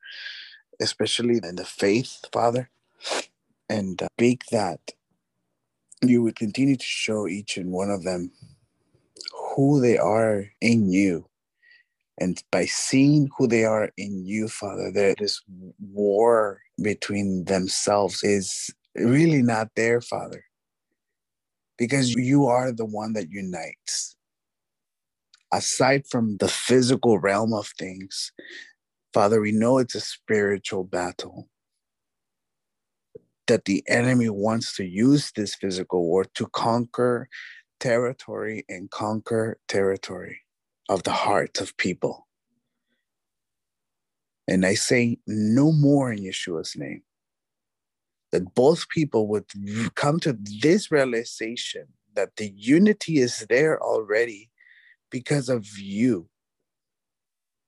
especially 0.81 1.41
in 1.43 1.57
the 1.57 1.65
faith, 1.65 2.25
Father, 2.33 2.71
and 3.69 4.01
uh, 4.03 4.09
that 4.51 4.81
you 6.03 6.23
would 6.23 6.37
continue 6.37 6.77
to 6.77 6.85
show 6.85 7.27
each 7.27 7.57
and 7.57 7.73
one 7.73 7.91
of 7.91 8.05
them 8.05 8.31
who 9.55 9.81
they 9.81 9.97
are 9.97 10.45
in 10.61 10.91
you. 10.91 11.27
And 12.19 12.43
by 12.51 12.65
seeing 12.65 13.29
who 13.37 13.47
they 13.47 13.65
are 13.65 13.91
in 13.97 14.25
you, 14.25 14.49
Father, 14.49 14.91
that 14.93 15.17
this 15.19 15.43
war 15.93 16.61
between 16.81 17.45
themselves 17.45 18.23
is 18.23 18.71
really 18.95 19.43
not 19.43 19.69
there, 19.77 20.01
Father, 20.01 20.45
because 21.79 22.15
you 22.15 22.47
are 22.47 22.73
the 22.73 22.85
one 22.85 23.13
that 23.15 23.31
unites. 23.31 24.17
Aside 25.53 26.07
from 26.07 26.37
the 26.39 26.49
physical 26.49 27.19
realm 27.19 27.53
of 27.53 27.69
things, 27.79 28.33
Father, 29.15 29.41
we 29.41 29.53
know 29.53 29.79
it's 29.79 29.95
a 29.95 30.01
spiritual 30.01 30.85
battle. 30.85 31.49
That 33.47 33.65
the 33.65 33.85
enemy 33.89 34.29
wants 34.29 34.75
to 34.77 34.85
use 34.85 35.31
this 35.37 35.55
physical 35.55 36.03
war 36.03 36.25
to 36.35 36.47
conquer 36.49 37.29
territory 37.79 38.65
and 38.69 38.91
conquer 38.91 39.59
territory 39.69 40.41
of 40.89 41.05
the 41.05 41.13
hearts 41.13 41.61
of 41.61 41.77
people. 41.77 42.27
And 44.49 44.65
I 44.67 44.75
say 44.75 45.19
no 45.27 45.73
more 45.73 46.13
in 46.13 46.19
Yeshua's 46.19 46.77
name. 46.77 47.03
That 48.33 48.55
both 48.55 48.89
people 48.91 49.29
would 49.29 49.47
come 49.95 50.21
to 50.21 50.39
this 50.63 50.91
realization 50.93 51.89
that 52.15 52.37
the 52.37 52.53
unity 52.57 53.19
is 53.21 53.47
there 53.49 53.83
already 53.83 54.51
because 55.11 55.49
of 55.49 55.67
you. 55.79 56.29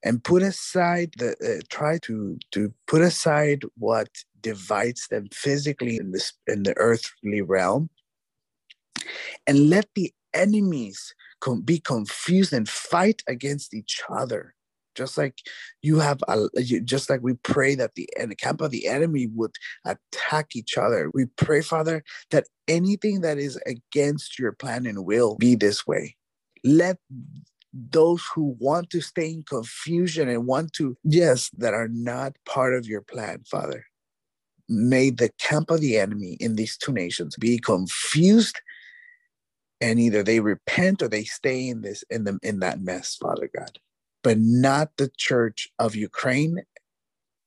And 0.05 0.25
put 0.25 0.43
aside 0.43 1.13
the 1.19 1.33
uh, 1.45 1.63
try 1.71 1.99
to 2.05 2.39
to 2.53 2.75
put 2.87 3.03
aside 3.03 3.63
what 3.79 4.09
divides 4.41 5.09
them 5.09 5.29
physically 5.33 5.97
in 5.97 6.13
this 6.13 6.35
in 6.47 6.65
the 6.65 6.75
earthly 6.79 7.43
realm. 7.43 7.91
And 9.47 9.71
let 9.71 9.89
the 9.95 10.13
enemies 10.35 11.15
com- 11.41 11.63
be 11.63 11.81
confused 11.81 12.53
and 12.53 12.69
fight 12.69 13.23
against 13.29 13.75
each 13.75 14.03
other 14.11 14.55
just 14.99 15.17
like 15.17 15.39
you 15.81 15.99
have 15.99 16.21
a, 16.29 16.49
just 16.85 17.09
like 17.09 17.21
we 17.23 17.35
pray 17.35 17.75
that 17.75 17.95
the, 17.95 18.09
the 18.27 18.37
camp 18.37 18.61
of 18.61 18.71
the 18.71 18.87
enemy 18.87 19.29
would 19.35 19.55
attack 19.87 20.55
each 20.55 20.77
other 20.77 21.11
we 21.15 21.25
pray 21.37 21.63
father 21.63 22.03
that 22.31 22.45
anything 22.67 23.23
that 23.23 23.39
is 23.39 23.59
against 23.65 24.39
your 24.39 24.53
plan 24.53 24.85
and 24.85 25.07
will 25.07 25.37
be 25.37 25.55
this 25.55 25.87
way 25.87 26.15
let 26.65 26.99
those 27.73 28.23
who 28.35 28.57
want 28.59 28.91
to 28.91 29.01
stay 29.01 29.31
in 29.31 29.43
confusion 29.43 30.29
and 30.29 30.47
want 30.47 30.73
to, 30.75 30.97
yes, 31.05 31.51
that 31.59 31.75
are 31.75 31.89
not 31.89 32.37
part 32.47 32.75
of 32.75 32.87
your 32.87 33.03
plan, 33.03 33.43
Father. 33.45 33.85
May 34.69 35.11
the 35.11 35.31
camp 35.39 35.71
of 35.71 35.81
the 35.81 35.99
enemy 35.99 36.37
in 36.41 36.57
these 36.57 36.77
two 36.77 36.93
nations 36.93 37.37
be 37.37 37.59
confused 37.59 38.61
and 39.81 40.01
either 40.01 40.23
they 40.23 40.41
repent 40.41 41.03
or 41.03 41.09
they 41.09 41.25
stay 41.25 41.69
in 41.69 41.83
this 41.83 42.05
in 42.11 42.25
the 42.25 42.39
in 42.43 42.61
that 42.61 42.81
mess, 42.81 43.17
Father 43.17 43.49
God. 43.57 43.79
But 44.23 44.39
not 44.39 44.97
the 44.97 45.11
church 45.16 45.69
of 45.79 45.95
Ukraine, 45.95 46.62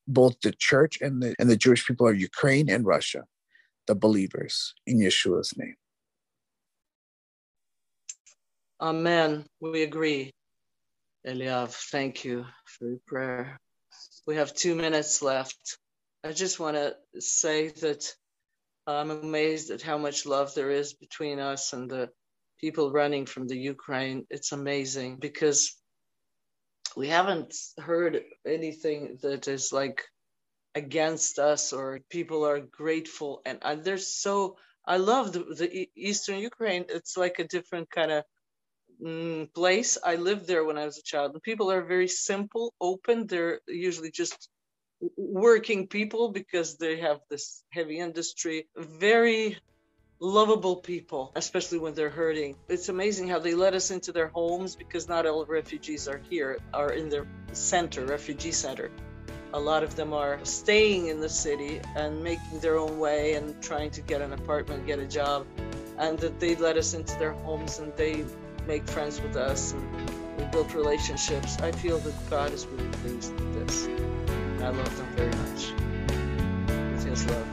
both 0.07 0.39
the 0.41 0.51
church 0.51 1.01
and 1.01 1.21
the 1.21 1.35
and 1.37 1.49
the 1.49 1.57
Jewish 1.57 1.85
people 1.85 2.07
of 2.07 2.19
Ukraine 2.19 2.69
and 2.69 2.85
Russia, 2.85 3.25
the 3.87 3.95
believers 3.95 4.73
in 4.87 4.99
Yeshua's 4.99 5.57
name. 5.57 5.75
Amen. 8.79 9.45
We 9.59 9.83
agree. 9.83 10.31
Eliav, 11.27 11.69
thank 11.91 12.25
you 12.25 12.45
for 12.65 12.87
your 12.87 12.99
prayer. 13.05 13.59
We 14.25 14.37
have 14.37 14.55
two 14.55 14.73
minutes 14.73 15.21
left. 15.21 15.77
I 16.23 16.31
just 16.31 16.59
want 16.59 16.77
to 16.77 16.95
say 17.21 17.69
that 17.69 18.11
I'm 18.87 19.11
amazed 19.11 19.69
at 19.69 19.81
how 19.83 19.97
much 19.99 20.25
love 20.25 20.55
there 20.55 20.71
is 20.71 20.93
between 20.93 21.39
us 21.39 21.73
and 21.73 21.89
the 21.89 22.09
people 22.59 22.91
running 22.91 23.25
from 23.27 23.47
the 23.47 23.57
Ukraine. 23.57 24.25
It's 24.29 24.51
amazing 24.51 25.17
because 25.17 25.75
we 26.95 27.07
haven't 27.07 27.55
heard 27.77 28.23
anything 28.45 29.17
that 29.21 29.47
is 29.47 29.71
like 29.71 30.03
against 30.75 31.39
us 31.39 31.73
or 31.73 31.99
people 32.09 32.45
are 32.45 32.59
grateful 32.59 33.41
and, 33.45 33.59
and 33.61 33.83
they're 33.83 33.97
so 33.97 34.57
I 34.85 34.97
love 34.97 35.31
the, 35.31 35.43
the 35.43 35.89
Eastern 35.95 36.39
Ukraine. 36.39 36.85
It's 36.89 37.15
like 37.15 37.39
a 37.39 37.47
different 37.47 37.89
kind 37.91 38.11
of 38.11 38.23
mm, 39.03 39.53
place. 39.53 39.97
I 40.03 40.15
lived 40.15 40.47
there 40.47 40.65
when 40.65 40.77
I 40.77 40.85
was 40.85 40.97
a 40.97 41.03
child, 41.03 41.33
and 41.33 41.43
people 41.43 41.71
are 41.71 41.83
very 41.83 42.07
simple, 42.07 42.73
open. 42.81 43.27
They're 43.27 43.61
usually 43.67 44.11
just 44.11 44.49
working 45.17 45.87
people 45.87 46.31
because 46.31 46.77
they 46.77 46.99
have 46.99 47.19
this 47.29 47.63
heavy 47.71 47.99
industry. 47.99 48.67
Very 48.75 49.57
lovable 50.21 50.75
people, 50.75 51.31
especially 51.35 51.79
when 51.79 51.95
they're 51.95 52.11
hurting. 52.11 52.55
It's 52.69 52.89
amazing 52.89 53.27
how 53.27 53.39
they 53.39 53.55
let 53.55 53.73
us 53.73 53.89
into 53.89 54.11
their 54.11 54.27
homes 54.27 54.75
because 54.75 55.09
not 55.09 55.25
all 55.25 55.43
refugees 55.45 56.07
are 56.07 56.21
here, 56.29 56.59
are 56.73 56.93
in 56.93 57.09
their 57.09 57.25
center, 57.53 58.05
refugee 58.05 58.51
center. 58.51 58.91
A 59.53 59.59
lot 59.59 59.83
of 59.83 59.95
them 59.95 60.13
are 60.13 60.39
staying 60.43 61.07
in 61.07 61.19
the 61.19 61.27
city 61.27 61.81
and 61.95 62.23
making 62.23 62.59
their 62.59 62.77
own 62.77 62.99
way 62.99 63.33
and 63.33 63.61
trying 63.63 63.89
to 63.91 64.01
get 64.01 64.21
an 64.21 64.31
apartment, 64.31 64.85
get 64.85 64.99
a 64.99 65.07
job, 65.07 65.47
and 65.97 66.19
that 66.19 66.39
they 66.39 66.55
let 66.55 66.77
us 66.77 66.93
into 66.93 67.17
their 67.17 67.33
homes 67.33 67.79
and 67.79 67.91
they 67.97 68.23
make 68.67 68.87
friends 68.87 69.19
with 69.19 69.35
us 69.35 69.73
and 69.73 70.37
we 70.37 70.43
build 70.45 70.71
relationships. 70.73 71.59
I 71.61 71.71
feel 71.71 71.97
that 71.97 72.29
God 72.29 72.53
is 72.53 72.67
really 72.67 72.89
pleased 72.89 73.33
with 73.33 73.67
this. 73.67 73.87
I 74.61 74.69
love 74.69 74.97
them 74.97 75.07
very 75.15 75.35
much 75.35 75.71
with 76.91 77.05
His 77.05 77.25
love. 77.25 77.50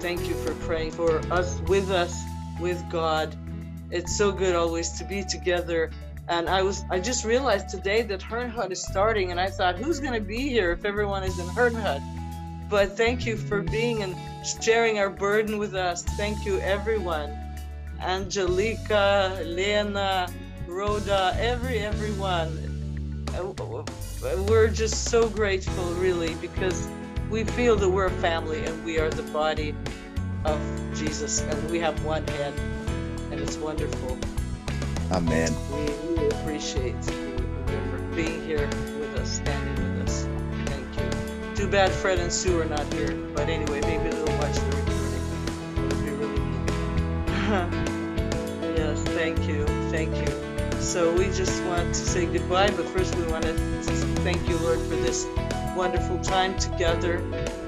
Thank 0.00 0.26
you 0.26 0.34
for 0.34 0.54
praying 0.66 0.92
for 0.92 1.18
us, 1.30 1.60
with 1.68 1.90
us, 1.90 2.24
with 2.58 2.82
God. 2.90 3.36
It's 3.90 4.16
so 4.16 4.32
good 4.32 4.56
always 4.56 4.92
to 4.92 5.04
be 5.04 5.22
together. 5.22 5.90
And 6.26 6.48
I 6.48 6.62
was 6.62 6.84
I 6.88 7.00
just 7.00 7.26
realized 7.26 7.68
today 7.68 8.00
that 8.02 8.20
Herrnhut 8.20 8.70
is 8.70 8.82
starting, 8.82 9.30
and 9.30 9.38
I 9.38 9.50
thought, 9.50 9.76
who's 9.76 10.00
going 10.00 10.14
to 10.14 10.20
be 10.20 10.48
here 10.48 10.72
if 10.72 10.86
everyone 10.86 11.22
is 11.22 11.38
in 11.38 11.46
Herrnhut? 11.48 12.00
But 12.70 12.96
thank 12.96 13.26
you 13.26 13.36
for 13.36 13.60
being 13.60 14.02
and 14.02 14.16
sharing 14.62 14.98
our 14.98 15.10
burden 15.10 15.58
with 15.58 15.74
us. 15.74 16.02
Thank 16.02 16.46
you, 16.46 16.60
everyone. 16.60 17.36
Angelica, 18.00 19.42
Lena, 19.44 20.28
Rhoda, 20.66 21.36
every 21.38 21.80
everyone. 21.80 23.26
Uh, 23.34 23.52
we're 24.48 24.68
just 24.68 25.04
so 25.10 25.28
grateful, 25.28 25.84
really, 25.94 26.34
because 26.36 26.88
we 27.30 27.44
feel 27.44 27.76
that 27.76 27.88
we're 27.88 28.06
a 28.06 28.10
family 28.10 28.64
and 28.64 28.84
we 28.84 28.98
are 28.98 29.08
the 29.08 29.22
body 29.22 29.74
of 30.44 30.60
Jesus, 30.94 31.42
and 31.42 31.70
we 31.70 31.78
have 31.78 32.04
one 32.04 32.26
head, 32.26 32.52
and 33.30 33.38
it's 33.40 33.56
wonderful. 33.56 34.18
Amen. 35.12 35.54
We 35.70 35.84
really 36.08 36.28
appreciate 36.28 36.96
you 37.06 37.36
being 38.14 38.44
here 38.44 38.66
with 38.98 39.16
us, 39.16 39.36
standing 39.36 39.98
with 39.98 40.08
us. 40.08 40.26
Thank 40.66 40.96
you. 40.96 41.54
Too 41.54 41.68
bad 41.68 41.92
Fred 41.92 42.18
and 42.18 42.32
Sue 42.32 42.60
are 42.60 42.64
not 42.64 42.92
here, 42.94 43.14
but 43.34 43.48
anyway, 43.48 43.80
maybe 43.82 44.10
they'll 44.10 44.38
watch 44.38 44.56
the 44.56 44.76
recording. 44.76 45.22
It 45.76 45.80
would 45.82 46.04
be 46.04 46.10
really 46.10 46.40
neat. 46.40 46.70
yes, 48.76 49.02
thank 49.04 49.46
you, 49.46 49.66
thank 49.90 50.16
you. 50.16 50.80
So 50.80 51.12
we 51.14 51.26
just 51.26 51.62
want 51.64 51.94
to 51.94 52.00
say 52.00 52.26
goodbye, 52.26 52.70
but 52.70 52.86
first 52.86 53.14
we 53.14 53.22
want 53.24 53.44
to 53.44 53.54
thank 54.22 54.48
you, 54.48 54.56
Lord, 54.58 54.80
for 54.80 54.96
this 54.96 55.26
wonderful 55.80 56.20
time 56.20 56.54
together, 56.58 57.20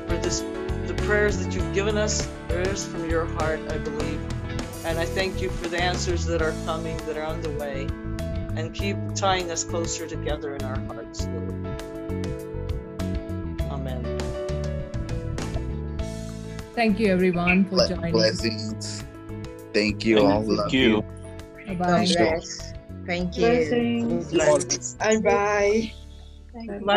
for 0.06 0.18
this 0.18 0.40
the 0.86 0.92
prayers 1.06 1.38
that 1.42 1.54
you've 1.54 1.72
given 1.72 1.96
us, 1.96 2.28
prayers 2.46 2.86
from 2.86 3.08
your 3.08 3.24
heart, 3.24 3.58
I 3.70 3.78
believe. 3.78 4.20
And 4.84 4.98
I 4.98 5.06
thank 5.06 5.40
you 5.40 5.48
for 5.48 5.68
the 5.68 5.80
answers 5.80 6.26
that 6.26 6.42
are 6.42 6.54
coming, 6.66 6.98
that 7.06 7.16
are 7.16 7.24
on 7.24 7.40
the 7.40 7.48
way, 7.52 7.86
and 8.54 8.74
keep 8.74 8.98
tying 9.14 9.50
us 9.50 9.64
closer 9.64 10.06
together 10.06 10.54
in 10.54 10.62
our 10.62 10.78
hearts, 10.80 11.26
Lord. 11.26 11.66
Amen. 13.70 14.04
Thank 16.74 17.00
you, 17.00 17.08
everyone, 17.08 17.64
for 17.64 17.88
joining. 17.88 18.12
Blessings. 18.12 19.04
Thank 19.72 20.04
you 20.04 20.18
all. 20.18 20.42
Thank 20.42 20.74
you. 20.74 21.02
Bye 21.66 21.76
bye. 21.76 22.40
Thank 23.06 23.38
you. 23.38 24.26
Blessings. 24.30 24.96
Bye 24.96 25.16
bye. 25.16 25.92
Bye. 26.84 26.96